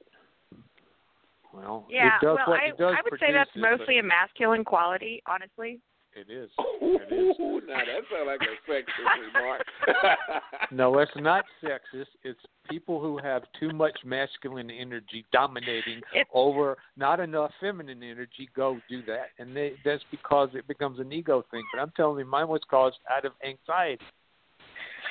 Well, 1.52 1.86
yeah, 1.90 2.06
it 2.06 2.24
does 2.24 2.36
well, 2.36 2.54
what 2.54 2.60
I, 2.60 2.66
it 2.68 2.78
does 2.78 2.94
I 2.96 3.02
would 3.02 3.18
say 3.18 3.32
that's 3.32 3.50
it, 3.54 3.60
but 3.60 3.78
mostly 3.78 3.98
a 3.98 4.02
masculine 4.04 4.62
quality, 4.64 5.22
honestly. 5.26 5.80
It 6.14 6.30
is. 6.30 6.50
It 6.58 7.12
is. 7.12 7.36
Ooh, 7.40 7.60
now 7.68 7.78
that 7.78 8.02
sounds 8.10 8.26
like 8.26 8.40
a 8.42 8.70
sexist 8.70 9.34
remark. 9.34 9.62
No, 10.72 10.98
it's 11.00 11.10
not 11.16 11.44
sexist. 11.64 12.06
It's 12.22 12.38
people 12.70 13.00
who 13.00 13.18
have 13.18 13.42
too 13.58 13.70
much 13.70 13.98
masculine 14.04 14.70
energy 14.70 15.24
dominating 15.32 16.00
It- 16.12 16.28
over 16.32 16.76
not 16.96 17.18
enough 17.18 17.50
feminine 17.60 18.04
energy. 18.04 18.48
Go 18.54 18.78
do 18.88 19.02
that, 19.06 19.30
and 19.40 19.56
they, 19.56 19.72
that's 19.84 20.04
because 20.12 20.50
it 20.54 20.68
becomes 20.68 21.00
an 21.00 21.12
ego 21.12 21.44
thing. 21.50 21.64
But 21.72 21.80
I'm 21.80 21.92
telling 21.96 22.20
you, 22.20 22.24
mine 22.24 22.46
was 22.46 22.60
caused 22.70 22.98
out 23.10 23.24
of 23.24 23.32
anxiety. 23.44 24.04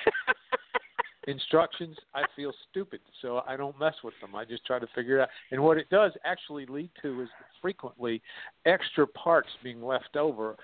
Instructions, 1.27 1.97
I 2.15 2.23
feel 2.35 2.53
stupid, 2.71 3.01
so 3.21 3.41
I 3.45 3.57
don't 3.57 3.77
mess 3.77 3.95
with 4.03 4.13
them. 4.21 4.35
I 4.35 4.45
just 4.45 4.65
try 4.65 4.79
to 4.79 4.87
figure 4.95 5.19
it 5.19 5.23
out. 5.23 5.29
And 5.51 5.61
what 5.61 5.77
it 5.77 5.89
does 5.89 6.13
actually 6.25 6.65
lead 6.65 6.89
to 7.01 7.21
is 7.21 7.29
frequently 7.61 8.21
extra 8.65 9.05
parts 9.05 9.49
being 9.61 9.83
left 9.83 10.15
over 10.15 10.55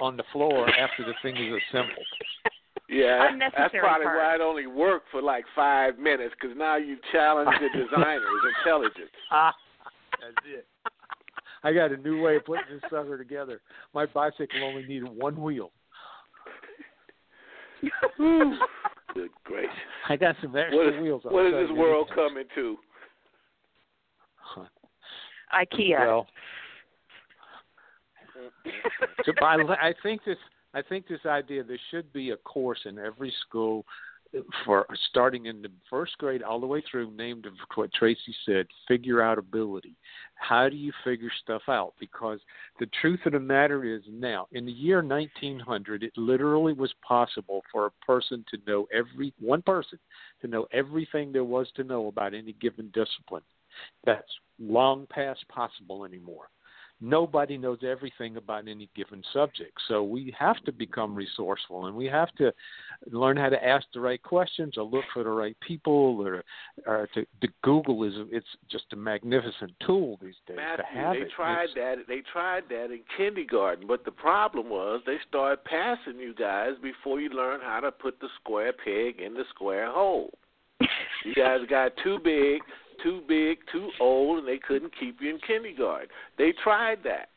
on 0.00 0.16
the 0.16 0.24
floor 0.32 0.68
after 0.68 1.04
the 1.04 1.14
thing 1.22 1.36
is 1.36 1.60
assembled. 1.70 2.06
yeah, 2.88 3.18
that's 3.18 3.32
Unnecessary 3.34 3.80
probably 3.80 4.06
part. 4.06 4.18
why 4.18 4.34
it 4.36 4.40
only 4.40 4.66
worked 4.66 5.08
for 5.10 5.22
like 5.22 5.44
five 5.54 5.98
minutes 5.98 6.34
because 6.40 6.56
now 6.56 6.76
you 6.76 6.96
challenge 7.12 7.50
the 7.60 7.68
designer's 7.84 8.24
intelligence. 8.58 9.10
Ah, 9.30 9.54
that's 10.20 10.46
it. 10.46 10.66
I 11.62 11.72
got 11.74 11.92
a 11.92 11.96
new 11.98 12.22
way 12.22 12.36
of 12.36 12.44
putting 12.46 12.64
this 12.72 12.80
sucker 12.90 13.18
together. 13.18 13.60
My 13.92 14.06
bicycle 14.06 14.64
only 14.64 14.82
needed 14.86 15.08
one 15.08 15.40
wheel. 15.40 15.70
Good 18.18 19.30
gracious. 19.44 19.70
I 20.08 20.16
got 20.16 20.36
some 20.40 20.54
extra 20.56 20.76
What 20.76 20.94
is, 20.94 21.02
wheels. 21.02 21.22
I'll 21.26 21.32
what 21.32 21.46
is 21.46 21.68
this 21.68 21.76
world 21.76 22.08
coming 22.14 22.44
to? 22.54 22.76
IKEA. 25.54 25.98
Well, 25.98 26.26
Mm-hmm. 28.40 29.20
so 29.24 29.32
I, 29.44 29.88
I 29.88 29.94
think 30.02 30.24
this. 30.24 30.38
I 30.72 30.82
think 30.82 31.08
this 31.08 31.26
idea 31.26 31.64
there 31.64 31.80
should 31.90 32.12
be 32.12 32.30
a 32.30 32.36
course 32.36 32.78
in 32.84 32.96
every 32.96 33.34
school 33.48 33.84
for 34.64 34.86
starting 35.08 35.46
in 35.46 35.60
the 35.62 35.70
first 35.88 36.16
grade 36.18 36.42
all 36.42 36.60
the 36.60 36.66
way 36.66 36.82
through 36.88 37.10
named 37.16 37.46
of 37.46 37.52
what 37.74 37.92
Tracee 37.92 38.34
said, 38.46 38.66
figure 38.86 39.22
out 39.22 39.38
ability. 39.38 39.96
How 40.36 40.68
do 40.68 40.76
you 40.76 40.92
figure 41.04 41.30
stuff 41.42 41.62
out? 41.68 41.94
Because 41.98 42.38
the 42.78 42.88
truth 43.00 43.20
of 43.26 43.32
the 43.32 43.40
matter 43.40 43.84
is 43.84 44.02
now, 44.08 44.46
in 44.52 44.64
the 44.64 44.72
year 44.72 45.02
1900, 45.02 46.02
it 46.02 46.12
literally 46.16 46.72
was 46.72 46.94
possible 47.06 47.62
for 47.72 47.86
a 47.86 48.04
person 48.04 48.44
to 48.50 48.58
know 48.66 48.86
every 48.94 49.34
one 49.40 49.62
person 49.62 49.98
to 50.42 50.48
know 50.48 50.66
everything 50.72 51.32
there 51.32 51.44
was 51.44 51.68
to 51.76 51.84
know 51.84 52.06
about 52.06 52.34
any 52.34 52.52
given 52.60 52.90
discipline. 52.94 53.42
That's 54.04 54.30
long 54.58 55.06
past 55.10 55.44
possible 55.48 56.04
anymore 56.04 56.48
nobody 57.00 57.56
knows 57.56 57.78
everything 57.82 58.36
about 58.36 58.68
any 58.68 58.88
given 58.94 59.22
subject. 59.32 59.72
So 59.88 60.02
we 60.02 60.34
have 60.38 60.62
to 60.64 60.72
become 60.72 61.14
resourceful 61.14 61.86
and 61.86 61.96
we 61.96 62.06
have 62.06 62.30
to 62.36 62.52
learn 63.10 63.36
how 63.36 63.48
to 63.48 63.64
ask 63.64 63.86
the 63.94 64.00
right 64.00 64.22
questions 64.22 64.74
or 64.76 64.84
look 64.84 65.04
for 65.14 65.22
the 65.24 65.30
right 65.30 65.56
people 65.66 66.20
or, 66.20 66.44
or 66.86 67.08
to, 67.14 67.24
to 67.40 67.48
Google 67.62 68.04
is 68.04 68.12
it's 68.30 68.46
just 68.70 68.84
a 68.92 68.96
magnificent 68.96 69.72
tool 69.86 70.18
these 70.22 70.34
days 70.46 70.56
Matthew, 70.58 70.84
to 70.84 71.00
have 71.00 71.12
they 71.14 71.20
it. 71.22 71.30
tried 71.34 71.64
It's- 71.70 71.76
that. 71.76 72.04
They 72.08 72.22
tried 72.32 72.64
that 72.68 72.86
in 72.92 73.00
kindergarten, 73.16 73.86
but 73.86 74.04
the 74.04 74.10
problem 74.10 74.68
was 74.68 75.00
they 75.06 75.16
started 75.28 75.64
passing 75.64 76.18
you 76.18 76.34
guys 76.34 76.72
before 76.82 77.20
you 77.20 77.30
learned 77.30 77.62
how 77.62 77.80
to 77.80 77.90
put 77.90 78.20
the 78.20 78.28
square 78.40 78.72
peg 78.72 79.20
in 79.20 79.34
the 79.34 79.44
square 79.54 79.90
hole. 79.90 80.30
You 81.24 81.34
guys 81.34 81.60
got 81.68 81.92
too 82.02 82.18
big, 82.24 82.62
too 83.02 83.22
big, 83.28 83.58
too 83.72 83.90
old, 84.00 84.40
and 84.40 84.48
they 84.48 84.58
couldn't 84.58 84.92
keep 84.98 85.20
you 85.20 85.30
in 85.30 85.38
kindergarten. 85.46 86.08
They 86.38 86.52
tried 86.62 86.98
that. 87.04 87.28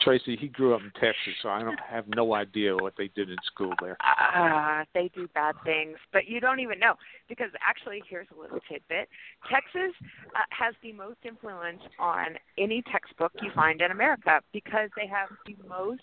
Tracee, 0.00 0.36
he 0.40 0.48
grew 0.48 0.74
up 0.74 0.80
in 0.80 0.90
Texas, 0.98 1.34
so 1.42 1.50
I 1.50 1.62
don't 1.62 1.78
have 1.78 2.06
no 2.08 2.32
idea 2.34 2.74
what 2.74 2.94
they 2.96 3.08
did 3.08 3.28
in 3.28 3.36
school 3.44 3.72
there. 3.82 3.98
Uh, 4.00 4.84
they 4.94 5.10
do 5.14 5.28
bad 5.34 5.54
things, 5.64 5.96
but 6.10 6.26
you 6.26 6.40
don't 6.40 6.58
even 6.58 6.78
know 6.78 6.94
because 7.28 7.50
actually, 7.66 8.02
here's 8.08 8.26
a 8.34 8.40
little 8.40 8.60
tidbit: 8.66 9.10
Texas 9.50 9.94
uh, 10.34 10.38
has 10.50 10.74
the 10.82 10.92
most 10.92 11.18
influence 11.24 11.82
on 11.98 12.28
any 12.56 12.82
textbook 12.90 13.32
you 13.42 13.50
find 13.54 13.82
in 13.82 13.90
America 13.90 14.40
because 14.54 14.88
they 14.96 15.06
have 15.06 15.28
the 15.46 15.54
most 15.68 16.00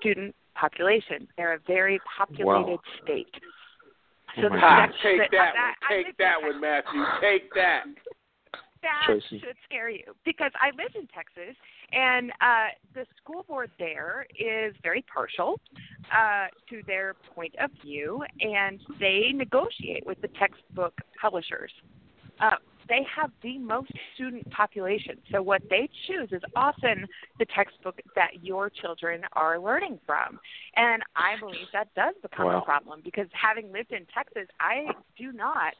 student 0.00 0.34
population. 0.56 1.28
They're 1.36 1.54
a 1.54 1.60
very 1.66 2.00
populated 2.18 2.46
Wow. 2.46 2.80
state. 3.04 3.34
Oh 4.36 4.42
So 4.42 4.48
my 4.48 4.56
the 4.56 4.60
Ha, 4.60 4.86
goodness. 4.86 4.96
text- 5.02 5.20
take 5.20 5.30
that 5.32 5.52
uh, 5.54 5.60
one. 5.60 5.74
Take 5.88 6.06
lived 6.06 6.20
in 6.20 6.24
that 6.26 6.36
Texas. 6.40 6.52
one, 6.52 6.60
Matthew. 6.60 7.04
Take 7.20 7.54
that. 7.54 7.84
that 8.82 9.02
Tracee. 9.06 9.40
should 9.40 9.56
scare 9.64 9.88
you 9.90 10.04
because 10.24 10.52
I 10.60 10.68
live 10.76 10.92
in 10.94 11.06
Texas 11.08 11.56
and 11.90 12.30
uh 12.40 12.68
the 12.94 13.04
school 13.20 13.44
board 13.48 13.70
there 13.78 14.26
is 14.38 14.74
very 14.82 15.04
partial 15.12 15.58
uh 16.14 16.46
to 16.70 16.82
their 16.86 17.14
point 17.34 17.54
of 17.60 17.70
view 17.82 18.22
and 18.40 18.78
they 19.00 19.32
negotiate 19.34 20.06
with 20.06 20.20
the 20.20 20.28
textbook 20.38 20.94
publishers. 21.20 21.72
Uh 22.40 22.56
they 22.88 23.06
have 23.14 23.30
the 23.42 23.58
most 23.58 23.92
student 24.14 24.48
population. 24.50 25.18
So 25.30 25.42
what 25.42 25.62
they 25.70 25.88
choose 26.06 26.28
is 26.32 26.42
often 26.56 27.06
the 27.38 27.46
textbook 27.46 28.00
that 28.14 28.42
your 28.42 28.70
children 28.70 29.22
are 29.34 29.58
learning 29.58 29.98
from. 30.06 30.38
And 30.76 31.02
I 31.16 31.36
believe 31.38 31.66
that 31.72 31.94
does 31.94 32.14
become 32.22 32.46
Wow. 32.46 32.62
a 32.62 32.64
problem 32.64 33.00
because 33.04 33.26
having 33.32 33.72
lived 33.72 33.92
in 33.92 34.06
Texas, 34.14 34.48
I 34.60 34.86
do 35.16 35.32
not 35.32 35.74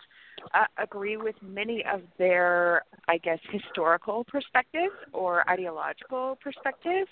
uh, 0.54 0.64
agree 0.76 1.16
with 1.16 1.34
many 1.42 1.84
of 1.90 2.02
their, 2.18 2.82
I 3.08 3.18
guess, 3.18 3.38
historical 3.50 4.24
perspectives 4.24 4.94
or 5.12 5.48
ideological 5.50 6.38
perspectives. 6.42 7.08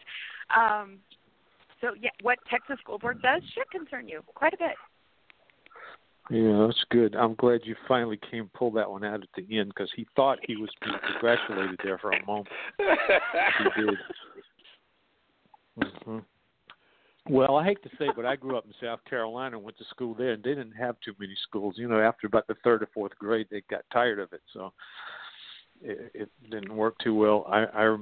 Um, 0.56 0.98
so, 1.80 1.94
yeah, 2.00 2.10
what 2.22 2.38
Texas 2.50 2.78
School 2.80 2.98
Board 2.98 3.20
does 3.22 3.42
should 3.54 3.70
concern 3.70 4.08
you 4.08 4.22
quite 4.34 4.54
a 4.54 4.58
bit. 4.58 4.76
Yeah, 6.30 6.66
that's 6.66 6.84
good. 6.90 7.14
I'm 7.14 7.34
glad 7.34 7.60
you 7.64 7.76
finally 7.86 8.18
came 8.30 8.50
pull 8.54 8.72
that 8.72 8.90
one 8.90 9.04
out 9.04 9.22
at 9.22 9.28
the 9.36 9.58
end 9.58 9.68
because 9.68 9.90
he 9.94 10.06
thought 10.16 10.38
he 10.42 10.56
was 10.56 10.70
being 10.84 10.96
congratulated 11.12 11.78
there 11.84 11.98
for 11.98 12.10
a 12.10 12.26
moment. 12.26 12.48
He 12.78 13.82
did. 13.82 13.98
hmm 16.04 16.18
Well, 17.28 17.56
I 17.56 17.64
hate 17.64 17.82
to 17.84 17.90
say, 17.98 18.08
but 18.14 18.26
I 18.26 18.34
grew 18.34 18.56
up 18.58 18.64
in 18.66 18.72
South 18.80 19.00
Carolina 19.08 19.56
and 19.56 19.64
went 19.64 19.78
to 19.78 19.84
school 19.84 20.14
there, 20.14 20.32
and 20.32 20.42
they 20.42 20.50
didn't 20.50 20.72
have 20.72 20.96
too 21.04 21.14
many 21.18 21.34
schools. 21.48 21.74
You 21.78 21.86
know, 21.86 22.00
after 22.00 22.26
about 22.26 22.48
the 22.48 22.56
third 22.64 22.82
or 22.82 22.88
fourth 22.92 23.16
grade, 23.18 23.46
they 23.50 23.62
got 23.70 23.84
tired 23.92 24.18
of 24.18 24.32
it. 24.32 24.42
So, 24.52 24.72
it, 25.82 26.10
it 26.14 26.28
didn't 26.50 26.74
work 26.74 26.96
too 26.98 27.14
well. 27.14 27.46
I, 27.48 27.64
I 27.64 27.96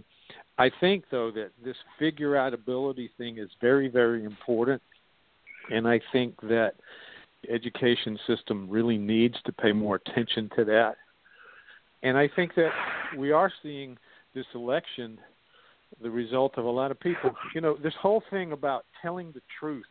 I 0.56 0.70
think 0.80 1.04
though 1.10 1.30
that 1.32 1.50
this 1.62 1.76
figure 1.98 2.36
out 2.36 2.54
ability 2.54 3.10
thing 3.18 3.38
is 3.38 3.50
very 3.60 3.88
very 3.88 4.24
important, 4.24 4.80
and 5.70 5.86
I 5.86 6.00
think 6.12 6.40
that 6.42 6.74
education 7.50 8.18
system 8.26 8.68
really 8.68 8.98
needs 8.98 9.36
to 9.44 9.52
pay 9.52 9.72
more 9.72 9.96
attention 9.96 10.50
to 10.56 10.64
that. 10.64 10.96
And 12.02 12.16
I 12.18 12.28
think 12.34 12.54
that 12.56 12.70
we 13.16 13.32
are 13.32 13.50
seeing 13.62 13.96
this 14.34 14.46
election 14.54 15.18
the 16.02 16.10
result 16.10 16.58
of 16.58 16.64
a 16.64 16.70
lot 16.70 16.90
of 16.90 16.98
people. 17.00 17.34
You 17.54 17.60
know, 17.60 17.76
this 17.82 17.94
whole 18.00 18.22
thing 18.30 18.52
about 18.52 18.84
telling 19.00 19.32
the 19.32 19.40
truth 19.60 19.86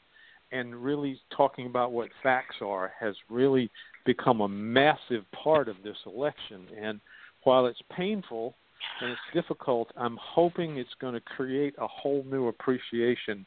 and 0.52 0.76
really 0.76 1.20
talking 1.36 1.66
about 1.66 1.92
what 1.92 2.10
facts 2.22 2.58
are 2.62 2.92
has 3.00 3.16
really 3.30 3.70
become 4.06 4.42
a 4.42 4.48
massive 4.48 5.24
part 5.32 5.68
of 5.68 5.78
this 5.84 5.98
election. 6.06 6.68
And 6.80 7.00
while 7.44 7.66
it's 7.66 7.82
painful 7.96 8.54
and 9.02 9.12
it's 9.12 9.22
difficult, 9.34 9.90
I'm 9.98 10.18
hoping 10.22 10.78
it's 10.78 10.94
going 11.00 11.14
to 11.14 11.22
create 11.22 11.74
a 11.80 11.88
whole 11.88 12.24
new 12.30 12.48
appreciation 12.48 13.46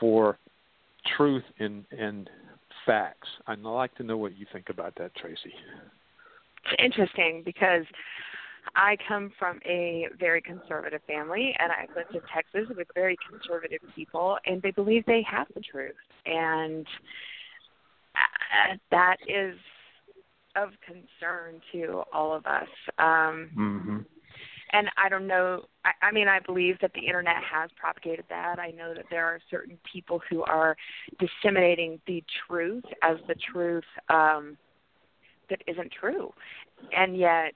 for 0.00 0.38
truth 1.16 1.44
and 1.58 1.84
and 1.90 2.28
facts. 2.86 3.28
I'd 3.46 3.60
like 3.60 3.94
to 3.96 4.02
know 4.02 4.16
what 4.16 4.36
you 4.36 4.46
think 4.52 4.68
about 4.68 4.94
that, 4.96 5.14
Tracee. 5.14 5.54
It's 6.64 6.82
interesting 6.82 7.42
because 7.44 7.84
I 8.76 8.96
come 9.08 9.32
from 9.38 9.60
a 9.66 10.06
very 10.18 10.40
conservative 10.40 11.00
family, 11.06 11.54
and 11.58 11.72
I 11.72 11.86
lived 11.96 12.14
in 12.14 12.20
Texas 12.32 12.74
with 12.76 12.86
very 12.94 13.16
conservative 13.28 13.80
people, 13.94 14.38
and 14.46 14.62
they 14.62 14.70
believe 14.70 15.04
they 15.06 15.24
have 15.28 15.48
the 15.54 15.60
truth, 15.60 15.92
and 16.26 16.86
uh, 18.14 18.76
that 18.90 19.16
is 19.28 19.56
of 20.54 20.70
concern 20.86 21.60
to 21.72 22.02
all 22.12 22.34
of 22.34 22.46
us. 22.46 22.68
Um, 22.98 23.50
mm-hmm. 23.56 23.98
And 24.72 24.88
I 24.96 25.08
don't 25.08 25.26
know. 25.26 25.64
I, 25.84 26.06
I 26.06 26.12
mean, 26.12 26.28
I 26.28 26.40
believe 26.40 26.76
that 26.80 26.92
the 26.94 27.06
internet 27.06 27.36
has 27.50 27.70
propagated 27.76 28.24
that. 28.30 28.58
I 28.58 28.70
know 28.70 28.94
that 28.94 29.04
there 29.10 29.26
are 29.26 29.38
certain 29.50 29.78
people 29.90 30.20
who 30.30 30.42
are 30.44 30.76
disseminating 31.18 32.00
the 32.06 32.24
truth 32.48 32.84
as 33.02 33.16
the 33.28 33.34
truth 33.52 33.84
um, 34.08 34.56
that 35.50 35.60
isn't 35.66 35.92
true, 35.92 36.32
and 36.96 37.16
yet 37.16 37.54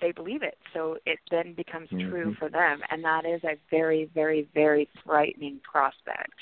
they 0.00 0.12
believe 0.12 0.42
it. 0.42 0.58
So 0.74 0.98
it 1.06 1.18
then 1.30 1.54
becomes 1.54 1.88
mm-hmm. 1.88 2.10
true 2.10 2.34
for 2.38 2.48
them, 2.48 2.80
and 2.90 3.02
that 3.04 3.24
is 3.24 3.42
a 3.44 3.56
very, 3.70 4.10
very, 4.14 4.48
very 4.54 4.88
frightening 5.04 5.60
prospect. 5.70 6.34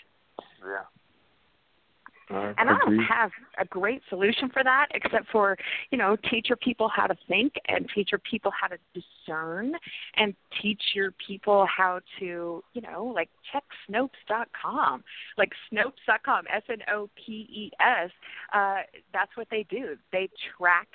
Yeah. 0.60 0.97
And 2.30 2.68
I 2.68 2.78
don't 2.78 2.98
have 2.98 3.30
a 3.58 3.64
great 3.64 4.02
solution 4.08 4.50
for 4.50 4.62
that, 4.62 4.88
except 4.92 5.28
for 5.30 5.56
you 5.90 5.98
know 5.98 6.16
teach 6.30 6.48
your 6.48 6.56
people 6.56 6.88
how 6.94 7.06
to 7.06 7.16
think 7.26 7.54
and 7.68 7.88
teach 7.94 8.10
your 8.12 8.20
people 8.30 8.52
how 8.58 8.68
to 8.68 8.76
discern 8.94 9.72
and 10.16 10.34
teach 10.60 10.82
your 10.94 11.12
people 11.26 11.66
how 11.74 12.00
to 12.18 12.62
you 12.72 12.82
know 12.82 13.12
like 13.14 13.30
check 13.52 13.64
Snopes.com, 13.88 15.04
like 15.36 15.52
Snopes.com, 15.72 16.44
S 16.54 16.62
N 16.68 16.78
O 16.92 17.08
P 17.16 17.32
E 17.32 17.70
S. 17.80 18.10
Uh, 18.52 18.82
that's 19.12 19.36
what 19.36 19.48
they 19.50 19.64
do. 19.70 19.96
They 20.12 20.28
track 20.56 20.88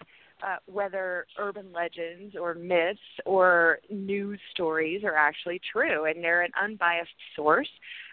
uh, 0.46 0.58
whether 0.66 1.26
urban 1.40 1.72
legends 1.74 2.36
or 2.40 2.54
myths 2.54 3.00
or 3.26 3.80
news 3.90 4.40
stories 4.52 5.04
are 5.04 5.16
actually 5.16 5.60
true, 5.72 6.06
and 6.06 6.24
they're 6.24 6.42
an 6.42 6.52
unbiased 6.62 7.10
source 7.36 7.70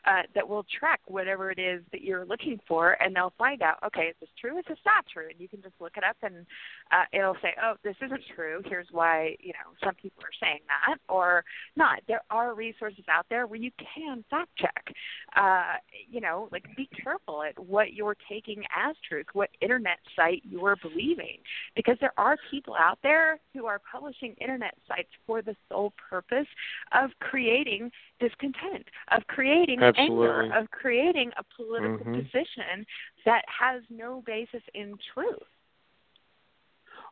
uh, 0.07 0.23
that 0.35 0.49
will 0.49 0.65
track 0.79 1.01
whatever 1.07 1.51
it 1.51 1.59
is 1.59 1.83
that 1.93 2.03
you're 2.03 2.25
looking 2.25 2.59
for, 2.67 2.93
and 3.03 3.15
they'll 3.15 3.35
find 3.39 3.63
out, 3.63 3.79
okay, 3.85 4.07
is 4.09 4.17
this 4.21 4.31
true? 4.41 4.59
Is 4.59 4.65
this 4.69 4.79
not 4.85 5.05
true? 5.13 5.27
And 5.31 5.41
you 5.41 5.49
can 5.49 5.63
just 5.63 5.75
look 5.81 5.97
it 5.97 6.05
up, 6.05 6.17
and 6.23 6.47
uh, 6.91 7.05
it'll 7.13 7.37
say, 7.43 7.55
oh, 7.63 7.75
this 7.85 7.97
isn't 8.05 8.23
true. 8.35 8.63
Here's 8.67 8.89
why 8.91 9.37
you 9.41 9.53
know 9.53 9.75
some 9.85 9.95
people 9.95 10.23
are 10.25 10.39
saying 10.47 10.61
that, 10.69 10.99
or 11.09 11.45
not. 11.77 12.01
There 12.09 12.23
are 12.31 12.55
resources 12.55 13.05
out 13.09 13.27
there 13.31 13.47
where 13.47 13.59
you 13.59 13.71
can 13.95 14.25
fact 14.31 14.51
check. 14.59 14.95
Uh, 15.37 15.75
you 16.09 16.21
know, 16.21 16.49
like 16.53 16.65
be 16.77 16.89
careful 17.03 17.43
at 17.43 17.59
what 17.59 17.93
you're 17.93 18.17
taking 18.29 18.63
as 18.77 18.97
truth, 19.09 19.27
what 19.33 19.51
internet 19.61 19.99
site 20.17 20.43
you're 20.49 20.77
believing, 20.83 21.39
because 21.77 21.97
there 22.01 22.13
are 22.17 22.37
people 22.51 22.75
out 22.79 22.99
there 23.03 23.39
who 23.55 23.67
are 23.67 23.81
publishing 23.91 24.35
internet 24.41 24.75
sites 24.89 25.09
for 25.27 25.43
the 25.43 25.55
sole 25.69 25.93
purpose 26.11 26.47
of 26.93 27.11
creating 27.21 27.91
discontent, 28.19 28.87
of 29.13 29.27
creating 29.27 29.81
Absolutely. 29.97 30.27
anger, 30.27 30.59
of 30.59 30.71
creating 30.71 31.31
a 31.39 31.45
political 31.57 31.99
mm-hmm. 31.99 32.15
position 32.15 32.85
that 33.25 33.43
has 33.47 33.83
no 33.91 34.23
basis 34.27 34.63
in 34.75 34.97
truth. 35.15 35.39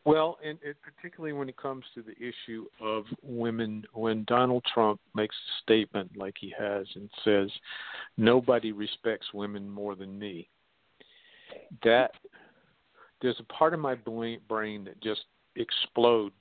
Well, 0.05 0.39
and, 0.45 0.59
and 0.65 0.75
particularly 0.81 1.33
when 1.33 1.49
it 1.49 1.57
comes 1.57 1.85
to 1.95 2.03
the 2.03 2.15
issue 2.17 2.67
of 2.81 3.05
women, 3.23 3.85
when 3.93 4.25
Donald 4.27 4.65
Trump 4.73 5.01
makes 5.15 5.35
a 5.35 5.63
statement 5.63 6.17
like 6.17 6.35
he 6.41 6.53
has 6.59 6.87
and 6.95 7.11
says, 7.25 7.51
"Nobody 8.17 8.73
respects 8.73 9.27
women 9.35 9.69
more 9.69 9.95
than 9.97 10.19
me," 10.19 10.49
that 11.85 12.13
there's 13.21 13.41
a 13.41 13.53
part 13.53 13.75
of 13.75 13.81
my 13.81 13.97
brain 13.97 14.85
that 14.85 15.01
just 15.03 15.25
explodes 15.57 16.35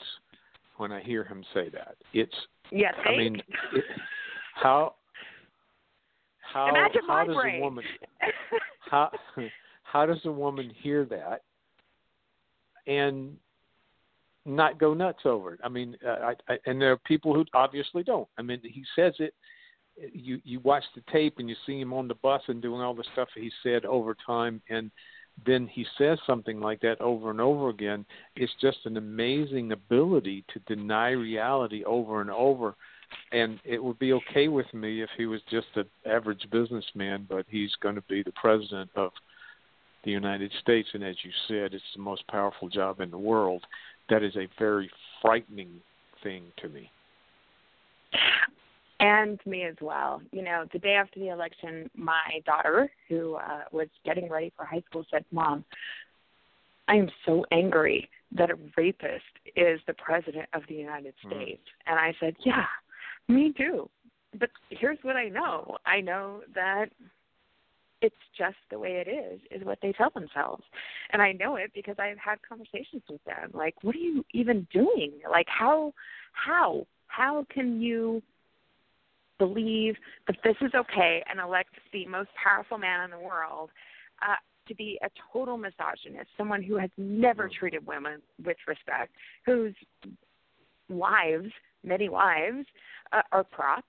when 0.77 0.91
I 0.91 1.01
hear 1.01 1.23
him 1.23 1.43
say 1.53 1.69
that. 1.69 1.95
It's 2.13 2.35
yes, 2.71 2.93
I 3.05 3.17
mean, 3.17 3.35
it, 3.73 3.83
how 4.53 4.95
how 6.57 6.69
Imagine 6.69 7.01
how 7.07 7.23
does 7.23 7.35
brain. 7.35 7.61
a 7.61 7.63
woman 7.63 7.83
how 8.79 9.11
how 9.83 10.05
does 10.07 10.19
a 10.25 10.31
woman 10.31 10.71
hear 10.81 11.05
that 11.05 11.43
and 12.87 13.37
not 14.45 14.79
go 14.79 14.93
nuts 14.93 15.19
over 15.25 15.53
it? 15.53 15.59
I 15.63 15.69
mean, 15.69 15.97
uh, 16.05 16.31
I, 16.47 16.53
I, 16.53 16.57
and 16.65 16.81
there 16.81 16.91
are 16.91 16.97
people 16.97 17.33
who 17.33 17.45
obviously 17.53 18.01
don't. 18.01 18.27
I 18.37 18.41
mean, 18.41 18.59
he 18.63 18.83
says 18.95 19.13
it. 19.19 19.33
You 20.13 20.41
you 20.43 20.59
watch 20.61 20.83
the 20.95 21.03
tape 21.11 21.35
and 21.37 21.47
you 21.47 21.55
see 21.65 21.79
him 21.79 21.93
on 21.93 22.07
the 22.07 22.15
bus 22.15 22.41
and 22.47 22.61
doing 22.61 22.81
all 22.81 22.95
the 22.95 23.05
stuff 23.13 23.29
he 23.35 23.51
said 23.61 23.85
over 23.85 24.15
time, 24.25 24.61
and 24.69 24.89
then 25.45 25.67
he 25.67 25.85
says 25.97 26.17
something 26.25 26.59
like 26.59 26.81
that 26.81 26.99
over 27.01 27.29
and 27.29 27.39
over 27.39 27.69
again. 27.69 28.03
It's 28.35 28.53
just 28.59 28.79
an 28.85 28.97
amazing 28.97 29.73
ability 29.73 30.43
to 30.53 30.75
deny 30.75 31.09
reality 31.11 31.83
over 31.83 32.21
and 32.21 32.31
over 32.31 32.75
and 33.31 33.59
it 33.65 33.83
would 33.83 33.99
be 33.99 34.13
okay 34.13 34.47
with 34.47 34.71
me 34.73 35.01
if 35.01 35.09
he 35.17 35.25
was 35.25 35.41
just 35.49 35.67
an 35.75 35.85
average 36.05 36.47
businessman, 36.51 37.25
but 37.29 37.45
he's 37.49 37.71
going 37.81 37.95
to 37.95 38.03
be 38.03 38.23
the 38.23 38.31
president 38.33 38.89
of 38.95 39.11
the 40.03 40.11
United 40.11 40.51
States, 40.61 40.87
and 40.93 41.03
as 41.03 41.15
you 41.23 41.31
said, 41.47 41.73
it's 41.73 41.83
the 41.95 42.01
most 42.01 42.25
powerful 42.27 42.69
job 42.69 43.01
in 43.01 43.11
the 43.11 43.17
world. 43.17 43.63
That 44.09 44.23
is 44.23 44.35
a 44.37 44.47
very 44.57 44.89
frightening 45.21 45.81
thing 46.23 46.43
to 46.61 46.69
me. 46.69 46.89
And 48.99 49.39
me 49.45 49.63
as 49.63 49.75
well. 49.81 50.21
You 50.31 50.43
know, 50.43 50.65
the 50.71 50.79
day 50.79 50.93
after 50.93 51.19
the 51.19 51.27
election, 51.27 51.89
my 51.95 52.41
daughter, 52.45 52.89
who 53.09 53.35
uh, 53.35 53.63
was 53.71 53.89
getting 54.05 54.29
ready 54.29 54.51
for 54.55 54.65
high 54.65 54.81
school, 54.89 55.05
said, 55.11 55.25
Mom, 55.31 55.65
I 56.87 56.95
am 56.95 57.09
so 57.25 57.45
angry 57.51 58.09
that 58.31 58.49
a 58.49 58.57
rapist 58.75 59.23
is 59.55 59.79
the 59.87 59.93
president 59.93 60.47
of 60.53 60.63
the 60.67 60.75
United 60.75 61.13
Hmm. 61.21 61.29
States. 61.29 61.61
Mm. 61.61 61.91
And 61.91 61.99
I 61.99 62.15
said, 62.19 62.35
Yeah, 62.45 62.65
me 63.27 63.53
too. 63.57 63.89
But 64.39 64.49
here's 64.69 64.99
what 65.01 65.15
I 65.15 65.29
know. 65.29 65.77
I 65.85 66.01
know 66.01 66.41
that 66.53 66.89
it's 68.01 68.15
just 68.37 68.57
the 68.69 68.77
way 68.77 69.03
it 69.05 69.09
is, 69.09 69.39
is 69.49 69.65
what 69.65 69.79
they 69.81 69.91
tell 69.93 70.11
themselves. 70.11 70.63
And 71.11 71.21
I 71.21 71.31
know 71.31 71.55
it 71.55 71.71
because 71.73 71.95
I've 71.97 72.17
had 72.17 72.37
conversations 72.47 73.01
with 73.09 73.23
them. 73.25 73.51
Like, 73.53 73.75
what 73.81 73.95
are 73.95 73.99
you 73.99 74.23
even 74.33 74.67
doing? 74.71 75.13
Like 75.29 75.47
how 75.47 75.93
how 76.33 76.85
how 77.07 77.45
can 77.51 77.81
you 77.81 78.21
believe 79.39 79.95
that 80.27 80.37
this 80.43 80.55
is 80.61 80.71
okay 80.75 81.23
and 81.29 81.39
elect 81.39 81.69
the 81.93 82.05
most 82.07 82.29
powerful 82.43 82.77
man 82.77 83.05
in 83.05 83.11
the 83.11 83.19
world 83.19 83.69
uh, 84.21 84.35
to 84.67 84.75
be 84.75 84.99
a 85.03 85.09
total 85.31 85.57
misogynist, 85.57 86.27
someone 86.37 86.61
who 86.61 86.75
has 86.75 86.89
never 86.97 87.49
treated 87.49 87.85
women 87.85 88.21
with 88.43 88.57
respect, 88.67 89.11
whose 89.45 89.73
wives, 90.89 91.51
many 91.83 92.09
wives, 92.09 92.65
uh, 93.11 93.21
are 93.31 93.43
props, 93.43 93.87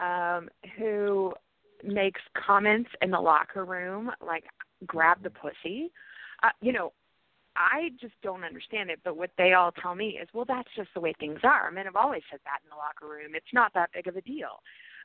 um, 0.00 0.48
who 0.78 1.32
makes 1.84 2.20
comments 2.46 2.90
in 3.00 3.10
the 3.10 3.20
locker 3.20 3.64
room 3.64 4.10
like 4.24 4.44
grab 4.86 5.22
the 5.22 5.30
pussy. 5.30 5.90
Uh, 6.42 6.50
you 6.60 6.72
know, 6.72 6.92
I 7.56 7.90
just 8.00 8.14
don't 8.22 8.44
understand 8.44 8.90
it, 8.90 9.00
but 9.04 9.16
what 9.16 9.30
they 9.36 9.52
all 9.52 9.72
tell 9.72 9.94
me 9.94 10.18
is, 10.20 10.28
well, 10.32 10.46
that's 10.46 10.68
just 10.74 10.88
the 10.94 11.00
way 11.00 11.12
things 11.18 11.40
are. 11.44 11.70
Men 11.70 11.84
have 11.84 11.96
always 11.96 12.22
said 12.30 12.40
that 12.44 12.60
in 12.64 12.70
the 12.70 12.76
locker 12.76 13.12
room. 13.12 13.34
It's 13.34 13.52
not 13.52 13.74
that 13.74 13.90
big 13.92 14.06
of 14.06 14.16
a 14.16 14.22
deal. 14.22 14.62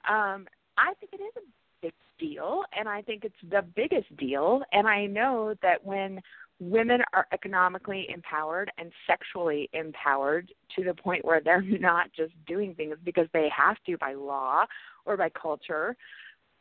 Um, 0.08 0.48
I 0.78 0.94
think 1.00 1.12
it 1.14 1.22
is 1.22 1.34
a 1.36 1.46
big 1.82 1.94
deal, 2.20 2.64
and 2.78 2.88
I 2.88 3.02
think 3.02 3.24
it's 3.24 3.36
the 3.50 3.64
biggest 3.76 4.16
deal. 4.18 4.62
And 4.72 4.88
I 4.88 5.06
know 5.06 5.56
that 5.62 5.84
when 5.86 6.22
women 6.60 7.02
are 7.14 7.28
economically 7.32 8.08
empowered 8.14 8.72
and 8.78 8.92
sexually 9.06 9.70
empowered 9.74 10.52
to 10.76 10.84
the 10.84 10.94
point 10.94 11.24
where 11.24 11.42
they're 11.42 11.62
not 11.80 12.12
just 12.16 12.34
doing 12.48 12.74
things 12.76 12.96
because 13.04 13.28
they 13.34 13.50
have 13.56 13.78
to 13.86 13.98
by 13.98 14.14
law 14.14 14.66
or 15.06 15.18
by 15.18 15.30
culture, 15.30 15.96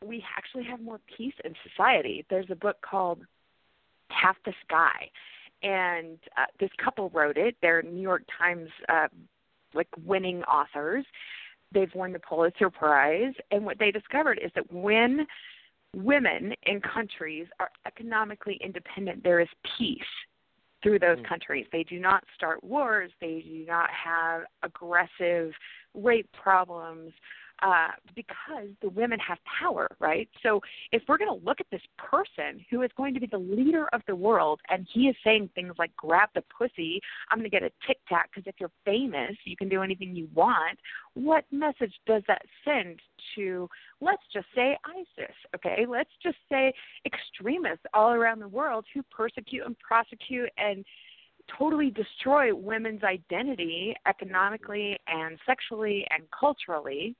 we 0.05 0.23
actually 0.37 0.63
have 0.63 0.79
more 0.79 0.99
peace 1.17 1.33
in 1.43 1.53
society. 1.69 2.25
There's 2.29 2.49
a 2.51 2.55
book 2.55 2.77
called 2.87 3.19
Half 4.09 4.37
the 4.45 4.53
Sky, 4.65 5.09
and 5.63 6.17
uh, 6.37 6.45
this 6.59 6.69
couple 6.83 7.09
wrote 7.09 7.37
it. 7.37 7.55
They're 7.61 7.81
New 7.81 8.01
York 8.01 8.23
Times 8.37 8.69
uh, 8.89 9.07
like 9.73 9.87
winning 10.05 10.43
authors. 10.43 11.05
They've 11.71 11.93
won 11.93 12.13
the 12.13 12.19
Pulitzer 12.19 12.69
Prize, 12.69 13.33
and 13.51 13.65
what 13.65 13.79
they 13.79 13.91
discovered 13.91 14.39
is 14.43 14.51
that 14.55 14.71
when 14.71 15.27
women 15.95 16.53
in 16.63 16.81
countries 16.81 17.47
are 17.59 17.69
economically 17.85 18.59
independent, 18.63 19.23
there 19.23 19.39
is 19.39 19.47
peace 19.77 20.01
through 20.83 20.99
those 20.99 21.17
mm. 21.19 21.27
countries. 21.27 21.65
They 21.71 21.83
do 21.83 21.99
not 21.99 22.23
start 22.35 22.63
wars. 22.63 23.11
They 23.19 23.43
do 23.45 23.65
not 23.65 23.89
have 23.89 24.43
aggressive 24.63 25.51
rape 25.93 26.29
problems 26.31 27.11
uh, 27.61 27.89
because 28.15 28.67
the 28.81 28.89
women 28.89 29.19
have 29.19 29.37
power, 29.59 29.87
right? 29.99 30.29
So 30.43 30.61
if 30.91 31.01
we're 31.07 31.17
going 31.17 31.39
to 31.39 31.45
look 31.45 31.59
at 31.59 31.67
this 31.71 31.81
person 31.97 32.63
who 32.69 32.83
is 32.83 32.91
going 32.95 33.13
to 33.13 33.19
be 33.19 33.27
the 33.27 33.37
leader 33.37 33.87
of 33.93 34.01
the 34.07 34.15
world 34.15 34.59
and 34.69 34.87
he 34.93 35.07
is 35.07 35.15
saying 35.23 35.49
things 35.55 35.73
like 35.77 35.95
grab 35.95 36.29
the 36.35 36.43
pussy, 36.55 37.01
I'm 37.31 37.39
going 37.39 37.49
to 37.49 37.55
get 37.55 37.63
a 37.63 37.71
tic 37.85 37.97
tac 38.07 38.29
because 38.29 38.47
if 38.47 38.55
you're 38.59 38.71
famous, 38.85 39.35
you 39.45 39.55
can 39.57 39.69
do 39.69 39.81
anything 39.81 40.15
you 40.15 40.27
want, 40.33 40.77
what 41.13 41.45
message 41.51 41.93
does 42.05 42.23
that 42.27 42.41
send 42.63 42.99
to, 43.35 43.69
let's 44.01 44.23
just 44.31 44.47
say 44.53 44.77
ISIS, 44.85 45.35
okay? 45.55 45.85
Let's 45.87 46.11
just 46.21 46.37
say 46.49 46.73
extremists 47.05 47.85
all 47.93 48.11
around 48.11 48.39
the 48.39 48.47
world 48.47 48.85
who 48.93 49.01
persecute 49.03 49.65
and 49.65 49.77
prosecute 49.79 50.49
and 50.57 50.85
totally 51.57 51.89
destroy 51.89 52.53
women's 52.53 53.03
identity 53.03 53.95
economically 54.05 54.97
and 55.07 55.39
sexually 55.45 56.05
and 56.11 56.23
culturally 56.37 57.15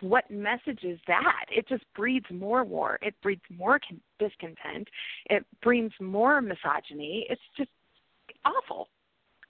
what 0.00 0.30
message 0.30 0.80
is 0.82 0.98
that? 1.06 1.46
It 1.50 1.68
just 1.68 1.84
breeds 1.94 2.26
more 2.30 2.64
war. 2.64 2.98
It 3.02 3.14
breeds 3.22 3.42
more 3.56 3.78
con- 3.86 4.00
discontent. 4.18 4.88
It 5.26 5.44
brings 5.62 5.92
more 6.00 6.40
misogyny. 6.40 7.26
It's 7.28 7.40
just 7.56 7.70
awful, 8.44 8.88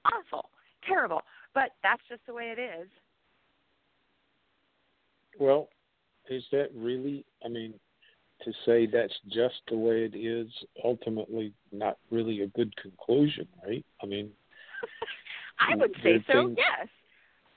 awful, 0.05 0.51
terrible. 0.87 1.23
But 1.55 1.71
that's 1.83 2.03
just 2.09 2.21
the 2.27 2.35
way 2.35 2.55
it 2.57 2.61
is. 2.61 2.89
Well, 5.39 5.69
is 6.29 6.45
that 6.53 6.69
really? 6.75 7.25
I 7.45 7.49
mean, 7.49 7.75
to 8.45 8.53
say 8.67 8.87
that's 8.87 9.15
just 9.29 9.61
the 9.69 9.77
way 9.77 10.05
it 10.05 10.17
is, 10.17 10.49
ultimately 10.85 11.53
not 11.73 11.99
really 12.11 12.43
a 12.43 12.47
good 12.49 12.75
conclusion, 12.77 13.47
right? 13.67 13.85
I 14.03 14.07
mean, 14.07 14.31
I 15.61 15.77
would 15.77 15.95
say 16.03 16.25
so. 16.27 16.47
Things, 16.47 16.59
yes 16.59 16.89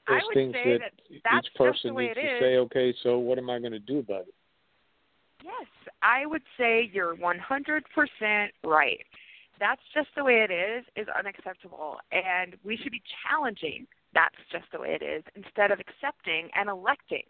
there's 0.07 0.21
I 0.21 0.25
would 0.25 0.33
things 0.33 0.53
say 0.53 0.77
that, 0.77 0.91
that 1.23 1.43
each 1.45 1.53
person 1.55 1.95
needs 1.95 2.15
to 2.15 2.21
is. 2.21 2.39
say, 2.39 2.57
okay, 2.57 2.93
so 3.03 3.17
what 3.19 3.37
am 3.37 3.49
I 3.49 3.59
going 3.59 3.71
to 3.71 3.79
do 3.79 3.99
about 3.99 4.21
it? 4.21 4.33
Yes, 5.43 5.67
I 6.01 6.25
would 6.25 6.43
say 6.57 6.89
you're 6.93 7.15
100% 7.15 8.47
right. 8.63 8.99
That's 9.59 9.81
just 9.93 10.09
the 10.15 10.23
way 10.23 10.45
it 10.49 10.51
is 10.51 10.83
is 10.95 11.07
unacceptable 11.17 11.97
and 12.11 12.55
we 12.63 12.75
should 12.75 12.91
be 12.91 13.01
challenging 13.23 13.87
that's 14.13 14.35
just 14.51 14.65
the 14.71 14.79
way 14.79 14.97
it 14.99 15.03
is 15.03 15.23
instead 15.35 15.71
of 15.71 15.79
accepting 15.79 16.49
and 16.55 16.69
electing 16.69 17.23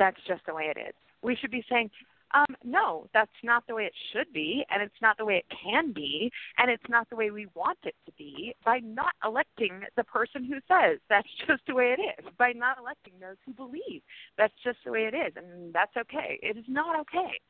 that's 0.00 0.16
just 0.26 0.40
the 0.46 0.54
way 0.54 0.72
it 0.74 0.78
is. 0.80 0.94
We 1.22 1.36
should 1.36 1.50
be 1.50 1.62
saying 1.68 1.90
um, 2.32 2.54
no, 2.64 3.08
that's 3.12 3.30
not 3.42 3.66
the 3.66 3.74
way 3.74 3.84
it 3.84 3.94
should 4.12 4.32
be, 4.32 4.64
and 4.70 4.82
it's 4.82 5.00
not 5.02 5.16
the 5.18 5.24
way 5.24 5.36
it 5.36 5.56
can 5.62 5.92
be, 5.92 6.30
and 6.58 6.70
it's 6.70 6.88
not 6.88 7.08
the 7.10 7.16
way 7.16 7.30
we 7.30 7.46
want 7.54 7.78
it 7.84 7.94
to 8.06 8.12
be 8.12 8.54
by 8.64 8.78
not 8.78 9.12
electing 9.24 9.82
the 9.96 10.04
person 10.04 10.44
who 10.44 10.56
says 10.68 10.98
that's 11.08 11.28
just 11.46 11.62
the 11.66 11.74
way 11.74 11.96
it 11.98 12.00
is, 12.00 12.30
by 12.38 12.52
not 12.52 12.78
electing 12.78 13.14
those 13.20 13.36
who 13.44 13.52
believe 13.52 14.02
that's 14.38 14.54
just 14.62 14.78
the 14.84 14.92
way 14.92 15.10
it 15.12 15.14
is, 15.14 15.32
and 15.36 15.72
that's 15.72 15.96
okay. 15.96 16.38
It 16.42 16.56
is 16.56 16.64
not 16.68 16.98
okay. 17.00 17.40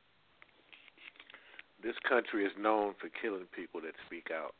This 1.82 1.96
country 2.08 2.44
is 2.44 2.52
known 2.58 2.94
for 3.00 3.08
killing 3.20 3.46
people 3.54 3.80
that 3.82 3.92
speak 4.06 4.28
out. 4.34 4.54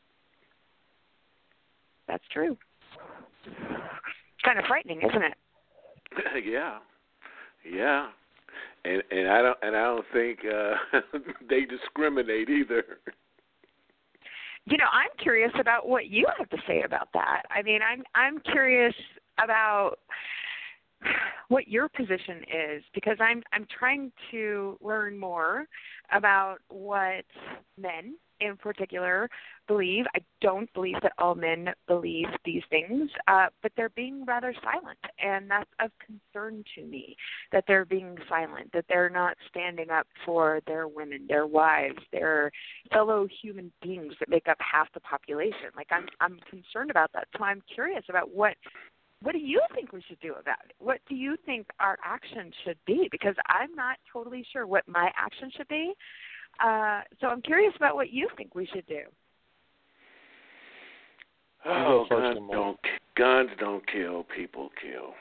That's 2.07 2.23
true. 2.31 2.57
kind 4.43 4.59
of 4.59 4.65
frightening, 4.65 5.01
isn't 5.01 5.23
it? 5.23 6.45
yeah. 6.45 6.79
Yeah 7.63 8.07
and 8.85 9.03
and 9.11 9.29
I 9.29 9.41
don't 9.41 9.57
and 9.61 9.75
I 9.75 9.83
don't 9.83 10.05
think 10.13 10.39
uh 10.45 10.99
they 11.49 11.65
discriminate 11.65 12.49
either. 12.49 12.83
You 14.65 14.77
know, 14.77 14.85
I'm 14.91 15.09
curious 15.21 15.51
about 15.59 15.87
what 15.87 16.07
you 16.07 16.27
have 16.37 16.49
to 16.49 16.57
say 16.67 16.83
about 16.83 17.09
that. 17.13 17.43
I 17.49 17.61
mean, 17.63 17.81
I'm 17.81 18.03
I'm 18.15 18.39
curious 18.39 18.93
about 19.43 19.97
what 21.47 21.67
your 21.67 21.89
position 21.89 22.43
is 22.43 22.83
because 22.93 23.17
I'm 23.19 23.41
I'm 23.53 23.65
trying 23.77 24.11
to 24.31 24.77
learn 24.81 25.17
more 25.17 25.65
about 26.11 26.57
what 26.69 27.25
men 27.77 28.15
in 28.41 28.57
particular 28.57 29.29
believe. 29.67 30.05
I 30.15 30.19
don't 30.41 30.71
believe 30.73 30.95
that 31.01 31.13
all 31.17 31.35
men 31.35 31.69
believe 31.87 32.27
these 32.43 32.63
things, 32.69 33.09
uh, 33.27 33.47
but 33.61 33.71
they're 33.77 33.89
being 33.89 34.25
rather 34.25 34.53
silent, 34.63 34.99
and 35.19 35.49
that's 35.49 35.69
of 35.79 35.91
concern 36.05 36.63
to 36.75 36.83
me. 36.83 37.15
That 37.51 37.63
they're 37.67 37.85
being 37.85 38.17
silent, 38.27 38.71
that 38.73 38.85
they're 38.89 39.09
not 39.09 39.37
standing 39.49 39.89
up 39.89 40.07
for 40.25 40.61
their 40.67 40.87
women, 40.87 41.25
their 41.27 41.47
wives, 41.47 41.99
their 42.11 42.51
fellow 42.91 43.27
human 43.41 43.71
beings 43.81 44.13
that 44.19 44.29
make 44.29 44.47
up 44.47 44.57
half 44.59 44.91
the 44.93 44.99
population. 44.99 45.69
Like 45.75 45.87
I'm, 45.91 46.07
I'm 46.19 46.39
concerned 46.49 46.91
about 46.91 47.11
that. 47.13 47.27
So 47.37 47.43
I'm 47.43 47.61
curious 47.73 48.03
about 48.09 48.33
what 48.33 48.55
what 49.21 49.33
do 49.33 49.39
you 49.39 49.61
think 49.75 49.93
we 49.93 50.01
should 50.07 50.19
do 50.19 50.31
about 50.31 50.57
it? 50.65 50.75
What 50.79 50.99
do 51.07 51.13
you 51.13 51.37
think 51.45 51.67
our 51.79 51.97
action 52.03 52.51
should 52.65 52.77
be? 52.87 53.07
Because 53.11 53.35
I'm 53.47 53.73
not 53.75 53.97
totally 54.11 54.43
sure 54.51 54.65
what 54.65 54.87
my 54.87 55.11
action 55.15 55.51
should 55.55 55.67
be. 55.67 55.93
Uh, 56.59 57.01
so 57.19 57.27
I'm 57.27 57.41
curious 57.41 57.73
about 57.75 57.95
what 57.95 58.11
you 58.11 58.27
think 58.37 58.55
we 58.55 58.67
should 58.67 58.85
do. 58.87 59.01
Oh, 61.65 62.05
guns 62.09 62.39
don't 62.51 62.79
guns 63.15 63.49
don't 63.59 63.87
kill. 63.87 64.25
People 64.35 64.69
kill. 64.81 65.13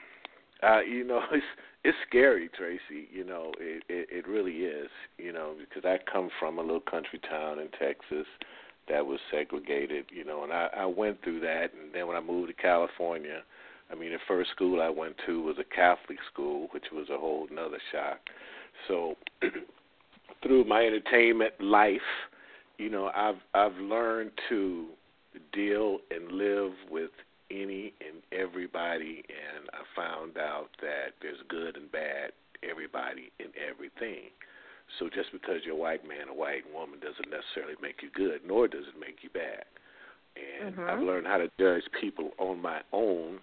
Uh, 0.62 0.80
you 0.80 1.04
know, 1.04 1.22
it's 1.32 1.44
it's 1.84 1.96
scary, 2.08 2.48
Tracee. 2.56 3.08
You 3.12 3.24
know, 3.24 3.52
it, 3.58 3.82
it 3.88 4.08
it 4.10 4.28
really 4.28 4.58
is. 4.58 4.90
You 5.18 5.32
know, 5.32 5.54
because 5.58 5.84
I 5.84 5.98
come 6.10 6.30
from 6.38 6.58
a 6.58 6.62
little 6.62 6.80
country 6.80 7.20
town 7.28 7.58
in 7.58 7.68
Texas 7.78 8.26
that 8.88 9.04
was 9.04 9.20
segregated. 9.30 10.06
You 10.12 10.24
know, 10.24 10.44
and 10.44 10.52
I 10.52 10.68
I 10.76 10.86
went 10.86 11.22
through 11.22 11.40
that, 11.40 11.72
and 11.74 11.94
then 11.94 12.06
when 12.06 12.16
I 12.16 12.20
moved 12.20 12.48
to 12.48 12.54
California, 12.54 13.42
I 13.90 13.94
mean, 13.94 14.12
the 14.12 14.18
first 14.28 14.50
school 14.50 14.80
I 14.80 14.88
went 14.88 15.16
to 15.26 15.42
was 15.42 15.56
a 15.58 15.74
Catholic 15.74 16.18
school, 16.32 16.68
which 16.72 16.86
was 16.92 17.08
a 17.10 17.18
whole 17.18 17.46
another 17.50 17.78
shock. 17.92 18.18
So 18.88 19.16
through 20.42 20.64
my 20.64 20.84
entertainment 20.84 21.54
life, 21.60 22.00
you 22.78 22.90
know, 22.90 23.10
I've 23.14 23.40
I've 23.54 23.76
learned 23.76 24.32
to 24.48 24.86
deal 25.52 25.98
and 26.10 26.32
live 26.32 26.72
with 26.90 27.10
any 27.50 27.92
and 28.00 28.22
everybody, 28.32 29.24
and 29.28 29.68
I 29.72 29.82
found 29.94 30.38
out 30.38 30.68
that 30.80 31.14
there's 31.20 31.38
good 31.48 31.76
and 31.76 31.90
bad, 31.90 32.32
everybody 32.68 33.30
and 33.38 33.50
everything. 33.68 34.30
So 34.98 35.08
just 35.08 35.30
because 35.32 35.60
you're 35.64 35.76
a 35.76 35.78
white 35.78 36.06
man 36.06 36.28
or 36.30 36.36
white 36.36 36.64
woman 36.72 36.98
doesn't 37.00 37.30
necessarily 37.30 37.74
make 37.80 38.02
you 38.02 38.10
good, 38.14 38.40
nor 38.46 38.66
does 38.66 38.84
it 38.88 38.98
make 38.98 39.18
you 39.22 39.30
bad. 39.30 39.64
And 40.36 40.74
mm-hmm. 40.74 40.90
I've 40.90 41.00
learned 41.00 41.26
how 41.26 41.38
to 41.38 41.50
judge 41.58 41.82
people 42.00 42.30
on 42.38 42.60
my 42.60 42.80
own, 42.92 43.38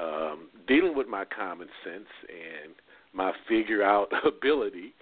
um, 0.00 0.48
dealing 0.66 0.96
with 0.96 1.06
my 1.06 1.24
common 1.24 1.68
sense 1.84 2.08
and 2.28 2.74
my 3.12 3.32
figure 3.48 3.82
out 3.82 4.08
ability 4.26 4.94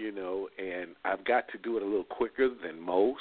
you 0.00 0.12
know, 0.12 0.48
and 0.58 0.90
I've 1.04 1.24
got 1.24 1.44
to 1.52 1.58
do 1.58 1.76
it 1.76 1.82
a 1.82 1.86
little 1.86 2.04
quicker 2.04 2.48
than 2.48 2.80
most. 2.80 3.20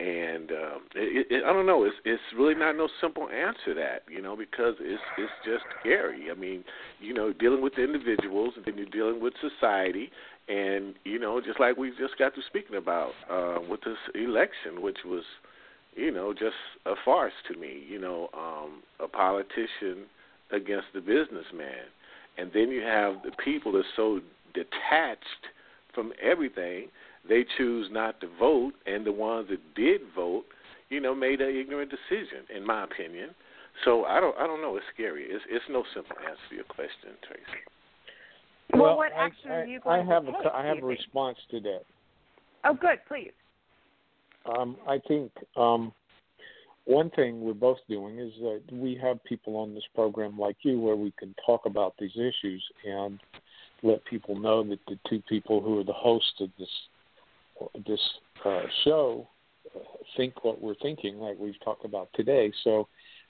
And 0.00 0.50
um, 0.50 0.80
it, 0.96 1.28
it, 1.30 1.44
I 1.44 1.52
don't 1.52 1.66
know. 1.66 1.84
It's 1.84 1.94
it's 2.04 2.22
really 2.36 2.56
not 2.56 2.76
no 2.76 2.88
simple 3.00 3.28
answer 3.28 3.72
that 3.74 4.02
you 4.10 4.20
know 4.20 4.34
because 4.34 4.74
it's 4.80 5.02
it's 5.16 5.32
just 5.44 5.62
scary. 5.78 6.28
I 6.28 6.34
mean, 6.34 6.64
you 7.00 7.14
know, 7.14 7.32
dealing 7.32 7.62
with 7.62 7.78
individuals 7.78 8.54
and 8.56 8.64
then 8.64 8.76
you're 8.76 8.86
dealing 8.86 9.22
with 9.22 9.32
society, 9.40 10.10
and 10.48 10.94
you 11.04 11.20
know, 11.20 11.40
just 11.40 11.60
like 11.60 11.76
we 11.76 11.90
just 11.90 12.18
got 12.18 12.34
to 12.34 12.40
speaking 12.48 12.76
about 12.76 13.12
uh, 13.30 13.58
with 13.70 13.80
this 13.82 13.98
election, 14.16 14.82
which 14.82 14.98
was, 15.04 15.22
you 15.94 16.10
know, 16.10 16.32
just 16.32 16.58
a 16.84 16.94
farce 17.04 17.34
to 17.52 17.56
me. 17.56 17.84
You 17.88 18.00
know, 18.00 18.28
um, 18.34 18.82
a 18.98 19.06
politician 19.06 20.06
against 20.50 20.86
the 20.94 21.00
businessman, 21.00 21.86
and 22.38 22.50
then 22.52 22.70
you 22.70 22.82
have 22.82 23.22
the 23.22 23.30
people 23.44 23.70
that 23.72 23.84
so 23.94 24.20
detached 24.54 25.46
from 25.94 26.12
everything. 26.22 26.88
They 27.28 27.44
choose 27.56 27.88
not 27.90 28.20
to 28.20 28.28
vote, 28.38 28.72
and 28.86 29.06
the 29.06 29.12
ones 29.12 29.48
that 29.50 29.60
did 29.74 30.00
vote, 30.14 30.44
you 30.88 31.00
know, 31.00 31.14
made 31.14 31.40
an 31.40 31.54
ignorant 31.54 31.90
decision, 31.90 32.44
in 32.54 32.66
my 32.66 32.84
opinion. 32.84 33.30
So 33.84 34.04
I 34.04 34.20
don't, 34.20 34.36
I 34.36 34.46
don't 34.46 34.60
know. 34.60 34.76
It's 34.76 34.86
scary. 34.92 35.24
It's, 35.28 35.44
it's 35.48 35.64
no 35.70 35.84
simple 35.94 36.16
answer 36.18 36.40
to 36.50 36.54
your 36.54 36.64
question, 36.64 37.10
Tracee. 37.26 37.42
Well, 38.72 38.82
well 38.82 38.96
what 38.96 39.12
action 39.16 39.50
I, 39.50 39.54
are 39.54 39.66
you 39.66 39.80
going 39.80 40.08
I 40.08 40.12
have 40.12 40.24
to 40.24 40.30
a, 40.30 40.42
take? 40.42 40.52
I 40.52 40.66
have 40.66 40.78
a 40.78 40.86
response 40.86 41.38
to 41.50 41.60
that. 41.60 41.82
Oh, 42.64 42.74
good. 42.74 42.98
Please. 43.08 43.32
Um, 44.46 44.76
I 44.88 44.98
think 45.06 45.30
um, 45.56 45.92
one 46.84 47.10
thing 47.10 47.40
we're 47.40 47.54
both 47.54 47.78
doing 47.88 48.18
is 48.18 48.32
that 48.40 48.62
we 48.72 48.98
have 49.02 49.22
people 49.24 49.56
on 49.56 49.74
this 49.74 49.84
program 49.94 50.38
like 50.38 50.56
you 50.62 50.80
where 50.80 50.96
we 50.96 51.12
can 51.18 51.34
talk 51.46 51.66
about 51.66 51.94
these 51.98 52.16
issues 52.16 52.62
and 52.84 53.20
let 53.82 54.04
people 54.04 54.38
know 54.38 54.62
that 54.64 54.78
the 54.86 54.98
two 55.08 55.22
people 55.28 55.60
who 55.60 55.80
are 55.80 55.84
the 55.84 55.92
hosts 55.92 56.40
of 56.40 56.50
this 56.58 56.68
this 57.86 58.00
uh, 58.44 58.62
show 58.84 59.28
uh, 59.74 59.78
think 60.16 60.44
what 60.44 60.60
we're 60.60 60.74
thinking, 60.76 61.18
like 61.18 61.38
we've 61.38 61.60
talked 61.64 61.84
about 61.84 62.08
today. 62.14 62.52
So 62.64 62.88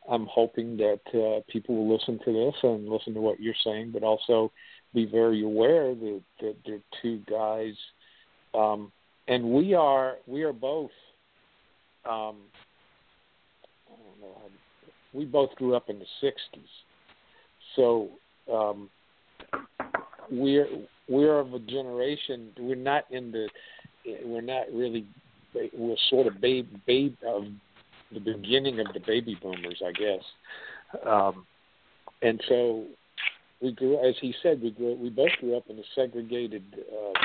I'm 0.08 0.26
hoping 0.26 0.76
that 0.78 1.00
uh, 1.14 1.40
people 1.50 1.76
will 1.76 1.96
listen 1.96 2.18
to 2.24 2.32
this 2.32 2.54
and 2.62 2.88
listen 2.88 3.14
to 3.14 3.20
what 3.20 3.40
you're 3.40 3.54
saying, 3.64 3.92
but 3.92 4.02
also 4.02 4.50
be 4.94 5.06
very 5.06 5.42
aware 5.42 5.94
that, 5.94 6.22
that 6.40 6.56
they're 6.66 6.80
two 7.00 7.20
guys, 7.30 7.74
um, 8.54 8.92
and 9.28 9.44
we 9.44 9.74
are 9.74 10.16
we 10.26 10.42
are 10.42 10.52
both. 10.52 10.90
Um, 12.04 12.36
I 13.88 13.94
don't 13.94 14.20
know. 14.20 14.36
We 15.12 15.24
both 15.24 15.54
grew 15.56 15.76
up 15.76 15.88
in 15.88 15.98
the 15.98 16.06
'60s, 16.22 16.60
so 17.76 18.08
um, 18.52 18.90
we're 20.30 20.68
we're 21.08 21.38
of 21.38 21.52
a 21.54 21.58
generation. 21.58 22.50
We're 22.58 22.74
not 22.76 23.04
in 23.10 23.32
the. 23.32 23.48
We're 24.24 24.40
not 24.40 24.66
really. 24.72 25.06
We're 25.54 25.96
sort 26.10 26.26
of 26.26 26.40
babe 26.40 26.68
babe 26.86 27.16
of 27.26 27.44
the 28.12 28.20
beginning 28.20 28.80
of 28.80 28.86
the 28.92 29.00
baby 29.00 29.36
boomers, 29.40 29.82
I 29.84 29.92
guess. 29.92 30.24
Um, 31.06 31.46
and 32.22 32.42
so 32.48 32.84
we 33.60 33.72
grew, 33.72 33.98
as 34.06 34.14
he 34.20 34.34
said, 34.42 34.62
we 34.62 34.70
grew. 34.70 34.94
We 34.94 35.10
both 35.10 35.32
grew 35.40 35.56
up 35.56 35.64
in 35.68 35.78
a 35.78 35.82
segregated 35.94 36.62
uh, 36.78 37.18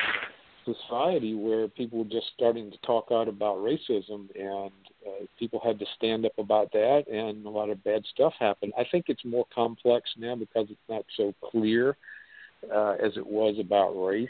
society 0.66 1.34
where 1.34 1.68
people 1.68 2.00
were 2.00 2.10
just 2.10 2.28
starting 2.36 2.72
to 2.72 2.78
talk 2.86 3.08
out 3.12 3.28
about 3.28 3.58
racism, 3.58 4.28
and 4.36 4.72
uh, 5.06 5.26
people 5.40 5.62
had 5.64 5.80
to 5.80 5.86
stand 5.96 6.26
up 6.26 6.34
about 6.38 6.72
that, 6.74 7.06
and 7.12 7.46
a 7.46 7.50
lot 7.50 7.70
of 7.70 7.84
bad 7.84 8.04
stuff 8.14 8.34
happened. 8.40 8.74
I 8.78 8.84
think 8.92 9.06
it's 9.08 9.24
more 9.24 9.46
complex 9.54 10.10
now 10.18 10.36
because 10.36 10.68
it's 10.70 10.90
not 10.90 11.06
so 11.16 11.34
clear 11.52 11.96
uh, 12.74 12.96
as 13.04 13.16
it 13.18 13.26
was 13.26 13.56
about 13.60 13.92
race. 13.94 14.30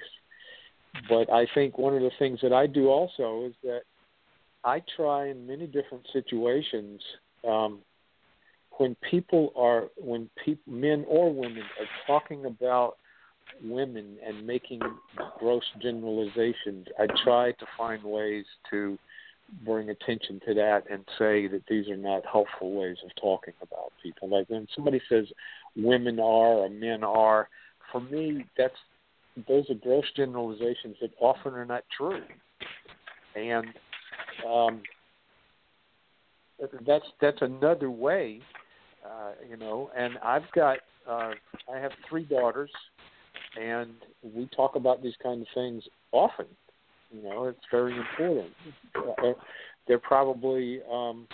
But 1.09 1.31
I 1.31 1.45
think 1.53 1.77
one 1.77 1.93
of 1.95 2.01
the 2.01 2.11
things 2.17 2.39
that 2.41 2.53
I 2.53 2.67
do 2.67 2.87
also 2.87 3.45
is 3.47 3.53
that 3.63 3.81
I 4.63 4.81
try 4.95 5.27
in 5.27 5.45
many 5.45 5.67
different 5.67 6.05
situations 6.11 7.01
um, 7.47 7.79
when 8.77 8.95
people 9.09 9.53
are 9.55 9.85
when 9.97 10.29
people 10.43 10.73
men 10.73 11.05
or 11.07 11.33
women 11.33 11.63
are 11.79 11.87
talking 12.05 12.45
about 12.45 12.97
women 13.63 14.17
and 14.25 14.45
making 14.45 14.81
gross 15.39 15.63
generalizations, 15.81 16.87
I 16.99 17.07
try 17.23 17.51
to 17.53 17.65
find 17.77 18.03
ways 18.03 18.45
to 18.69 18.97
bring 19.65 19.89
attention 19.89 20.41
to 20.45 20.53
that 20.53 20.83
and 20.91 21.05
say 21.17 21.47
that 21.47 21.63
these 21.69 21.87
are 21.87 21.97
not 21.97 22.23
helpful 22.29 22.73
ways 22.73 22.97
of 23.03 23.11
talking 23.19 23.53
about 23.61 23.93
people. 24.03 24.29
Like 24.29 24.49
when 24.49 24.67
somebody 24.75 25.01
says 25.09 25.25
women 25.75 26.19
are 26.19 26.53
or 26.53 26.69
men 26.69 27.03
are, 27.03 27.47
for 27.97 28.13
me 28.13 28.45
that's 28.57 28.75
those 29.47 29.69
are 29.69 29.75
gross 29.75 30.05
generalizations 30.15 30.95
that 30.99 31.11
often 31.19 31.53
are 31.53 31.65
not 31.65 31.83
true. 31.95 32.21
And 33.35 33.67
um, 34.47 34.81
that's 36.85 37.05
that's 37.21 37.37
another 37.41 37.91
way, 37.91 38.39
uh, 39.05 39.33
you 39.47 39.57
know. 39.57 39.91
And 39.95 40.17
I've 40.23 40.49
got 40.55 40.79
uh, 41.07 41.33
I 41.71 41.77
have 41.79 41.91
three 42.09 42.23
daughters, 42.23 42.71
and 43.61 43.91
we 44.23 44.49
talk 44.55 44.75
about 44.75 45.03
these 45.03 45.13
kind 45.21 45.41
of 45.41 45.47
things 45.53 45.83
often. 46.11 46.47
You 47.11 47.21
know, 47.21 47.45
it's 47.45 47.59
very 47.71 47.95
important. 47.95 48.49
Uh, 48.95 49.33
they're 49.87 49.99
probably 49.99 50.81
um, 50.91 51.27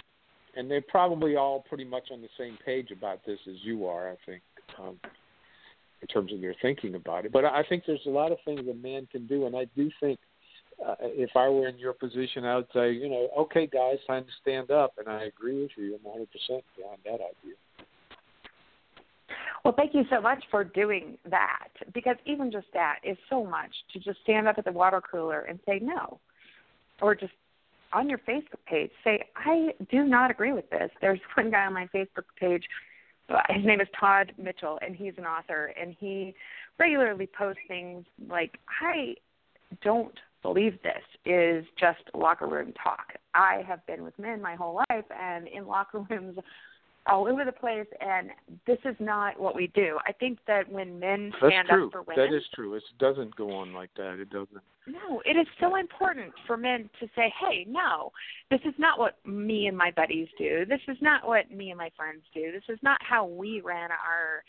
and 0.58 0.70
they're 0.70 0.82
probably 0.82 1.38
all 1.38 1.64
pretty 1.70 1.86
much 1.86 2.10
on 2.12 2.22
the 2.22 2.30
same 2.38 2.58
page 2.66 2.92
about 2.92 3.26
this 3.26 3.40
as 3.48 3.56
you 3.64 3.86
are. 3.86 4.12
I 4.12 4.16
think. 4.26 4.42
Um, 4.78 5.00
in 6.04 6.08
terms 6.08 6.34
of 6.34 6.40
your 6.40 6.54
thinking 6.62 6.96
about 6.96 7.26
it, 7.26 7.32
but 7.32 7.46
I 7.46 7.64
think 7.68 7.84
there's 7.88 8.06
a 8.06 8.10
lot 8.10 8.34
of 8.34 8.38
things 8.44 8.62
a 8.70 8.74
man 8.74 9.08
can 9.10 9.26
do, 9.26 9.46
and 9.46 9.56
I 9.56 9.66
do 9.76 9.90
think 10.02 10.20
uh, 10.86 10.96
if 11.00 11.30
I 11.36 11.48
were 11.48 11.70
in 11.70 11.78
your 11.78 11.94
position, 11.94 12.44
I 12.44 12.58
would 12.58 12.68
say, 12.74 12.92
you 12.92 13.10
know, 13.10 13.30
okay, 13.40 13.68
guys, 13.68 14.00
time 14.06 14.26
to 14.26 14.32
stand 14.42 14.70
up, 14.70 14.94
and 14.98 15.08
I 15.08 15.24
agree 15.24 15.62
with 15.62 15.72
you. 15.78 15.96
I'm 15.96 16.04
100 16.04 16.28
percent 16.30 16.64
behind 16.76 17.00
that 17.06 17.14
idea. 17.14 17.56
Well, 19.64 19.74
thank 19.78 19.94
you 19.94 20.04
so 20.10 20.20
much 20.20 20.44
for 20.52 20.66
doing 20.66 21.18
that 21.30 21.70
because 21.94 22.18
even 22.26 22.52
just 22.52 22.68
that 22.74 23.00
is 23.02 23.18
so 23.30 23.46
much 23.46 23.72
to 23.94 24.00
just 24.00 24.20
stand 24.24 24.46
up 24.46 24.58
at 24.58 24.66
the 24.66 24.74
water 24.74 25.02
cooler 25.02 25.42
and 25.42 25.58
say 25.66 25.80
no, 25.82 26.20
or 27.02 27.16
just 27.16 27.32
on 27.94 28.10
your 28.10 28.18
Facebook 28.20 28.60
page 28.66 28.92
say 29.04 29.24
I 29.38 29.70
do 29.90 30.04
not 30.04 30.32
agree 30.32 30.52
with 30.52 30.70
this. 30.70 30.92
There's 31.00 31.20
one 31.38 31.50
guy 31.50 31.66
on 31.66 31.74
my 31.74 31.88
Facebook 31.96 32.26
page. 32.38 32.64
His 33.50 33.66
name 33.66 33.82
is 33.82 33.88
Todd 34.00 34.34
Mitchell, 34.38 34.80
and 34.86 34.96
he's 34.96 35.14
an 35.18 35.26
author, 35.26 35.74
and 35.80 35.96
he 36.00 36.36
regularly 36.80 37.28
posts 37.38 37.62
things 37.68 38.06
like 38.28 38.58
I 38.82 39.16
don't 39.82 40.18
believe 40.42 40.78
this 40.84 41.04
is 41.26 41.66
just 41.80 42.02
locker 42.14 42.48
room 42.48 42.74
talk. 42.82 43.14
I 43.34 43.64
have 43.68 43.86
been 43.88 44.04
with 44.04 44.18
men 44.20 44.42
my 44.42 44.56
whole 44.56 44.82
life 44.90 45.06
and 45.18 45.48
in 45.48 45.66
locker 45.66 46.06
rooms 46.10 46.38
all 47.08 47.28
over 47.28 47.44
the 47.44 47.52
place 47.52 47.88
and 48.00 48.30
this 48.66 48.78
is 48.86 48.96
not 49.00 49.40
what 49.40 49.56
we 49.56 49.68
do. 49.76 49.98
I 50.08 50.12
think 50.14 50.40
that 50.48 50.70
when 50.72 51.00
men 51.00 51.32
stand 51.38 51.70
up 51.70 51.92
for 51.92 52.02
women 52.04 52.32
That 52.32 52.36
is 52.36 52.44
true. 52.54 52.76
It 52.76 52.84
doesn't 53.00 53.36
go 53.36 53.52
on 53.52 53.74
like 53.74 53.90
that. 53.98 54.20
It 54.20 54.30
doesn't. 54.30 54.62
No, 54.88 55.22
it 55.26 55.38
is 55.38 55.48
so 55.60 55.76
important 55.76 56.34
for 56.46 56.58
men 56.58 56.90
to 57.00 57.08
say, 57.16 57.34
"Hey, 57.40 57.66
no. 57.68 58.12
This 58.50 58.60
is 58.66 58.74
not 58.78 59.00
what 59.00 59.18
me 59.26 59.68
and 59.68 59.78
my 59.78 59.92
buddies 59.92 60.28
do. 60.38 60.66
This 60.66 60.82
is 60.88 60.98
not 61.02 61.26
what 61.26 61.50
me 61.52 61.70
and 61.70 61.78
my 61.78 61.90
friends 61.96 62.24
do. 62.34 62.52
This 62.52 62.64
is 62.68 62.80
not 62.84 63.02
how 63.02 63.26
we 63.26 63.62
ran 63.62 63.92
our 63.92 64.44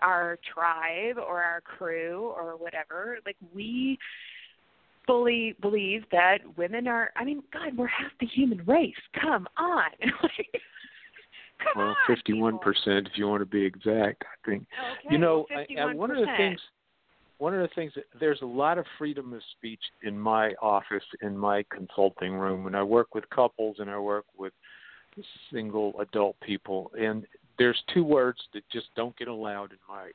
our 0.00 0.38
tribe 0.52 1.18
or 1.18 1.42
our 1.42 1.60
crew 1.60 2.32
or 2.36 2.56
whatever. 2.56 3.18
Like 3.26 3.36
we 3.54 3.98
fully 5.06 5.56
believe 5.60 6.04
that 6.12 6.38
women 6.56 6.86
are 6.86 7.10
I 7.16 7.24
mean, 7.24 7.42
God, 7.52 7.76
we're 7.76 7.86
half 7.88 8.12
the 8.20 8.26
human 8.26 8.64
race. 8.64 8.94
Come 9.20 9.48
on. 9.56 9.90
Come 11.62 11.84
well, 11.84 11.96
fifty-one 12.06 12.58
percent, 12.58 13.06
if 13.06 13.16
you 13.16 13.28
want 13.28 13.40
to 13.40 13.46
be 13.46 13.64
exact. 13.64 14.24
I 14.24 14.48
think. 14.48 14.66
Okay, 14.92 15.08
you 15.10 15.18
know, 15.18 15.46
well, 15.50 15.90
I, 15.90 15.94
one 15.94 16.10
of 16.10 16.18
the 16.18 16.26
things, 16.36 16.60
one 17.38 17.54
of 17.54 17.60
the 17.60 17.74
things, 17.74 17.92
that 17.94 18.04
there's 18.18 18.42
a 18.42 18.46
lot 18.46 18.78
of 18.78 18.84
freedom 18.98 19.32
of 19.32 19.40
speech 19.56 19.82
in 20.02 20.18
my 20.18 20.52
office, 20.60 21.04
in 21.22 21.36
my 21.36 21.64
consulting 21.70 22.34
room, 22.34 22.66
and 22.66 22.76
I 22.76 22.82
work 22.82 23.14
with 23.14 23.28
couples 23.30 23.76
and 23.78 23.90
I 23.90 23.98
work 23.98 24.24
with 24.36 24.52
single 25.52 25.98
adult 26.00 26.36
people, 26.40 26.90
and 26.98 27.26
there's 27.58 27.82
two 27.92 28.04
words 28.04 28.38
that 28.54 28.62
just 28.72 28.86
don't 28.96 29.16
get 29.18 29.28
allowed 29.28 29.72
in 29.72 29.78
my 29.88 30.10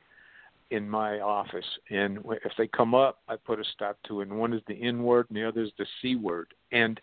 in 0.70 0.88
my 0.88 1.20
office, 1.20 1.64
and 1.90 2.18
if 2.44 2.52
they 2.58 2.66
come 2.66 2.92
up, 2.92 3.18
I 3.28 3.36
put 3.36 3.60
a 3.60 3.64
stop 3.72 3.96
to 4.08 4.20
it. 4.20 4.28
And 4.28 4.36
one 4.36 4.52
is 4.52 4.62
the 4.66 4.74
N 4.82 5.04
word, 5.04 5.26
and 5.28 5.36
the 5.36 5.46
other 5.46 5.62
is 5.62 5.70
the 5.78 5.86
C 6.02 6.16
word. 6.16 6.52
And 6.72 7.00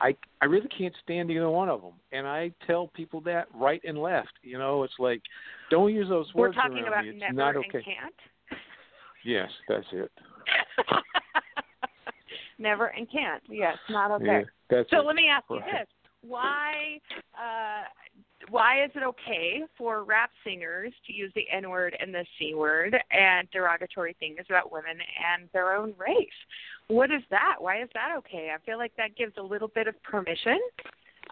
I 0.00 0.16
I 0.42 0.46
really 0.46 0.68
can't 0.68 0.94
stand 1.02 1.30
either 1.30 1.48
one 1.48 1.68
of 1.68 1.82
them. 1.82 1.94
And 2.12 2.26
I 2.26 2.52
tell 2.66 2.88
people 2.88 3.20
that 3.22 3.46
right 3.54 3.80
and 3.84 3.98
left. 3.98 4.32
You 4.42 4.58
know, 4.58 4.82
it's 4.82 4.94
like 4.98 5.22
don't 5.70 5.92
use 5.92 6.08
those 6.08 6.32
words. 6.34 6.56
We're 6.56 6.62
talking 6.62 6.84
about 6.86 7.04
me. 7.04 7.10
It's 7.10 7.20
never 7.20 7.32
not 7.32 7.56
and 7.56 7.64
okay. 7.66 7.82
can't. 7.82 8.14
Yes, 9.24 9.50
that's 9.68 9.86
it. 9.92 10.10
never 12.58 12.86
and 12.86 13.10
can't. 13.10 13.42
Yes, 13.48 13.76
not 13.90 14.10
okay. 14.12 14.44
Yeah, 14.70 14.82
so 14.90 15.00
it. 15.00 15.06
let 15.06 15.16
me 15.16 15.28
ask 15.28 15.44
you 15.50 15.56
Right. 15.56 15.80
this: 15.80 15.88
Why 16.22 17.00
uh, 17.34 17.84
why 18.50 18.84
is 18.84 18.90
it 18.94 19.02
okay 19.02 19.62
for 19.76 20.04
rap 20.04 20.30
singers 20.44 20.92
to 21.06 21.12
use 21.12 21.32
the 21.34 21.44
N 21.52 21.70
word 21.70 21.96
and 22.00 22.14
the 22.14 22.24
C 22.38 22.54
word 22.54 22.96
and 23.10 23.48
derogatory 23.50 24.16
things 24.18 24.38
about 24.48 24.70
women 24.72 24.98
and 24.98 25.48
their 25.52 25.74
own 25.74 25.94
race? 25.98 26.28
What 26.88 27.10
is 27.10 27.22
that? 27.30 27.56
Why 27.58 27.82
is 27.82 27.88
that 27.94 28.14
okay? 28.18 28.50
I 28.54 28.64
feel 28.64 28.78
like 28.78 28.92
that 28.96 29.16
gives 29.16 29.32
a 29.36 29.42
little 29.42 29.68
bit 29.68 29.88
of 29.88 30.00
permission. 30.02 30.58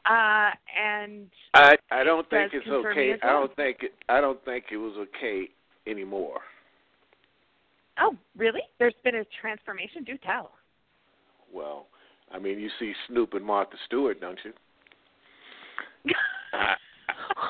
Uh, 0.07 0.51
and 0.79 1.29
I 1.55 1.77
I 1.91 2.05
don't 2.05 2.29
think 2.29 2.53
it's 2.53 2.67
okay. 2.69 3.13
as 3.13 3.21
I 3.23 3.31
don't 3.31 3.55
think 3.57 3.79
it, 3.83 3.95
I 4.09 4.21
don't 4.21 4.45
think 4.45 4.67
it 4.71 4.77
was 4.77 5.07
okay 5.09 5.49
anymore. 5.87 6.41
oh, 8.01 8.17
really? 8.37 8.63
There's 8.79 8.95
been 9.05 9.17
a 9.17 9.25
transformation. 9.41 10.05
Do 10.05 10.19
tell. 10.19 10.51
Well, 11.53 11.87
I 12.33 12.39
mean, 12.39 12.59
you 12.59 12.69
see 12.79 12.93
Snoop 13.09 13.35
and 13.35 13.45
Martha 13.45 13.77
Stewart, 13.87 14.21
don't 14.21 14.39
you? 14.45 14.53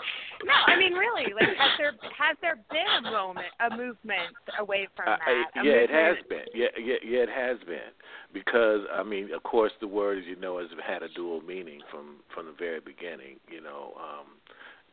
no, 0.45 0.53
I 0.67 0.79
mean 0.79 0.93
really. 0.93 1.33
Like, 1.35 1.49
has 1.57 1.73
there 1.79 1.93
has 2.19 2.37
there 2.41 2.57
been 2.71 3.07
a 3.07 3.11
moment, 3.11 3.47
a 3.61 3.77
movement 3.77 4.35
away 4.59 4.89
from 4.97 5.09
Uh, 5.09 5.17
that? 5.17 5.61
A 5.61 5.65
yeah, 5.65 5.85
it 5.87 5.91
has 5.91 6.17
been. 6.29 6.47
Yeah, 6.55 6.73
yeah, 6.79 7.01
yeah, 7.05 7.21
it 7.21 7.31
has 7.31 7.59
been. 7.67 7.93
Because 8.33 8.81
I 8.93 9.03
mean, 9.03 9.33
of 9.33 9.43
course, 9.43 9.73
the 9.81 9.89
word, 9.89 10.19
as 10.19 10.25
you 10.27 10.37
know, 10.37 10.59
has 10.59 10.69
had 10.87 11.03
a 11.03 11.09
dual 11.09 11.41
meaning 11.43 11.81
from 11.91 12.17
from 12.35 12.47
the 12.47 12.57
very 12.59 12.81
beginning. 12.81 13.39
You 13.51 13.61
know, 13.61 13.95
um, 13.97 14.27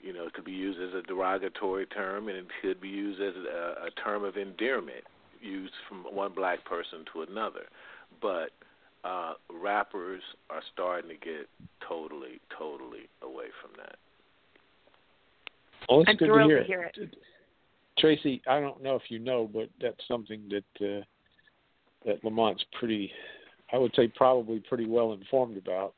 you 0.02 0.14
know, 0.14 0.26
it 0.26 0.34
could 0.34 0.46
be 0.46 0.52
used 0.52 0.80
as 0.80 0.94
a 0.94 1.02
derogatory 1.06 1.86
term, 1.88 2.28
and 2.28 2.38
it 2.38 2.46
could 2.62 2.82
be 2.82 2.90
used 2.90 3.22
as 3.22 3.36
a, 3.36 3.88
a 3.88 3.92
term 4.04 4.24
of 4.24 4.38
endearment, 4.38 5.04
used 5.42 5.74
from 5.88 6.04
one 6.14 6.34
black 6.34 6.64
person 6.66 7.06
to 7.14 7.22
another. 7.22 7.66
But 8.22 8.52
uh, 9.04 9.34
rappers 9.52 10.22
are 10.50 10.62
starting 10.74 11.10
to 11.10 11.16
get 11.16 11.48
totally, 11.88 12.40
totally 12.58 13.10
away 13.22 13.46
from 13.62 13.72
that. 13.78 13.96
Well, 15.90 16.02
it's 16.02 16.10
I'm 16.10 16.16
good 16.18 16.28
thrilled 16.28 16.50
to 16.50 16.56
hear, 16.56 16.60
to 16.62 16.68
hear 16.68 16.84
it. 16.84 17.16
Tracee, 17.98 18.42
I 18.48 18.60
don't 18.60 18.82
know 18.82 18.96
if 18.96 19.04
you 19.10 19.20
know, 19.20 19.50
but 19.52 19.70
that's 19.82 20.00
something 20.08 20.42
that 20.50 20.86
uh, 20.86 21.04
that 22.06 22.24
Lamont's 22.24 22.64
pretty, 22.80 23.12
I 23.72 23.78
would 23.78 23.94
say, 23.96 24.08
probably 24.08 24.60
pretty 24.60 24.86
well 24.88 25.14
informed 25.14 25.58
about. 25.58 25.94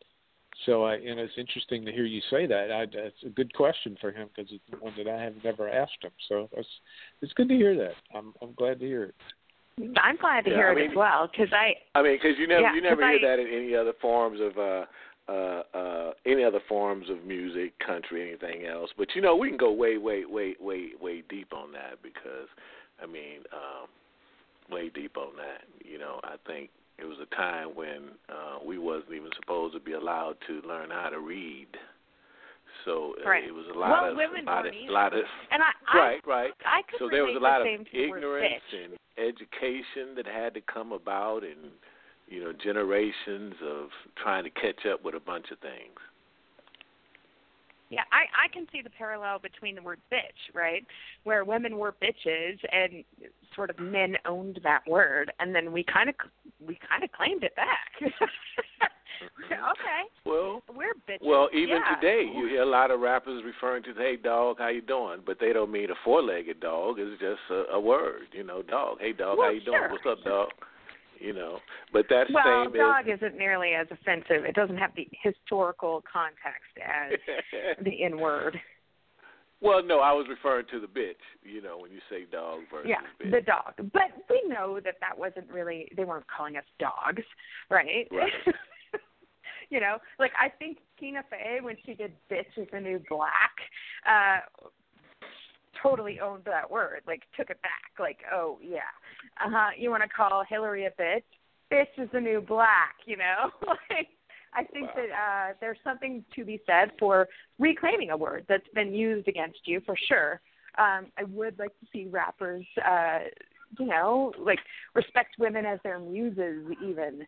So, 0.65 0.83
I, 0.83 0.95
and 0.95 1.19
it's 1.19 1.33
interesting 1.37 1.83
to 1.85 1.91
hear 1.91 2.05
you 2.05 2.21
say 2.29 2.45
that. 2.45 2.71
I, 2.71 2.85
that's 2.85 3.15
a 3.25 3.29
good 3.29 3.53
question 3.53 3.97
for 3.99 4.11
him 4.11 4.29
because 4.35 4.51
it's 4.51 4.81
one 4.81 4.93
that 4.97 5.07
I 5.07 5.21
have 5.21 5.33
never 5.43 5.67
asked 5.67 5.97
him. 6.01 6.11
So 6.29 6.49
it's 6.55 6.67
it's 7.21 7.33
good 7.33 7.49
to 7.49 7.55
hear 7.55 7.75
that. 7.75 7.93
I'm 8.15 8.33
I'm 8.41 8.53
glad 8.53 8.79
to 8.79 8.85
hear 8.85 9.03
it. 9.05 9.15
I'm 9.97 10.17
glad 10.17 10.45
to 10.45 10.51
Yeah, 10.51 10.57
hear 10.57 10.69
I 10.69 10.79
it 10.81 10.91
as 10.91 10.95
well 10.95 11.27
because 11.31 11.51
I 11.51 11.73
I 11.97 12.03
mean, 12.03 12.19
because 12.21 12.37
you 12.37 12.47
never 12.47 12.61
Yeah, 12.61 12.75
you 12.75 12.81
never 12.81 13.01
hear 13.01 13.19
I- 13.19 13.35
that 13.35 13.39
in 13.39 13.47
any 13.47 13.75
other 13.75 13.93
forms 14.01 14.39
of 14.39 14.57
uh 14.57 14.85
uh 15.29 15.61
uh 15.73 16.11
any 16.25 16.43
other 16.43 16.59
forms 16.67 17.09
of 17.09 17.23
music, 17.25 17.73
country, 17.79 18.27
anything 18.29 18.65
else. 18.67 18.89
But 18.97 19.09
you 19.15 19.21
know, 19.21 19.35
we 19.35 19.49
can 19.49 19.57
go 19.57 19.71
way, 19.71 19.97
way, 19.97 20.25
way, 20.25 20.55
way, 20.59 20.89
way 21.01 21.23
deep 21.29 21.53
on 21.53 21.71
that 21.73 22.01
because 22.01 22.47
I 23.01 23.05
mean, 23.05 23.39
um 23.53 23.87
way 24.69 24.89
deep 24.89 25.17
on 25.17 25.35
that. 25.37 25.63
You 25.85 25.97
know, 25.99 26.19
I 26.23 26.35
think 26.47 26.69
it 26.99 27.05
was 27.05 27.17
a 27.21 27.35
time 27.35 27.69
when 27.75 28.11
uh 28.29 28.59
we 28.65 28.77
wasn't 28.77 29.13
even 29.13 29.29
supposed 29.39 29.73
to 29.75 29.79
be 29.79 29.93
allowed 29.93 30.35
to 30.47 30.61
learn 30.67 30.89
how 30.89 31.09
to 31.09 31.19
read. 31.19 31.67
So 32.85 33.15
uh, 33.23 33.29
Right. 33.29 33.43
it 33.45 33.53
was 33.53 33.65
a 33.73 33.77
lot 33.77 34.01
Well, 34.01 34.11
of 34.11 34.17
women 34.17 34.47
a 34.47 34.51
lot 34.51 34.67
of, 34.67 34.73
lot 34.89 35.13
of 35.13 35.23
and 35.51 35.61
I, 35.63 35.71
I 35.87 35.97
right, 35.97 36.21
right. 36.27 36.51
I 36.65 36.81
could 36.89 36.99
So 36.99 37.07
there 37.09 37.23
was 37.23 37.35
a 37.35 37.39
lot 37.39 37.59
the 37.59 37.61
of 37.61 37.67
same 37.67 37.85
to 37.85 37.91
the 37.91 38.09
word 38.09 38.17
ignorance 38.17 38.63
and 38.73 38.97
education 39.17 40.15
that 40.15 40.25
had 40.25 40.53
to 40.55 40.61
come 40.61 40.91
about, 40.91 41.43
and 41.43 41.71
you 42.33 42.43
know, 42.43 42.51
generations 42.63 43.53
of 43.63 43.89
trying 44.21 44.43
to 44.43 44.49
catch 44.49 44.85
up 44.91 45.03
with 45.05 45.13
a 45.13 45.19
bunch 45.19 45.45
of 45.51 45.59
things. 45.59 45.99
Yeah, 47.89 48.01
I 48.11 48.45
I 48.45 48.47
can 48.51 48.65
see 48.71 48.81
the 48.81 48.89
parallel 48.89 49.37
between 49.37 49.75
the 49.75 49.81
word 49.83 49.99
bitch, 50.11 50.55
right? 50.55 50.83
Where 51.25 51.45
women 51.45 51.77
were 51.77 51.93
bitches 52.01 52.57
and 52.71 53.03
sort 53.53 53.69
of 53.69 53.77
men 53.77 54.15
owned 54.25 54.59
that 54.63 54.81
word 54.87 55.31
and 55.39 55.53
then 55.53 55.71
we 55.71 55.83
kind 55.83 56.09
of 56.09 56.15
we 56.65 56.79
kind 56.89 57.03
of 57.03 57.11
claimed 57.11 57.43
it 57.43 57.55
back. 57.55 57.91
Mm-hmm. 59.23 59.53
okay. 59.53 60.01
Well, 60.25 60.61
We're 60.75 60.95
bitches. 61.07 61.25
well, 61.25 61.47
even 61.53 61.79
yeah. 61.79 61.95
today, 61.95 62.23
you 62.35 62.47
hear 62.49 62.63
a 62.63 62.65
lot 62.65 62.91
of 62.91 62.99
rappers 62.99 63.41
referring 63.45 63.83
to, 63.83 63.93
"Hey, 63.93 64.17
dog, 64.17 64.57
how 64.59 64.67
you 64.67 64.81
doing?" 64.81 65.19
But 65.25 65.37
they 65.39 65.53
don't 65.53 65.71
mean 65.71 65.91
a 65.91 65.95
four-legged 66.03 66.59
dog. 66.59 66.95
It's 66.99 67.21
just 67.21 67.39
a, 67.49 67.75
a 67.75 67.79
word, 67.79 68.23
you 68.33 68.43
know, 68.43 68.61
dog. 68.63 68.97
Hey, 68.99 69.13
dog, 69.13 69.37
Well, 69.37 69.47
how 69.47 69.53
you 69.53 69.61
doing? 69.63 69.79
What's 69.91 70.03
up, 70.05 70.25
dog? 70.25 70.49
You 71.23 71.31
know, 71.31 71.59
but 71.93 72.05
that 72.09 72.25
Well, 72.33 72.65
same 72.65 72.73
dog 72.73 73.05
isn't 73.07 73.37
nearly 73.37 73.69
as 73.75 73.87
offensive. 73.91 74.43
It 74.43 74.55
doesn't 74.55 74.75
have 74.77 74.91
the 74.93 75.07
historical 75.23 76.03
context 76.11 76.75
as 76.83 77.13
the 77.85 78.03
N 78.03 78.19
word. 78.19 78.59
well, 79.61 79.81
no, 79.81 80.01
I 80.01 80.11
was 80.11 80.25
referring 80.29 80.65
to 80.71 80.81
the 80.81 80.87
bitch. 80.87 81.23
You 81.41 81.61
know, 81.61 81.77
when 81.77 81.91
you 81.91 81.99
say 82.09 82.25
dog 82.29 82.59
versus 82.69 82.89
Yeah, 82.89 82.97
bitch. 83.25 83.31
the 83.31 83.39
dog. 83.41 83.73
But 83.93 84.11
we 84.29 84.43
know 84.49 84.81
that 84.83 84.95
that 84.99 85.17
wasn't 85.17 85.49
really. 85.49 85.89
They 85.95 86.03
weren't 86.03 86.25
calling 86.27 86.57
us 86.57 86.65
dogs, 86.77 87.23
right? 87.69 88.05
Right. 88.11 88.33
you 89.69 89.79
know, 89.79 89.99
like 90.19 90.33
I 90.37 90.49
think 90.49 90.79
Tina 90.99 91.23
Fey 91.29 91.59
when 91.61 91.77
she 91.85 91.93
did 91.93 92.11
"Bitch 92.29 92.51
is 92.57 92.67
the 92.73 92.81
New 92.81 92.99
Black," 93.09 93.55
uh, 94.05 94.39
totally 95.81 96.19
owned 96.19 96.43
that 96.45 96.69
word. 96.69 97.01
Like 97.07 97.21
took 97.37 97.49
it 97.49 97.61
back. 97.61 97.91
Like, 97.97 98.17
oh 98.33 98.57
yeah, 98.61 98.91
uh 99.43 99.49
huh. 99.49 99.69
You 99.77 99.89
want 99.89 100.03
to 100.03 100.09
call 100.09 100.43
Hillary 100.47 100.85
a 100.85 100.91
bitch? 100.91 101.23
Bitch 101.71 102.03
is 102.03 102.09
the 102.11 102.19
new 102.19 102.41
black. 102.41 102.95
You 103.05 103.17
know, 103.17 103.51
like. 103.89 104.09
I 104.55 104.63
think 104.65 104.85
Wow. 104.85 104.93
that 104.95 105.09
uh, 105.09 105.53
there's 105.59 105.79
something 105.83 106.23
to 106.35 106.45
be 106.45 106.61
said 106.67 106.91
for 106.99 107.27
reclaiming 107.57 108.11
a 108.11 108.17
word 108.17 108.45
that's 108.47 108.67
been 108.75 108.93
used 108.93 109.27
against 109.27 109.57
you 109.65 109.81
for 109.83 109.95
sure. 110.07 110.41
Um, 110.77 111.07
I 111.17 111.23
would 111.23 111.57
like 111.57 111.71
to 111.79 111.87
see 111.91 112.05
rappers, 112.05 112.63
uh, 112.87 113.19
you 113.79 113.87
know, 113.87 114.31
like 114.37 114.59
respect 114.93 115.35
women 115.39 115.65
as 115.65 115.79
their 115.83 115.97
muses, 115.97 116.67
even, 116.85 117.25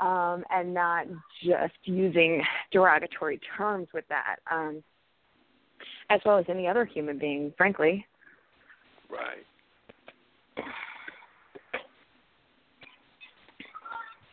um, 0.00 0.42
and 0.50 0.74
not 0.74 1.06
just 1.44 1.74
using 1.84 2.42
derogatory 2.72 3.38
terms 3.56 3.86
with 3.94 4.04
that, 4.08 4.36
um, 4.50 4.82
as 6.10 6.20
well 6.24 6.38
as 6.38 6.44
any 6.48 6.66
other 6.66 6.84
human 6.84 7.18
being, 7.18 7.52
frankly. 7.56 8.04
Right. 9.08 9.46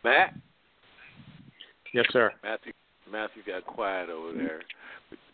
Matt, 0.06 0.34
Yes, 1.96 2.06
sir. 2.12 2.32
Matthew, 2.44 2.74
Matthew 3.10 3.42
got 3.48 3.66
quiet 3.66 4.10
over 4.10 4.34
there. 4.34 4.62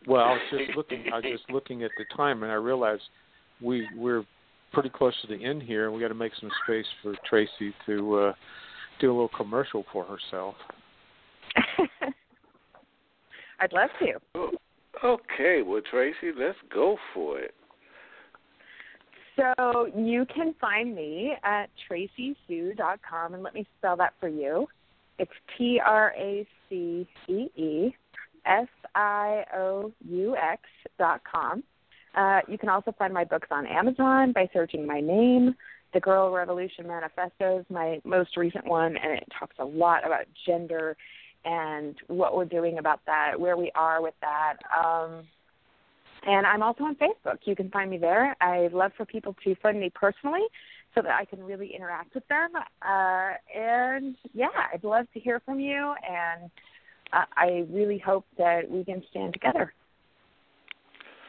Well, 0.07 0.21
I 0.21 0.31
was 0.33 0.41
just 0.51 0.77
looking. 0.77 1.05
I 1.11 1.15
was 1.17 1.25
just 1.25 1.49
looking 1.49 1.83
at 1.83 1.89
the 1.97 2.05
time, 2.15 2.43
and 2.43 2.51
I 2.51 2.55
realized 2.55 3.01
we 3.61 3.87
we're 3.97 4.23
pretty 4.71 4.89
close 4.89 5.13
to 5.21 5.27
the 5.27 5.43
end 5.43 5.63
here, 5.63 5.85
and 5.85 5.93
we 5.93 5.99
got 5.99 6.09
to 6.09 6.13
make 6.13 6.33
some 6.39 6.51
space 6.63 6.85
for 7.01 7.15
Tracee 7.27 7.73
to 7.87 8.15
uh, 8.15 8.33
do 8.99 9.09
a 9.09 9.13
little 9.13 9.31
commercial 9.35 9.83
for 9.91 10.05
herself. 10.05 10.53
I'd 13.59 13.73
love 13.73 13.89
to. 13.99 14.19
Okay, 15.03 15.63
well, 15.65 15.81
Tracee, 15.89 16.31
let's 16.37 16.57
go 16.71 16.97
for 17.13 17.39
it. 17.39 17.55
So 19.35 19.87
you 19.95 20.25
can 20.33 20.53
find 20.59 20.95
me 20.95 21.33
at 21.43 21.69
traceesioux.com, 21.89 23.33
and 23.33 23.43
let 23.43 23.53
me 23.53 23.65
spell 23.77 23.95
that 23.97 24.13
for 24.19 24.27
you. 24.27 24.67
It's 25.19 25.31
T 25.57 25.79
R 25.85 26.13
A 26.17 26.47
C 26.69 27.07
E 27.27 27.47
E 27.55 27.95
S 28.45 28.67
I 28.95 29.43
O 29.55 29.91
U 30.07 30.35
X 30.35 30.63
dot 30.97 31.21
com. 31.29 31.63
Uh, 32.15 32.41
you 32.47 32.57
can 32.57 32.69
also 32.69 32.93
find 32.97 33.13
my 33.13 33.23
books 33.23 33.47
on 33.51 33.65
Amazon 33.65 34.33
by 34.33 34.49
searching 34.51 34.85
my 34.85 34.99
name. 34.99 35.55
The 35.93 35.99
Girl 35.99 36.31
Revolution 36.31 36.87
Manifesto 36.87 37.59
is 37.59 37.65
my 37.69 38.01
most 38.03 38.37
recent 38.37 38.65
one, 38.65 38.97
and 38.97 39.13
it 39.13 39.27
talks 39.37 39.55
a 39.59 39.65
lot 39.65 40.05
about 40.05 40.25
gender 40.45 40.95
and 41.43 41.95
what 42.07 42.35
we're 42.35 42.45
doing 42.45 42.77
about 42.77 43.01
that, 43.05 43.39
where 43.39 43.57
we 43.57 43.71
are 43.75 44.01
with 44.01 44.13
that. 44.21 44.57
Um, 44.83 45.23
and 46.23 46.45
I'm 46.45 46.61
also 46.61 46.83
on 46.83 46.95
Facebook. 46.95 47.37
You 47.45 47.55
can 47.55 47.69
find 47.69 47.89
me 47.89 47.97
there. 47.97 48.35
I'd 48.41 48.73
love 48.73 48.91
for 48.95 49.05
people 49.05 49.35
to 49.43 49.55
friend 49.55 49.79
me 49.79 49.91
personally 49.93 50.43
so 50.93 51.01
that 51.01 51.11
I 51.11 51.25
can 51.25 51.43
really 51.43 51.73
interact 51.75 52.13
with 52.13 52.27
them. 52.27 52.49
Uh, 52.81 53.31
and 53.57 54.15
yeah, 54.33 54.47
I'd 54.73 54.83
love 54.83 55.07
to 55.13 55.19
hear 55.19 55.41
from 55.45 55.59
you. 55.59 55.93
And 56.07 56.51
uh, 57.13 57.25
I 57.35 57.65
really 57.71 57.97
hope 57.97 58.25
that 58.37 58.69
we 58.69 58.83
can 58.83 59.01
stand 59.09 59.33
together. 59.33 59.73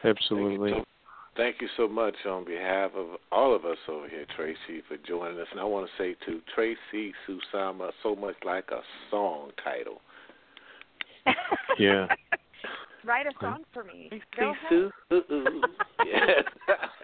Absolutely. 0.03 0.71
Thank 0.71 0.77
you, 0.77 0.83
so, 0.83 1.37
thank 1.37 1.61
you 1.61 1.67
so 1.77 1.87
much 1.87 2.15
on 2.29 2.45
behalf 2.45 2.91
of 2.95 3.07
all 3.31 3.55
of 3.55 3.65
us 3.65 3.77
over 3.89 4.07
here, 4.07 4.25
Tracee, 4.35 4.83
for 4.87 4.97
joining 5.07 5.39
us. 5.39 5.47
And 5.51 5.59
I 5.59 5.63
want 5.63 5.87
to 5.87 6.03
say 6.03 6.15
to 6.25 6.41
Tracee 6.53 7.13
Susama, 7.27 7.91
so 8.03 8.15
much 8.15 8.35
like 8.45 8.69
a 8.71 8.81
song 9.09 9.51
title. 9.63 10.01
Yeah. 11.79 12.07
Write 13.05 13.27
a 13.27 13.31
song 13.41 13.63
for 13.73 13.83
me. 13.83 14.09
Go 14.37 14.51
ahead. 14.51 14.69
Sioux. 14.69 14.91
yes. 16.05 16.43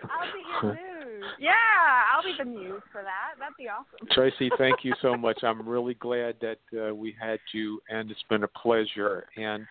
I'll 0.04 0.34
be 0.34 0.68
your 0.68 0.74
muse. 0.74 1.26
Yeah, 1.39 1.52
I'll 2.14 2.24
be 2.24 2.34
the 2.38 2.45
muse 2.45 2.82
for 2.91 3.02
that. 3.02 3.38
That'd 3.39 3.56
be 3.58 3.68
awesome. 3.68 4.08
Tracee, 4.12 4.50
thank 4.58 4.84
you 4.84 4.93
so 5.02 5.16
much. 5.16 5.39
I'm 5.43 5.68
really 5.68 5.95
glad 5.95 6.36
that 6.41 6.60
uh, 6.78 6.95
we 6.95 7.16
had 7.20 7.39
you, 7.54 7.82
and 7.89 8.10
it's 8.10 8.24
been 8.30 8.43
a 8.43 8.47
pleasure. 8.47 9.28
And 9.36 9.66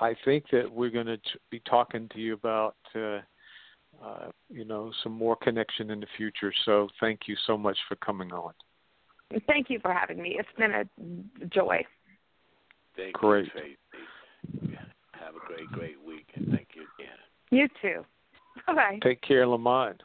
I 0.00 0.14
think 0.24 0.44
that 0.52 0.70
we're 0.70 0.90
going 0.90 1.06
to 1.06 1.18
be 1.50 1.60
talking 1.68 2.08
to 2.14 2.18
you 2.18 2.34
about, 2.34 2.76
uh, 2.94 3.20
uh, 4.02 4.30
you 4.48 4.64
know, 4.64 4.92
some 5.02 5.12
more 5.12 5.36
connection 5.36 5.90
in 5.90 6.00
the 6.00 6.06
future. 6.16 6.52
So 6.64 6.88
thank 7.00 7.20
you 7.26 7.36
so 7.46 7.56
much 7.56 7.78
for 7.88 7.96
coming 7.96 8.32
on. 8.32 8.52
Thank 9.46 9.70
you 9.70 9.78
for 9.80 9.92
having 9.92 10.20
me. 10.20 10.36
It's 10.38 10.48
been 10.58 10.72
a 10.72 11.46
joy. 11.46 11.84
Thank 12.96 13.14
Great. 13.14 13.46
you, 13.46 13.50
Tracee. 14.62 14.78
Have 15.24 15.36
a 15.36 15.46
great, 15.46 15.70
great 15.72 15.96
week, 16.04 16.26
and 16.34 16.46
thank 16.50 16.68
you 16.74 16.82
again. 16.98 17.18
You 17.50 17.68
too. 17.82 18.04
Bye 18.66 18.74
bye. 18.74 18.98
Take 19.02 19.20
care, 19.22 19.46
Lamont. 19.46 20.02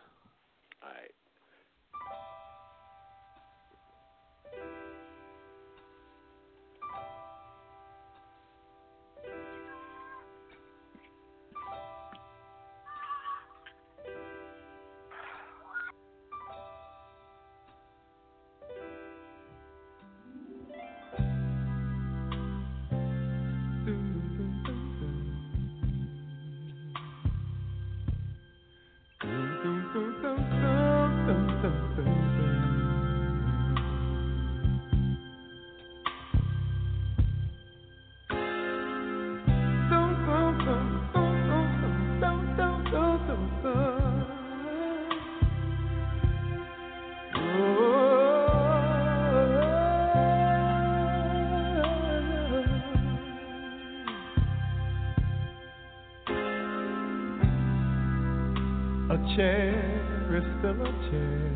Chair 59.36 60.38
is 60.38 60.44
still 60.60 60.82
a 60.82 60.92
chair. 61.10 61.52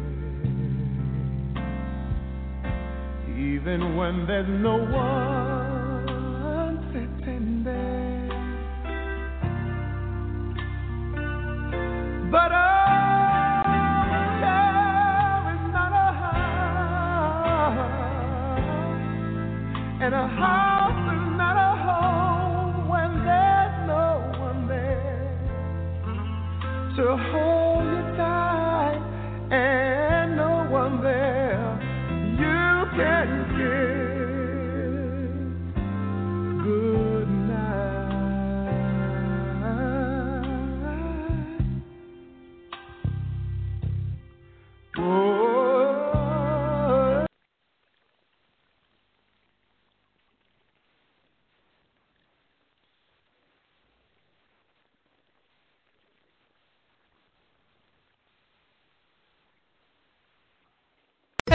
Even 3.38 3.95
when 3.95 4.27
there's 4.27 4.49
no 4.49 4.77
one 4.77 5.59